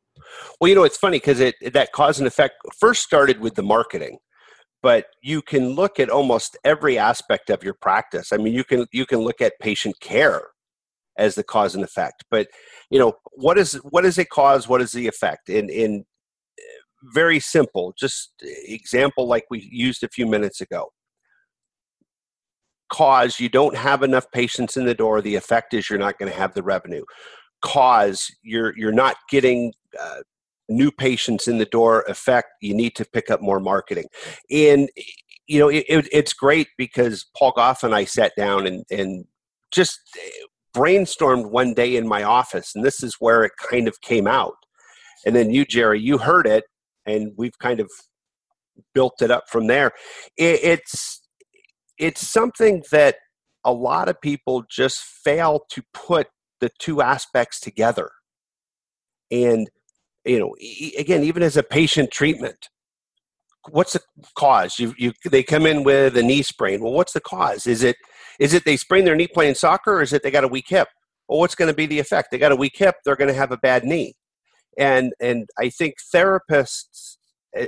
Well 0.59 0.69
you 0.69 0.75
know 0.75 0.83
it's 0.83 0.97
funny 0.97 1.17
because 1.17 1.39
it 1.39 1.55
that 1.73 1.91
cause 1.91 2.19
and 2.19 2.27
effect 2.27 2.55
first 2.77 3.03
started 3.03 3.39
with 3.39 3.55
the 3.55 3.63
marketing 3.63 4.19
but 4.85 5.07
you 5.23 5.41
can 5.41 5.69
look 5.69 5.99
at 5.99 6.11
almost 6.11 6.55
every 6.63 6.95
aspect 6.95 7.49
of 7.49 7.63
your 7.63 7.73
practice. 7.73 8.31
I 8.31 8.37
mean 8.37 8.53
you 8.53 8.63
can 8.63 8.85
you 8.91 9.07
can 9.07 9.17
look 9.17 9.41
at 9.41 9.59
patient 9.59 9.99
care 9.99 10.43
as 11.17 11.33
the 11.33 11.43
cause 11.43 11.73
and 11.73 11.83
effect 11.83 12.23
but 12.29 12.47
you 12.91 12.99
know 12.99 13.13
what 13.31 13.57
is 13.57 13.73
what 13.95 14.05
is 14.05 14.19
a 14.19 14.25
cause 14.25 14.67
what 14.67 14.81
is 14.81 14.91
the 14.91 15.07
effect? 15.07 15.49
In 15.49 15.71
in 15.71 16.05
very 17.15 17.39
simple 17.39 17.95
just 17.97 18.33
example 18.43 19.27
like 19.27 19.45
we 19.49 19.67
used 19.71 20.03
a 20.03 20.07
few 20.07 20.27
minutes 20.27 20.61
ago. 20.61 20.91
Cause 22.93 23.39
you 23.39 23.49
don't 23.49 23.75
have 23.75 24.03
enough 24.03 24.31
patients 24.31 24.77
in 24.77 24.85
the 24.85 24.93
door 24.93 25.19
the 25.19 25.33
effect 25.33 25.73
is 25.73 25.89
you're 25.89 25.97
not 25.97 26.19
going 26.19 26.31
to 26.31 26.37
have 26.37 26.53
the 26.53 26.61
revenue. 26.61 27.05
Cause 27.63 28.29
you're 28.43 28.77
you're 28.77 28.99
not 29.05 29.15
getting 29.31 29.73
uh, 29.99 30.21
new 30.67 30.91
patients 30.91 31.47
in 31.47 31.57
the 31.57 31.65
door 31.65 32.01
effect 32.03 32.47
you 32.61 32.73
need 32.73 32.95
to 32.95 33.05
pick 33.05 33.29
up 33.29 33.41
more 33.41 33.59
marketing. 33.59 34.05
And 34.51 34.89
you 35.47 35.59
know 35.59 35.69
it, 35.69 35.85
it, 35.87 36.07
it's 36.11 36.33
great 36.33 36.67
because 36.77 37.25
paul 37.37 37.53
Gough 37.55 37.83
and 37.83 37.93
i 37.93 38.03
sat 38.03 38.31
down 38.35 38.65
and, 38.65 38.83
and 38.89 39.25
just 39.71 39.99
eh, 40.17 40.29
brainstormed 40.75 41.51
one 41.51 41.73
day 41.73 41.95
in 41.95 42.07
my 42.07 42.23
office 42.23 42.71
and 42.73 42.83
this 42.83 43.03
is 43.03 43.15
where 43.19 43.43
it 43.43 43.51
kind 43.69 43.87
of 43.87 44.01
came 44.01 44.27
out. 44.27 44.55
And 45.25 45.35
then 45.35 45.51
you 45.51 45.65
jerry 45.65 46.01
you 46.01 46.17
heard 46.17 46.47
it 46.47 46.63
and 47.05 47.31
we've 47.37 47.57
kind 47.59 47.79
of 47.79 47.89
built 48.93 49.21
it 49.21 49.31
up 49.31 49.43
from 49.49 49.67
there. 49.67 49.91
It, 50.37 50.59
it's 50.63 51.21
it's 51.97 52.27
something 52.27 52.83
that 52.91 53.15
a 53.63 53.73
lot 53.73 54.09
of 54.09 54.19
people 54.21 54.63
just 54.69 54.99
fail 54.99 55.61
to 55.71 55.81
put 55.93 56.27
the 56.59 56.69
two 56.79 57.01
aspects 57.01 57.59
together. 57.59 58.09
And 59.31 59.69
you 60.25 60.39
know 60.39 60.55
again 60.97 61.23
even 61.23 61.43
as 61.43 61.57
a 61.57 61.63
patient 61.63 62.11
treatment 62.11 62.69
what's 63.69 63.93
the 63.93 64.01
cause? 64.35 64.79
You, 64.79 64.93
you 64.97 65.13
they 65.25 65.43
come 65.43 65.65
in 65.65 65.83
with 65.83 66.17
a 66.17 66.23
knee 66.23 66.43
sprain. 66.43 66.81
Well 66.81 66.93
what's 66.93 67.13
the 67.13 67.21
cause? 67.21 67.67
Is 67.67 67.83
it 67.83 67.97
is 68.39 68.53
it 68.53 68.65
they 68.65 68.77
sprain 68.77 69.05
their 69.05 69.15
knee 69.15 69.27
playing 69.27 69.55
soccer 69.55 69.95
or 69.95 70.01
is 70.01 70.13
it 70.13 70.23
they 70.23 70.31
got 70.31 70.43
a 70.43 70.49
weak 70.49 70.67
hip? 70.67 70.87
Well 71.27 71.39
what's 71.39 71.55
going 71.55 71.69
to 71.69 71.75
be 71.75 71.85
the 71.85 71.99
effect? 71.99 72.29
They 72.31 72.37
got 72.37 72.51
a 72.51 72.55
weak 72.55 72.77
hip 72.77 72.95
they're 73.03 73.15
going 73.15 73.29
to 73.29 73.33
have 73.33 73.51
a 73.51 73.57
bad 73.57 73.83
knee. 73.83 74.15
And 74.77 75.13
and 75.19 75.47
i 75.57 75.69
think 75.69 75.95
therapists 76.13 77.17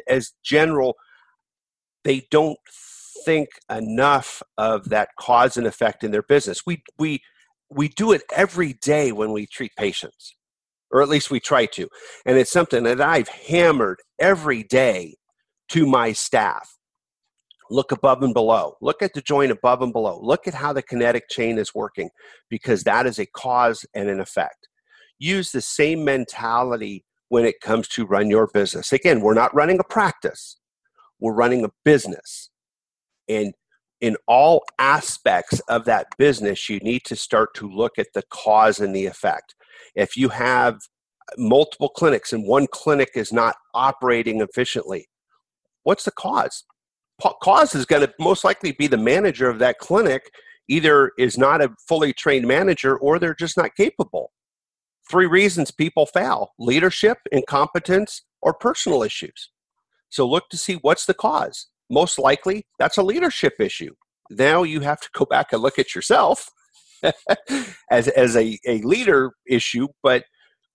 as 0.08 0.34
general 0.44 0.96
they 2.04 2.28
don't 2.30 2.60
think 3.26 3.50
enough 3.70 4.44
of 4.58 4.90
that 4.90 5.10
cause 5.20 5.58
and 5.58 5.68
effect 5.68 6.04
in 6.04 6.12
their 6.12 6.24
business. 6.24 6.62
We 6.66 6.84
we 6.98 7.22
we 7.70 7.90
do 7.90 8.12
it 8.12 8.24
every 8.34 8.74
day 8.74 9.12
when 9.12 9.32
we 9.32 9.46
treat 9.46 9.72
patients 9.78 10.37
or 10.98 11.04
at 11.04 11.10
least 11.10 11.30
we 11.30 11.40
try 11.40 11.68
to. 11.68 11.88
And 12.26 12.38
it's 12.38 12.52
something 12.52 12.84
that 12.84 13.00
I've 13.00 13.28
hammered 13.28 14.00
every 14.20 14.64
day 14.64 15.16
to 15.70 15.86
my 15.86 16.12
staff. 16.12 16.76
Look 17.70 17.92
above 17.92 18.24
and 18.24 18.34
below. 18.34 18.78
Look 18.82 19.04
at 19.04 19.14
the 19.14 19.22
joint 19.22 19.52
above 19.52 19.84
and 19.84 19.94
below. 19.94 20.20
Look 20.24 20.48
at 20.48 20.56
how 20.56 20.74
the 20.74 20.82
kinetic 20.82 21.30
chain 21.30 21.60
is 21.60 21.76
working 21.76 22.10
because 22.50 22.84
that 22.84 23.06
is 23.06 23.20
a 23.20 23.28
cause 23.28 23.86
and 23.94 24.10
an 24.10 24.20
effect. 24.20 24.70
Use 25.20 25.52
the 25.52 25.62
same 25.62 26.04
mentality 26.04 27.06
when 27.30 27.46
it 27.46 27.62
comes 27.62 27.88
to 27.90 28.06
run 28.06 28.32
your 28.32 28.48
business. 28.48 28.92
Again, 28.92 29.22
we're 29.22 29.36
not 29.36 29.54
running 29.54 29.80
a 29.80 29.84
practice, 29.84 30.58
we're 31.20 31.34
running 31.34 31.64
a 31.64 31.70
business. 31.86 32.50
And 33.30 33.54
in 34.02 34.16
all 34.28 34.64
aspects 34.80 35.60
of 35.68 35.86
that 35.86 36.08
business, 36.18 36.70
you 36.70 36.80
need 36.80 37.04
to 37.06 37.16
start 37.16 37.54
to 37.56 37.70
look 37.70 38.00
at 38.00 38.08
the 38.14 38.24
cause 38.32 38.80
and 38.80 38.96
the 38.96 39.06
effect. 39.06 39.54
If 39.96 40.16
you 40.16 40.30
have 40.30 40.80
multiple 41.38 41.90
clinics 41.90 42.34
and 42.34 42.46
one 42.46 42.68
clinic 42.72 43.12
is 43.16 43.34
not 43.34 43.56
operating 43.74 44.42
efficiently, 44.42 45.08
what's 45.84 46.06
the 46.06 46.12
cause? 46.12 46.64
Cause 47.42 47.74
is 47.74 47.86
going 47.86 48.06
to 48.06 48.14
most 48.20 48.44
likely 48.44 48.74
be 48.74 48.88
the 48.88 48.98
manager 48.98 49.50
of 49.50 49.60
that 49.60 49.80
clinic 49.80 50.32
either 50.68 51.12
is 51.18 51.38
not 51.38 51.62
a 51.62 51.74
fully 51.88 52.14
trained 52.14 52.48
manager 52.48 52.98
or 52.98 53.18
they're 53.18 53.34
just 53.34 53.58
not 53.58 53.76
capable. 53.76 54.32
Three 55.10 55.26
reasons 55.26 55.72
people 55.72 56.06
fail 56.06 56.52
leadership, 56.60 57.18
incompetence, 57.32 58.24
or 58.42 58.54
personal 58.54 59.04
issues. 59.04 59.50
So 60.10 60.28
look 60.28 60.50
to 60.50 60.58
see 60.58 60.76
what's 60.76 61.06
the 61.06 61.14
cause. 61.14 61.68
Most 61.90 62.20
likely, 62.20 62.66
that's 62.78 62.98
a 62.98 63.04
leadership 63.04 63.54
issue. 63.60 63.94
Now 64.30 64.64
you 64.64 64.82
have 64.82 65.00
to 65.00 65.10
go 65.14 65.26
back 65.26 65.54
and 65.54 65.62
look 65.62 65.80
at 65.80 65.96
yourself 65.96 66.50
as 67.92 68.08
as 68.10 68.36
a, 68.36 68.58
a 68.68 68.82
leader 68.82 69.32
issue, 69.48 69.88
but 70.04 70.24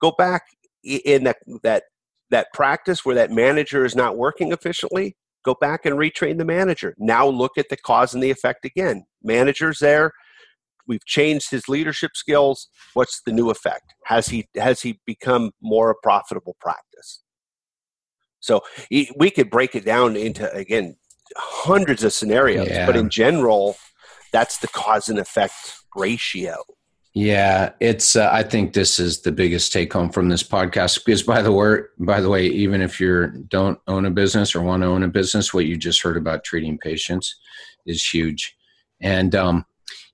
go 0.00 0.12
back 0.16 0.42
in 0.84 1.24
that 1.24 1.36
that 1.62 1.84
that 2.30 2.48
practice 2.54 3.04
where 3.04 3.14
that 3.14 3.30
manager 3.30 3.84
is 3.84 3.94
not 3.94 4.16
working 4.16 4.52
efficiently, 4.52 5.16
go 5.44 5.54
back 5.60 5.84
and 5.84 5.96
retrain 5.96 6.38
the 6.38 6.44
manager. 6.44 6.94
Now 6.98 7.26
look 7.26 7.58
at 7.58 7.68
the 7.68 7.76
cause 7.76 8.14
and 8.14 8.22
the 8.22 8.30
effect 8.30 8.64
again. 8.64 9.04
Manager's 9.22 9.78
there. 9.78 10.12
We've 10.88 11.04
changed 11.04 11.50
his 11.50 11.68
leadership 11.68 12.12
skills. 12.14 12.68
What's 12.94 13.22
the 13.24 13.32
new 13.32 13.50
effect? 13.50 13.94
Has 14.06 14.28
he 14.28 14.48
has 14.56 14.82
he 14.82 15.00
become 15.06 15.52
more 15.62 15.90
a 15.90 15.94
profitable 16.02 16.56
practice? 16.60 17.22
So 18.40 18.62
we 18.90 19.30
could 19.30 19.50
break 19.50 19.76
it 19.76 19.84
down 19.84 20.16
into 20.16 20.52
again 20.52 20.96
hundreds 21.36 22.02
of 22.02 22.12
scenarios, 22.12 22.68
yeah. 22.68 22.86
but 22.86 22.96
in 22.96 23.08
general, 23.08 23.76
that's 24.32 24.58
the 24.58 24.68
cause 24.68 25.08
and 25.08 25.18
effect 25.18 25.54
ratio. 25.94 26.64
Yeah, 27.14 27.72
it's. 27.78 28.16
Uh, 28.16 28.30
I 28.32 28.42
think 28.42 28.72
this 28.72 28.98
is 28.98 29.20
the 29.20 29.32
biggest 29.32 29.70
take 29.70 29.92
home 29.92 30.08
from 30.08 30.30
this 30.30 30.42
podcast. 30.42 31.04
Because 31.04 31.22
by 31.22 31.42
the 31.42 31.52
way, 31.52 31.80
by 31.98 32.22
the 32.22 32.30
way, 32.30 32.46
even 32.46 32.80
if 32.80 32.98
you 33.00 33.28
don't 33.48 33.78
own 33.86 34.06
a 34.06 34.10
business 34.10 34.54
or 34.54 34.62
want 34.62 34.82
to 34.82 34.86
own 34.86 35.02
a 35.02 35.08
business, 35.08 35.52
what 35.52 35.66
you 35.66 35.76
just 35.76 36.00
heard 36.00 36.16
about 36.16 36.42
treating 36.42 36.78
patients 36.78 37.38
is 37.84 38.02
huge. 38.02 38.56
And 39.02 39.34
um, 39.34 39.66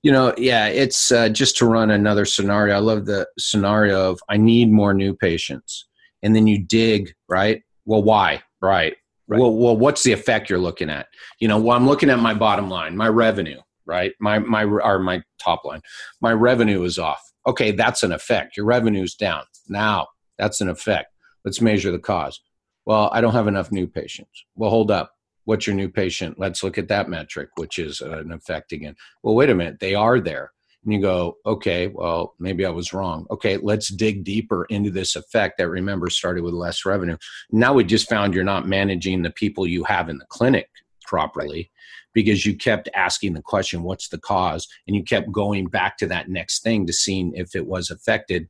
you 0.02 0.10
know, 0.10 0.34
yeah, 0.36 0.66
it's 0.66 1.12
uh, 1.12 1.28
just 1.28 1.56
to 1.58 1.66
run 1.66 1.92
another 1.92 2.24
scenario. 2.24 2.74
I 2.74 2.80
love 2.80 3.06
the 3.06 3.28
scenario 3.38 4.10
of 4.10 4.20
I 4.28 4.36
need 4.36 4.72
more 4.72 4.92
new 4.92 5.14
patients, 5.14 5.86
and 6.24 6.34
then 6.34 6.48
you 6.48 6.58
dig 6.58 7.14
right. 7.28 7.62
Well, 7.84 8.02
why? 8.02 8.42
Right. 8.60 8.96
right. 9.28 9.40
Well, 9.40 9.54
well, 9.54 9.76
what's 9.76 10.02
the 10.02 10.12
effect 10.12 10.50
you're 10.50 10.58
looking 10.58 10.90
at? 10.90 11.06
You 11.38 11.46
know, 11.46 11.60
well, 11.60 11.76
I'm 11.76 11.86
looking 11.86 12.10
at 12.10 12.18
my 12.18 12.34
bottom 12.34 12.68
line, 12.68 12.96
my 12.96 13.08
revenue 13.08 13.60
right? 13.88 14.12
My 14.20 14.38
my 14.38 14.64
or 14.64 14.98
my 15.00 15.22
top 15.42 15.64
line, 15.64 15.80
my 16.20 16.32
revenue 16.32 16.84
is 16.84 16.98
off. 16.98 17.22
Okay, 17.46 17.72
that's 17.72 18.02
an 18.02 18.12
effect. 18.12 18.56
Your 18.56 18.66
revenue's 18.66 19.14
down. 19.14 19.44
Now 19.68 20.06
that's 20.38 20.60
an 20.60 20.68
effect. 20.68 21.08
Let's 21.44 21.60
measure 21.60 21.90
the 21.90 21.98
cause. 21.98 22.40
Well, 22.84 23.10
I 23.12 23.20
don't 23.20 23.34
have 23.34 23.48
enough 23.48 23.72
new 23.72 23.86
patients. 23.86 24.44
Well, 24.54 24.70
hold 24.70 24.90
up. 24.90 25.12
What's 25.44 25.66
your 25.66 25.76
new 25.76 25.88
patient? 25.88 26.38
Let's 26.38 26.62
look 26.62 26.78
at 26.78 26.88
that 26.88 27.08
metric, 27.08 27.48
which 27.56 27.78
is 27.78 28.00
an 28.02 28.32
effect 28.32 28.72
again. 28.72 28.94
Well, 29.22 29.34
wait 29.34 29.50
a 29.50 29.54
minute. 29.54 29.80
They 29.80 29.94
are 29.94 30.20
there. 30.20 30.52
and 30.84 30.92
you 30.92 31.00
go, 31.00 31.36
okay, 31.44 31.88
well, 31.88 32.34
maybe 32.38 32.64
I 32.64 32.70
was 32.70 32.92
wrong. 32.92 33.26
Okay, 33.30 33.56
let's 33.58 33.88
dig 33.88 34.24
deeper 34.24 34.64
into 34.66 34.90
this 34.90 35.16
effect 35.16 35.58
that 35.58 35.68
remember 35.68 36.08
started 36.08 36.44
with 36.44 36.54
less 36.54 36.84
revenue. 36.86 37.16
Now 37.50 37.72
we 37.74 37.84
just 37.84 38.08
found 38.08 38.34
you're 38.34 38.44
not 38.44 38.68
managing 38.68 39.22
the 39.22 39.30
people 39.30 39.66
you 39.66 39.84
have 39.84 40.08
in 40.08 40.18
the 40.18 40.26
clinic 40.26 40.68
properly 41.04 41.70
because 42.18 42.44
you 42.44 42.56
kept 42.56 42.88
asking 42.96 43.32
the 43.32 43.40
question, 43.40 43.84
what's 43.84 44.08
the 44.08 44.18
cause? 44.18 44.66
And 44.88 44.96
you 44.96 45.04
kept 45.04 45.30
going 45.30 45.68
back 45.68 45.96
to 45.98 46.06
that 46.08 46.28
next 46.28 46.64
thing 46.64 46.84
to 46.88 46.92
see 46.92 47.30
if 47.32 47.54
it 47.54 47.64
was 47.64 47.92
affected 47.92 48.48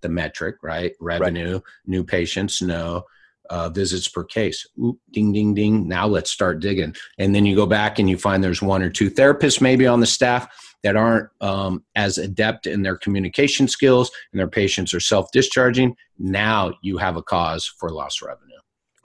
the 0.00 0.08
metric, 0.08 0.56
right? 0.62 0.94
Revenue, 0.98 1.56
right. 1.56 1.62
new 1.86 2.02
patients, 2.02 2.62
no 2.62 3.02
uh, 3.50 3.68
visits 3.68 4.08
per 4.08 4.24
case. 4.24 4.66
Oop, 4.82 4.96
ding, 5.10 5.34
ding, 5.34 5.52
ding. 5.52 5.86
Now 5.86 6.06
let's 6.06 6.30
start 6.30 6.60
digging. 6.60 6.96
And 7.18 7.34
then 7.34 7.44
you 7.44 7.54
go 7.54 7.66
back 7.66 7.98
and 7.98 8.08
you 8.08 8.16
find 8.16 8.42
there's 8.42 8.62
one 8.62 8.82
or 8.82 8.88
two 8.88 9.10
therapists 9.10 9.60
maybe 9.60 9.86
on 9.86 10.00
the 10.00 10.06
staff 10.06 10.48
that 10.82 10.96
aren't 10.96 11.28
um, 11.42 11.84
as 11.94 12.16
adept 12.16 12.66
in 12.66 12.80
their 12.80 12.96
communication 12.96 13.68
skills 13.68 14.10
and 14.32 14.40
their 14.40 14.48
patients 14.48 14.94
are 14.94 15.00
self 15.00 15.30
discharging. 15.30 15.94
Now 16.18 16.72
you 16.80 16.96
have 16.96 17.16
a 17.16 17.22
cause 17.22 17.70
for 17.78 17.90
lost 17.90 18.22
revenue. 18.22 18.56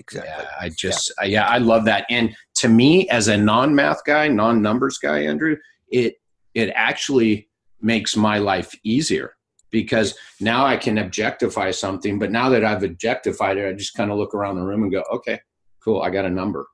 Exactly. 0.02 0.32
Yeah, 0.32 0.50
I 0.60 0.70
just, 0.70 1.12
yeah. 1.18 1.24
I, 1.24 1.28
yeah, 1.28 1.48
I 1.48 1.58
love 1.60 1.86
that. 1.86 2.06
And 2.10 2.36
to 2.62 2.70
me, 2.70 3.10
as 3.10 3.28
a 3.28 3.36
non 3.36 3.74
math 3.74 4.04
guy, 4.06 4.28
non 4.28 4.62
numbers 4.62 5.00
guy, 5.00 5.24
Andrew, 5.24 5.58
it, 5.90 6.16
it 6.54 6.72
actually 6.76 7.50
makes 7.82 8.16
my 8.16 8.38
life 8.38 8.72
easier 8.84 9.34
because 9.72 10.14
now 10.40 10.64
I 10.64 10.78
can 10.78 11.00
objectify 11.00 11.72
something. 11.72 12.20
But 12.20 12.32
now 12.32 12.50
that 12.50 12.64
I've 12.64 12.84
objectified 12.84 13.58
it, 13.58 13.68
I 13.68 13.74
just 13.74 13.96
kind 13.96 14.12
of 14.12 14.20
look 14.20 14.36
around 14.36 14.58
the 14.58 14.64
room 14.64 14.84
and 14.84 14.92
go, 14.92 15.04
okay, 15.12 15.40
cool, 15.84 16.04
I 16.04 16.12
got 16.12 16.26
a 16.26 16.30
number. 16.30 16.68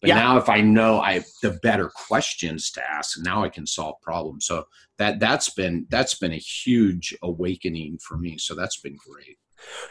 But 0.00 0.08
yeah. 0.08 0.14
now 0.14 0.38
if 0.38 0.48
I 0.48 0.62
know 0.62 1.00
I 1.00 1.22
the 1.42 1.58
better 1.62 1.90
questions 2.08 2.70
to 2.72 2.90
ask, 2.90 3.18
now 3.22 3.44
I 3.44 3.50
can 3.50 3.66
solve 3.66 3.96
problems. 4.02 4.46
So 4.46 4.64
that 4.96 5.20
that's 5.20 5.50
been 5.50 5.86
that's 5.90 6.14
been 6.14 6.32
a 6.32 6.38
huge 6.38 7.14
awakening 7.22 7.98
for 8.06 8.16
me. 8.16 8.38
So 8.38 8.54
that's 8.54 8.80
been 8.80 8.96
great. 9.06 9.36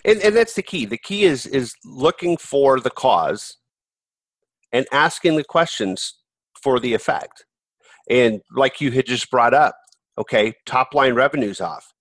And, 0.05 0.19
and 0.21 0.35
that's 0.35 0.53
the 0.53 0.63
key. 0.63 0.85
The 0.85 0.97
key 0.97 1.25
is 1.25 1.45
is 1.45 1.75
looking 1.83 2.37
for 2.37 2.79
the 2.79 2.89
cause 2.89 3.57
and 4.75 4.85
asking 4.91 5.37
the 5.37 5.43
questions 5.43 6.15
for 6.61 6.79
the 6.81 6.93
effect. 6.93 7.45
And 8.09 8.41
like 8.53 8.81
you 8.81 8.91
had 8.91 9.05
just 9.05 9.31
brought 9.31 9.53
up, 9.53 9.77
okay, 10.17 10.53
top 10.65 10.93
line 10.93 11.15
revenues 11.15 11.61
off 11.61 11.93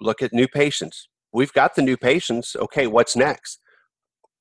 look 0.00 0.22
at 0.22 0.32
new 0.32 0.48
patients. 0.48 1.08
We've 1.32 1.52
got 1.52 1.74
the 1.74 1.82
new 1.82 1.96
patients. 1.96 2.56
Okay, 2.56 2.86
what's 2.86 3.16
next? 3.16 3.60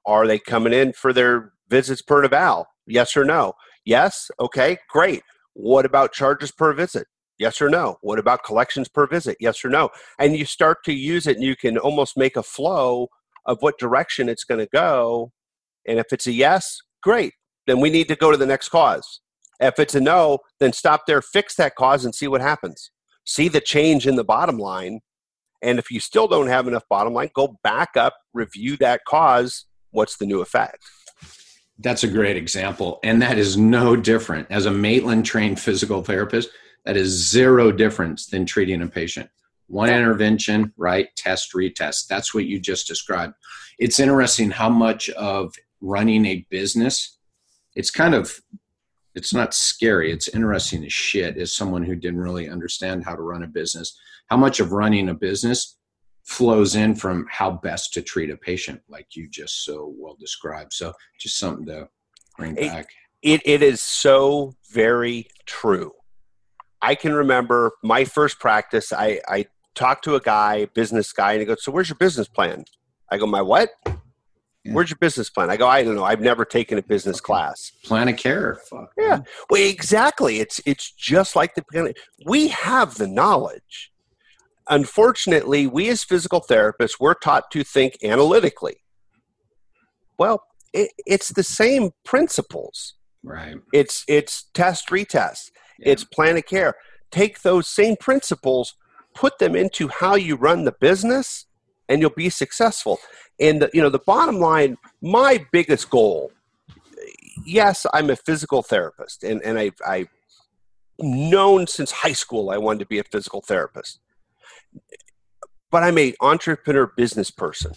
Are 0.05 0.25
they 0.27 0.39
coming 0.39 0.73
in 0.73 0.93
for 0.93 1.13
their 1.13 1.53
visits 1.69 2.01
per 2.01 2.23
eval? 2.23 2.67
Yes 2.85 3.15
or 3.15 3.23
no? 3.23 3.53
Yes. 3.85 4.29
Okay, 4.39 4.77
great. 4.89 5.21
What 5.53 5.85
about 5.85 6.13
charges 6.13 6.51
per 6.51 6.73
visit? 6.73 7.07
Yes 7.37 7.61
or 7.61 7.69
no? 7.69 7.97
What 8.01 8.19
about 8.19 8.43
collections 8.43 8.87
per 8.87 9.05
visit? 9.05 9.37
Yes 9.39 9.63
or 9.65 9.69
no? 9.69 9.89
And 10.19 10.35
you 10.35 10.45
start 10.45 10.83
to 10.85 10.93
use 10.93 11.27
it 11.27 11.37
and 11.37 11.45
you 11.45 11.55
can 11.55 11.77
almost 11.77 12.17
make 12.17 12.35
a 12.35 12.43
flow 12.43 13.09
of 13.45 13.57
what 13.61 13.79
direction 13.79 14.29
it's 14.29 14.43
going 14.43 14.59
to 14.59 14.69
go. 14.71 15.31
And 15.85 15.99
if 15.99 16.13
it's 16.13 16.27
a 16.27 16.31
yes, 16.31 16.79
great. 17.03 17.33
Then 17.67 17.79
we 17.79 17.89
need 17.89 18.07
to 18.07 18.15
go 18.15 18.31
to 18.31 18.37
the 18.37 18.45
next 18.45 18.69
cause. 18.69 19.21
If 19.59 19.79
it's 19.79 19.95
a 19.95 20.01
no, 20.01 20.39
then 20.59 20.73
stop 20.73 21.01
there, 21.07 21.21
fix 21.21 21.55
that 21.55 21.75
cause, 21.75 22.03
and 22.03 22.13
see 22.13 22.27
what 22.27 22.41
happens. 22.41 22.91
See 23.25 23.47
the 23.47 23.61
change 23.61 24.07
in 24.07 24.15
the 24.15 24.23
bottom 24.23 24.57
line 24.57 24.99
and 25.63 25.79
if 25.79 25.89
you 25.89 26.01
still 26.01 26.27
don't 26.27 26.47
have 26.47 26.67
enough 26.67 26.83
bottom 26.89 27.13
line, 27.13 27.29
go 27.33 27.57
back 27.63 27.95
up, 27.95 28.13
review 28.33 28.75
that 28.77 29.01
cause. 29.07 29.65
What's 29.91 30.17
the 30.17 30.25
new 30.25 30.41
effect? 30.41 30.79
That's 31.79 32.03
a 32.03 32.07
great 32.07 32.35
example. 32.35 32.99
And 33.03 33.21
that 33.21 33.37
is 33.37 33.57
no 33.57 33.95
different. 33.95 34.47
As 34.51 34.65
a 34.65 34.71
Maitland 34.71 35.25
trained 35.25 35.59
physical 35.59 36.03
therapist, 36.03 36.49
that 36.85 36.97
is 36.97 37.29
zero 37.31 37.71
difference 37.71 38.27
than 38.27 38.45
treating 38.45 38.81
a 38.81 38.87
patient. 38.87 39.29
One 39.67 39.89
intervention, 39.89 40.73
right? 40.75 41.07
Test, 41.15 41.53
retest. 41.53 42.07
That's 42.07 42.33
what 42.33 42.45
you 42.45 42.59
just 42.59 42.85
described. 42.85 43.33
It's 43.79 43.99
interesting 43.99 44.51
how 44.51 44.69
much 44.69 45.09
of 45.11 45.55
running 45.83 46.25
a 46.25 46.45
business, 46.49 47.19
it's 47.75 47.91
kind 47.91 48.15
of 48.15 48.39
it's 49.15 49.33
not 49.33 49.53
scary. 49.53 50.11
It's 50.11 50.29
interesting 50.29 50.83
as 50.83 50.91
shit 50.91 51.37
as 51.37 51.55
someone 51.55 51.83
who 51.83 51.95
didn't 51.95 52.19
really 52.19 52.49
understand 52.49 53.05
how 53.05 53.15
to 53.15 53.21
run 53.21 53.43
a 53.43 53.47
business. 53.47 53.95
How 54.27 54.37
much 54.37 54.59
of 54.59 54.71
running 54.71 55.09
a 55.09 55.13
business 55.13 55.77
flows 56.23 56.75
in 56.75 56.95
from 56.95 57.27
how 57.29 57.51
best 57.51 57.93
to 57.93 58.01
treat 58.01 58.29
a 58.31 58.37
patient 58.37 58.81
like 58.87 59.07
you 59.15 59.27
just 59.29 59.65
so 59.65 59.93
well 59.97 60.15
described. 60.19 60.73
So 60.73 60.93
just 61.19 61.37
something 61.37 61.65
to 61.67 61.89
bring 62.37 62.57
it, 62.57 62.69
back. 62.69 62.87
it, 63.21 63.41
it 63.45 63.61
is 63.61 63.81
so 63.81 64.55
very 64.71 65.27
true. 65.45 65.91
I 66.81 66.95
can 66.95 67.13
remember 67.13 67.73
my 67.81 68.03
first 68.03 68.39
practice 68.39 68.91
i 68.91 69.19
i 69.29 69.45
talked 69.73 70.03
to 70.03 70.15
a 70.15 70.19
guy 70.19 70.65
business 70.65 71.13
guy 71.13 71.31
and 71.31 71.39
he 71.39 71.45
goes 71.45 71.63
so 71.63 71.71
where's 71.71 71.89
your 71.89 71.97
business 71.97 72.27
plan? 72.27 72.65
I 73.09 73.17
go 73.17 73.25
my 73.25 73.41
what 73.41 73.69
yeah. 74.63 74.73
Where's 74.73 74.89
your 74.89 74.97
business 74.99 75.29
plan? 75.29 75.49
I 75.49 75.57
go, 75.57 75.67
I 75.67 75.83
don't 75.83 75.95
know. 75.95 76.05
I've 76.05 76.21
never 76.21 76.45
taken 76.45 76.77
a 76.77 76.81
business 76.81 77.17
okay. 77.17 77.25
class. 77.25 77.71
Plan 77.83 78.07
of 78.07 78.17
care. 78.17 78.59
Fuck. 78.69 78.91
Yeah. 78.97 79.19
Well, 79.49 79.61
exactly. 79.61 80.39
It's 80.39 80.61
it's 80.65 80.91
just 80.91 81.35
like 81.35 81.55
the 81.55 81.93
we 82.25 82.47
have 82.49 82.95
the 82.95 83.07
knowledge 83.07 83.91
unfortunately, 84.69 85.67
we 85.67 85.89
as 85.89 86.03
physical 86.03 86.41
therapists, 86.41 86.99
we're 86.99 87.13
taught 87.13 87.51
to 87.51 87.63
think 87.63 87.97
analytically. 88.03 88.77
Well, 90.17 90.43
it, 90.73 90.91
it's 91.05 91.29
the 91.29 91.43
same 91.43 91.91
principles. 92.03 92.95
Right. 93.23 93.55
It's 93.71 94.03
it's 94.07 94.45
test 94.53 94.89
retest. 94.89 95.51
Yeah. 95.79 95.91
It's 95.91 96.03
plan 96.03 96.37
of 96.37 96.45
care. 96.45 96.75
Take 97.11 97.41
those 97.41 97.67
same 97.67 97.95
principles, 97.99 98.75
put 99.13 99.39
them 99.39 99.55
into 99.55 99.87
how 99.87 100.15
you 100.15 100.35
run 100.35 100.65
the 100.65 100.73
business, 100.79 101.45
and 101.89 102.01
you'll 102.01 102.11
be 102.11 102.29
successful. 102.29 102.99
And 103.39 103.61
the, 103.61 103.69
you 103.73 103.81
know 103.81 103.89
the 103.89 103.99
bottom 103.99 104.39
line, 104.39 104.77
my 105.01 105.45
biggest 105.51 105.89
goal. 105.89 106.31
Yes, 107.45 107.85
I'm 107.93 108.09
a 108.09 108.15
physical 108.15 108.61
therapist, 108.61 109.23
and 109.23 109.41
and 109.43 109.59
I 109.59 109.71
I 109.85 110.07
known 110.99 111.65
since 111.67 111.91
high 111.91 112.13
school 112.13 112.51
I 112.51 112.57
wanted 112.57 112.79
to 112.79 112.85
be 112.85 112.99
a 112.99 113.03
physical 113.03 113.41
therapist 113.41 113.99
but 115.73 115.81
I'm 115.81 115.97
a 115.97 116.13
entrepreneur 116.21 116.85
business 116.95 117.31
person. 117.31 117.71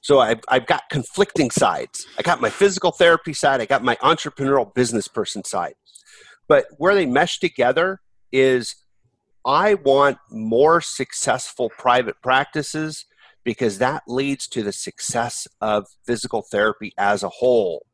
So 0.00 0.20
I've, 0.20 0.40
I've 0.48 0.66
got 0.66 0.84
conflicting 0.90 1.50
sides. 1.50 2.06
I 2.18 2.22
got 2.22 2.40
my 2.40 2.48
physical 2.48 2.92
therapy 2.92 3.34
side. 3.34 3.60
I 3.60 3.66
got 3.66 3.84
my 3.84 3.96
entrepreneurial 3.96 4.72
business 4.72 5.06
person 5.06 5.44
side. 5.44 5.74
But 6.48 6.64
where 6.78 6.94
they 6.94 7.04
mesh 7.04 7.38
together 7.38 8.00
is 8.32 8.74
I 9.44 9.74
want 9.74 10.16
more 10.30 10.80
successful 10.80 11.70
private 11.76 12.16
practices 12.22 13.04
because 13.44 13.78
that 13.78 14.02
leads 14.06 14.46
to 14.48 14.62
the 14.62 14.72
success 14.72 15.48
of 15.60 15.86
physical 16.04 16.42
therapy 16.42 16.92
as 16.98 17.22
a 17.22 17.28
whole. 17.28 17.86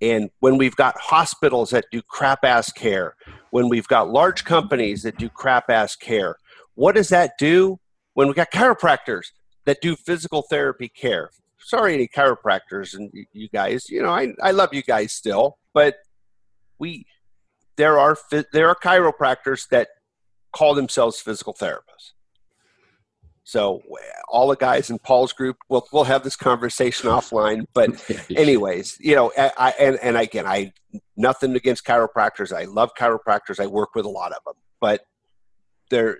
And 0.00 0.30
when 0.40 0.56
we've 0.56 0.76
got 0.76 0.98
hospitals 0.98 1.70
that 1.70 1.86
do 1.92 2.00
crap 2.02 2.44
ass 2.44 2.72
care, 2.72 3.16
when 3.50 3.68
we've 3.68 3.88
got 3.88 4.10
large 4.10 4.44
companies 4.44 5.02
that 5.02 5.18
do 5.18 5.28
crap 5.28 5.68
ass 5.68 5.94
care, 5.96 6.36
what 6.74 6.94
does 6.94 7.10
that 7.10 7.32
do 7.38 7.78
when 8.14 8.28
we 8.28 8.34
got 8.34 8.50
chiropractors 8.50 9.26
that 9.66 9.80
do 9.82 9.96
physical 9.96 10.42
therapy 10.42 10.88
care? 10.88 11.30
Sorry, 11.58 11.94
any 11.94 12.08
chiropractors 12.08 12.94
and 12.94 13.10
you 13.32 13.48
guys, 13.50 13.90
you 13.90 14.02
know, 14.02 14.08
I, 14.08 14.32
I 14.42 14.52
love 14.52 14.72
you 14.72 14.82
guys 14.82 15.12
still, 15.12 15.58
but 15.74 15.96
we 16.78 17.04
there 17.76 17.98
are 17.98 18.16
there 18.52 18.68
are 18.68 18.76
chiropractors 18.76 19.68
that 19.68 19.88
call 20.52 20.74
themselves 20.74 21.20
physical 21.20 21.54
therapists. 21.54 22.12
So 23.50 23.82
all 24.28 24.46
the 24.46 24.54
guys 24.54 24.90
in 24.90 25.00
Paul's 25.00 25.32
group, 25.32 25.56
we'll 25.68 25.84
we'll 25.92 26.04
have 26.04 26.22
this 26.22 26.36
conversation 26.36 27.10
offline. 27.10 27.64
But 27.74 27.90
anyways, 28.30 28.96
you 29.00 29.16
know, 29.16 29.32
I, 29.36 29.74
and 29.80 29.96
and 29.96 30.16
again, 30.16 30.46
I 30.46 30.72
nothing 31.16 31.56
against 31.56 31.84
chiropractors. 31.84 32.56
I 32.56 32.66
love 32.66 32.92
chiropractors. 32.96 33.58
I 33.58 33.66
work 33.66 33.96
with 33.96 34.04
a 34.06 34.08
lot 34.08 34.30
of 34.30 34.38
them, 34.44 34.54
but 34.80 35.00
they're 35.90 36.18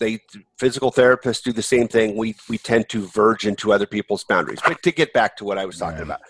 they 0.00 0.18
physical 0.58 0.90
therapists 0.90 1.44
do 1.44 1.52
the 1.52 1.62
same 1.62 1.86
thing. 1.86 2.16
We 2.16 2.34
we 2.48 2.58
tend 2.58 2.88
to 2.88 3.06
verge 3.06 3.46
into 3.46 3.72
other 3.72 3.86
people's 3.86 4.24
boundaries. 4.24 4.58
But 4.66 4.82
to 4.82 4.90
get 4.90 5.12
back 5.12 5.36
to 5.36 5.44
what 5.44 5.58
I 5.58 5.66
was 5.66 5.78
talking 5.78 5.98
yeah. 5.98 6.16
about, 6.16 6.20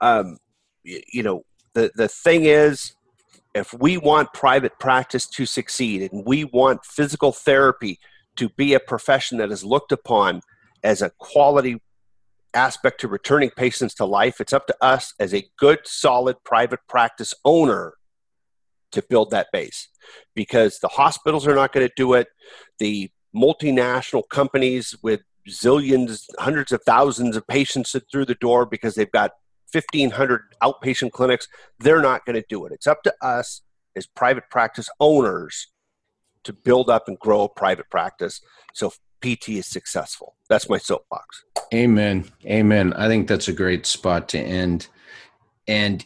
um, 0.00 0.36
you, 0.82 1.00
you 1.12 1.22
know, 1.22 1.44
the 1.74 1.92
the 1.94 2.08
thing 2.08 2.46
is, 2.46 2.96
if 3.54 3.72
we 3.72 3.98
want 3.98 4.32
private 4.34 4.80
practice 4.80 5.28
to 5.28 5.46
succeed, 5.46 6.10
and 6.10 6.26
we 6.26 6.42
want 6.42 6.84
physical 6.84 7.30
therapy 7.30 8.00
to 8.36 8.48
be 8.50 8.74
a 8.74 8.80
profession 8.80 9.38
that 9.38 9.50
is 9.50 9.64
looked 9.64 9.92
upon 9.92 10.40
as 10.82 11.02
a 11.02 11.10
quality 11.18 11.80
aspect 12.54 13.00
to 13.00 13.08
returning 13.08 13.50
patients 13.50 13.94
to 13.94 14.04
life, 14.04 14.40
it's 14.40 14.52
up 14.52 14.66
to 14.66 14.76
us 14.80 15.14
as 15.18 15.34
a 15.34 15.44
good, 15.58 15.80
solid 15.84 16.36
private 16.44 16.80
practice 16.88 17.34
owner 17.44 17.94
to 18.90 19.02
build 19.02 19.30
that 19.30 19.48
base 19.52 19.88
because 20.34 20.78
the 20.80 20.88
hospitals 20.88 21.46
are 21.46 21.54
not 21.54 21.72
going 21.72 21.86
to 21.86 21.94
do 21.96 22.12
it. 22.12 22.28
The 22.78 23.10
multinational 23.34 24.28
companies 24.28 24.94
with 25.02 25.22
zillions, 25.48 26.26
hundreds 26.38 26.72
of 26.72 26.82
thousands 26.84 27.36
of 27.36 27.46
patients 27.46 27.96
through 28.10 28.26
the 28.26 28.34
door 28.34 28.66
because 28.66 28.94
they've 28.94 29.10
got 29.10 29.32
1,500 29.72 30.42
outpatient 30.62 31.12
clinics, 31.12 31.48
they're 31.78 32.02
not 32.02 32.26
going 32.26 32.36
to 32.36 32.44
do 32.48 32.66
it. 32.66 32.72
It's 32.72 32.86
up 32.86 33.02
to 33.04 33.14
us 33.22 33.62
as 33.96 34.06
private 34.06 34.44
practice 34.50 34.88
owners 35.00 35.68
to 36.44 36.52
build 36.52 36.90
up 36.90 37.08
and 37.08 37.18
grow 37.18 37.44
a 37.44 37.48
private 37.48 37.88
practice 37.90 38.40
so 38.74 38.92
PT 39.22 39.50
is 39.50 39.66
successful. 39.66 40.36
That's 40.48 40.68
my 40.68 40.78
soapbox. 40.78 41.44
Amen. 41.72 42.24
Amen. 42.44 42.92
I 42.94 43.08
think 43.08 43.28
that's 43.28 43.48
a 43.48 43.52
great 43.52 43.86
spot 43.86 44.28
to 44.30 44.38
end 44.38 44.88
and 45.66 46.04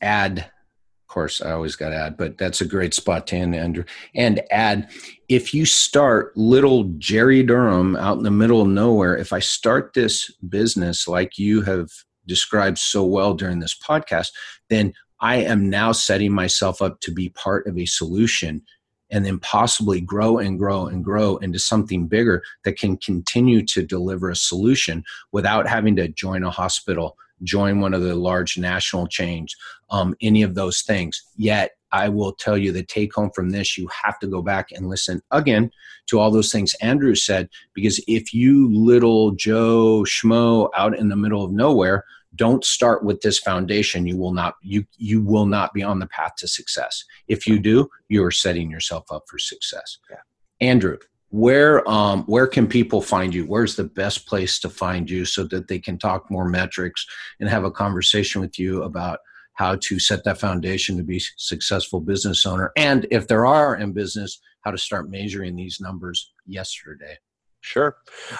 add. 0.00 0.38
Of 0.38 1.12
course, 1.12 1.42
I 1.42 1.50
always 1.50 1.74
got 1.74 1.88
to 1.88 1.96
add, 1.96 2.16
but 2.16 2.38
that's 2.38 2.60
a 2.60 2.66
great 2.66 2.94
spot 2.94 3.26
to 3.28 3.36
end, 3.36 3.56
Andrew. 3.56 3.84
And 4.14 4.40
add, 4.52 4.90
if 5.28 5.52
you 5.52 5.66
start 5.66 6.36
little 6.36 6.84
Jerry 6.98 7.42
Durham 7.42 7.96
out 7.96 8.16
in 8.18 8.22
the 8.22 8.30
middle 8.30 8.62
of 8.62 8.68
nowhere, 8.68 9.16
if 9.16 9.32
I 9.32 9.40
start 9.40 9.92
this 9.92 10.30
business 10.48 11.08
like 11.08 11.36
you 11.36 11.62
have 11.62 11.88
described 12.26 12.78
so 12.78 13.04
well 13.04 13.34
during 13.34 13.58
this 13.58 13.76
podcast, 13.76 14.28
then 14.68 14.94
I 15.20 15.36
am 15.36 15.68
now 15.68 15.90
setting 15.90 16.32
myself 16.32 16.80
up 16.80 17.00
to 17.00 17.12
be 17.12 17.28
part 17.30 17.66
of 17.66 17.76
a 17.76 17.86
solution 17.86 18.62
and 19.10 19.24
then 19.24 19.38
possibly 19.38 20.00
grow 20.00 20.38
and 20.38 20.58
grow 20.58 20.86
and 20.86 21.04
grow 21.04 21.36
into 21.38 21.58
something 21.58 22.06
bigger 22.06 22.42
that 22.64 22.78
can 22.78 22.96
continue 22.96 23.64
to 23.66 23.82
deliver 23.84 24.30
a 24.30 24.36
solution 24.36 25.04
without 25.32 25.66
having 25.66 25.96
to 25.96 26.08
join 26.08 26.44
a 26.44 26.50
hospital, 26.50 27.16
join 27.42 27.80
one 27.80 27.94
of 27.94 28.02
the 28.02 28.14
large 28.14 28.58
national 28.58 29.06
chains, 29.06 29.54
um, 29.90 30.14
any 30.20 30.42
of 30.42 30.54
those 30.54 30.82
things. 30.82 31.22
Yet, 31.36 31.72
I 31.92 32.08
will 32.08 32.32
tell 32.32 32.56
you 32.56 32.72
the 32.72 32.84
take 32.84 33.14
home 33.14 33.30
from 33.34 33.50
this 33.50 33.76
you 33.76 33.88
have 34.04 34.18
to 34.20 34.26
go 34.26 34.42
back 34.42 34.68
and 34.70 34.88
listen 34.88 35.20
again 35.32 35.70
to 36.06 36.18
all 36.18 36.30
those 36.30 36.52
things 36.52 36.74
Andrew 36.74 37.14
said, 37.14 37.48
because 37.74 38.02
if 38.06 38.32
you 38.32 38.72
little 38.72 39.32
Joe 39.32 40.04
Schmo 40.06 40.70
out 40.76 40.96
in 40.96 41.08
the 41.08 41.16
middle 41.16 41.44
of 41.44 41.52
nowhere, 41.52 42.04
don't 42.34 42.64
start 42.64 43.04
with 43.04 43.20
this 43.22 43.38
foundation. 43.38 44.06
You 44.06 44.16
will 44.16 44.32
not 44.32 44.54
you 44.62 44.84
you 44.96 45.22
will 45.22 45.46
not 45.46 45.72
be 45.72 45.82
on 45.82 45.98
the 45.98 46.06
path 46.06 46.32
to 46.38 46.48
success. 46.48 47.04
If 47.28 47.46
you 47.46 47.58
do 47.58 47.88
you 48.08 48.24
are 48.24 48.30
setting 48.30 48.70
yourself 48.70 49.04
up 49.10 49.24
for 49.28 49.38
success. 49.38 49.98
Yeah. 50.10 50.16
andrew 50.60 50.98
where 51.30 51.88
um 51.88 52.24
where 52.24 52.46
can 52.46 52.66
people 52.66 53.00
find 53.00 53.34
you? 53.34 53.44
Where's 53.44 53.76
the 53.76 53.84
best 53.84 54.26
place 54.26 54.58
to 54.60 54.68
find 54.68 55.08
you 55.08 55.24
so 55.24 55.44
that 55.44 55.68
they 55.68 55.78
can 55.78 55.98
talk 55.98 56.30
more 56.30 56.48
metrics 56.48 57.06
and 57.38 57.48
have 57.48 57.64
a 57.64 57.70
conversation 57.70 58.40
with 58.40 58.58
you 58.58 58.82
about 58.82 59.20
how 59.54 59.76
to 59.76 59.98
set 59.98 60.24
that 60.24 60.40
foundation 60.40 60.96
to 60.96 61.02
be 61.02 61.20
successful 61.36 62.00
business 62.00 62.44
owner? 62.44 62.72
And 62.76 63.06
if 63.10 63.28
there 63.28 63.46
are 63.46 63.76
in 63.76 63.92
business 63.92 64.40
how 64.62 64.70
to 64.70 64.78
start 64.78 65.10
measuring 65.10 65.56
these 65.56 65.78
numbers 65.80 66.32
yesterday? 66.46 67.18
Sure. 67.60 67.96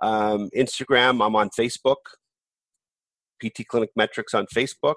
Um, 0.01 0.49
Instagram, 0.57 1.23
I'm 1.23 1.35
on 1.35 1.51
Facebook, 1.51 1.97
PT 3.39 3.67
Clinic 3.67 3.91
Metrics 3.95 4.33
on 4.33 4.47
Facebook 4.47 4.95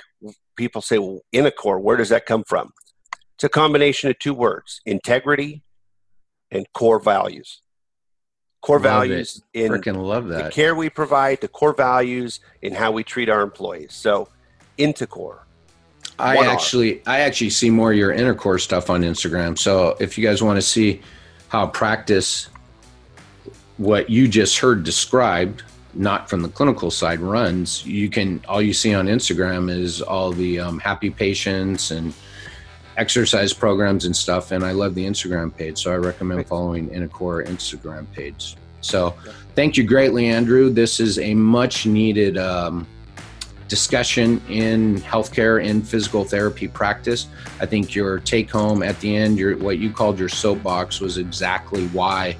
people 0.56 0.82
say, 0.82 0.98
well, 0.98 1.20
Intecore, 1.32 1.80
where 1.80 1.96
does 1.96 2.08
that 2.08 2.26
come 2.26 2.42
from? 2.44 2.72
It's 3.36 3.44
a 3.44 3.48
combination 3.48 4.10
of 4.10 4.18
two 4.18 4.34
words 4.34 4.80
integrity 4.84 5.62
and 6.50 6.66
core 6.74 6.98
values. 6.98 7.62
Core 8.60 8.78
love 8.78 8.82
values 8.82 9.40
it. 9.54 9.66
in 9.66 9.70
Freaking 9.70 10.04
love 10.04 10.26
that. 10.28 10.46
the 10.46 10.50
care 10.50 10.74
we 10.74 10.90
provide, 10.90 11.40
the 11.40 11.46
core 11.46 11.74
values 11.74 12.40
in 12.62 12.74
how 12.74 12.90
we 12.90 13.04
treat 13.04 13.28
our 13.28 13.42
employees. 13.42 13.94
So, 13.94 14.28
Intecore 14.76 15.42
I 16.18 16.46
actually 16.46 17.02
I 17.06 17.20
actually 17.20 17.50
see 17.50 17.70
more 17.70 17.92
of 17.92 17.98
your 17.98 18.12
Intecore's 18.12 18.62
stuff 18.62 18.90
on 18.90 19.02
Instagram. 19.02 19.58
So 19.58 19.96
if 20.00 20.18
you 20.18 20.24
guys 20.24 20.42
want 20.42 20.56
to 20.56 20.62
see 20.62 21.00
how 21.48 21.66
practice 21.66 22.48
what 23.76 24.10
you 24.10 24.26
just 24.26 24.58
heard 24.58 24.82
described, 24.82 25.62
not 25.94 26.28
from 26.28 26.42
the 26.42 26.48
clinical 26.48 26.90
side, 26.90 27.20
runs, 27.20 27.86
you 27.86 28.10
can 28.10 28.42
all 28.48 28.60
you 28.60 28.72
see 28.72 28.94
on 28.94 29.06
Instagram 29.06 29.70
is 29.70 30.02
all 30.02 30.32
the 30.32 30.58
um, 30.60 30.78
happy 30.80 31.10
patients 31.10 31.90
and 31.92 32.12
exercise 32.96 33.52
programs 33.52 34.04
and 34.04 34.14
stuff. 34.14 34.50
And 34.50 34.64
I 34.64 34.72
love 34.72 34.94
the 34.94 35.04
Instagram 35.04 35.56
page, 35.56 35.78
so 35.78 35.92
I 35.92 35.96
recommend 35.96 36.46
following 36.46 36.90
Intecore 36.90 37.46
Instagram 37.46 38.10
page. 38.12 38.56
So 38.80 39.14
thank 39.54 39.76
you 39.76 39.84
greatly, 39.84 40.26
Andrew. 40.26 40.70
This 40.70 40.98
is 40.98 41.18
a 41.18 41.34
much 41.34 41.86
needed. 41.86 42.36
Um, 42.36 42.86
discussion 43.68 44.42
in 44.48 44.96
healthcare 44.96 45.64
in 45.64 45.82
physical 45.82 46.24
therapy 46.24 46.68
practice. 46.68 47.28
I 47.60 47.66
think 47.66 47.94
your 47.94 48.18
take 48.18 48.50
home 48.50 48.82
at 48.82 48.98
the 49.00 49.14
end, 49.14 49.38
your 49.38 49.56
what 49.58 49.78
you 49.78 49.90
called 49.90 50.18
your 50.18 50.28
soapbox 50.28 51.00
was 51.00 51.18
exactly 51.18 51.86
why 51.88 52.36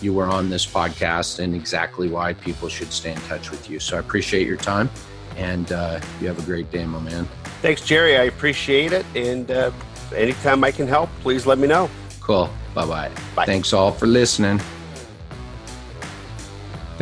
you 0.00 0.12
were 0.12 0.26
on 0.26 0.50
this 0.50 0.66
podcast 0.66 1.38
and 1.38 1.54
exactly 1.54 2.08
why 2.08 2.34
people 2.34 2.68
should 2.68 2.92
stay 2.92 3.12
in 3.12 3.20
touch 3.22 3.50
with 3.50 3.70
you. 3.70 3.78
So 3.78 3.96
I 3.96 4.00
appreciate 4.00 4.46
your 4.46 4.56
time 4.56 4.90
and 5.36 5.70
uh, 5.72 6.00
you 6.20 6.26
have 6.28 6.38
a 6.38 6.42
great 6.42 6.70
day, 6.70 6.84
my 6.84 7.00
man. 7.00 7.26
Thanks, 7.62 7.82
Jerry. 7.82 8.16
I 8.16 8.24
appreciate 8.24 8.92
it. 8.92 9.06
And 9.14 9.50
uh, 9.50 9.70
anytime 10.14 10.64
I 10.64 10.72
can 10.72 10.88
help, 10.88 11.10
please 11.20 11.46
let 11.46 11.58
me 11.58 11.68
know. 11.68 11.88
Cool. 12.20 12.50
Bye-bye. 12.74 13.10
Bye. 13.34 13.46
Thanks 13.46 13.72
all 13.72 13.92
for 13.92 14.06
listening. 14.06 14.60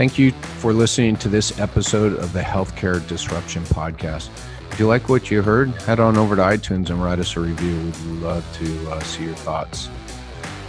Thank 0.00 0.16
you 0.18 0.32
for 0.32 0.72
listening 0.72 1.16
to 1.16 1.28
this 1.28 1.60
episode 1.60 2.14
of 2.14 2.32
the 2.32 2.40
Healthcare 2.40 3.06
Disruption 3.06 3.62
Podcast. 3.64 4.30
If 4.72 4.80
you 4.80 4.86
like 4.86 5.10
what 5.10 5.30
you 5.30 5.42
heard, 5.42 5.68
head 5.82 6.00
on 6.00 6.16
over 6.16 6.36
to 6.36 6.40
iTunes 6.40 6.88
and 6.88 7.04
write 7.04 7.18
us 7.18 7.36
a 7.36 7.40
review. 7.40 7.76
We'd 7.76 8.22
love 8.22 8.42
to 8.60 8.90
uh, 8.92 9.00
see 9.00 9.24
your 9.24 9.34
thoughts 9.34 9.90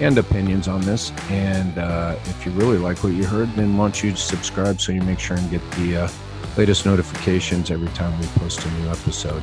and 0.01 0.17
opinions 0.17 0.67
on 0.67 0.81
this. 0.81 1.13
And 1.29 1.77
uh, 1.77 2.17
if 2.25 2.45
you 2.45 2.51
really 2.51 2.77
like 2.77 3.05
what 3.05 3.13
you 3.13 3.23
heard, 3.23 3.49
then 3.55 3.77
why 3.77 3.85
don't 3.85 4.03
you 4.03 4.17
subscribe 4.17 4.81
so 4.81 4.91
you 4.91 5.01
make 5.01 5.19
sure 5.19 5.37
and 5.37 5.49
get 5.49 5.61
the 5.71 5.95
uh, 5.95 6.09
latest 6.57 6.85
notifications 6.85 7.71
every 7.71 7.87
time 7.93 8.19
we 8.19 8.25
post 8.35 8.65
a 8.65 8.71
new 8.81 8.89
episode. 8.89 9.41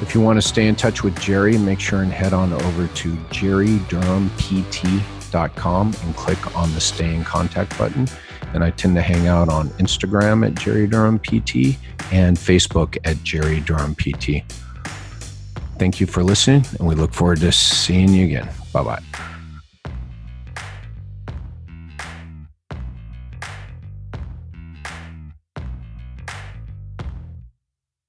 If 0.00 0.14
you 0.14 0.22
want 0.22 0.40
to 0.40 0.48
stay 0.48 0.66
in 0.66 0.76
touch 0.76 1.04
with 1.04 1.20
Jerry, 1.20 1.58
make 1.58 1.78
sure 1.78 2.00
and 2.00 2.10
head 2.10 2.32
on 2.32 2.54
over 2.54 2.86
to 2.86 3.12
jerrydurhampt.com 3.12 5.94
and 6.04 6.16
click 6.16 6.56
on 6.56 6.72
the 6.72 6.80
Stay 6.80 7.14
in 7.14 7.22
Contact 7.22 7.76
button 7.76 8.08
and 8.54 8.64
I 8.64 8.70
tend 8.70 8.94
to 8.94 9.02
hang 9.02 9.26
out 9.26 9.48
on 9.48 9.68
Instagram 9.70 10.46
at 10.46 10.54
Jerry 10.54 10.86
Durham 10.86 11.18
PT 11.18 11.76
and 12.12 12.36
Facebook 12.36 12.96
at 13.04 13.22
Jerry 13.22 13.60
Durham 13.60 13.94
PT. 13.94 14.42
Thank 15.78 16.00
you 16.00 16.06
for 16.06 16.22
listening, 16.22 16.64
and 16.78 16.88
we 16.88 16.94
look 16.94 17.12
forward 17.12 17.40
to 17.40 17.52
seeing 17.52 18.10
you 18.10 18.24
again. 18.24 18.48
Bye 18.72 18.84
bye. 18.84 19.33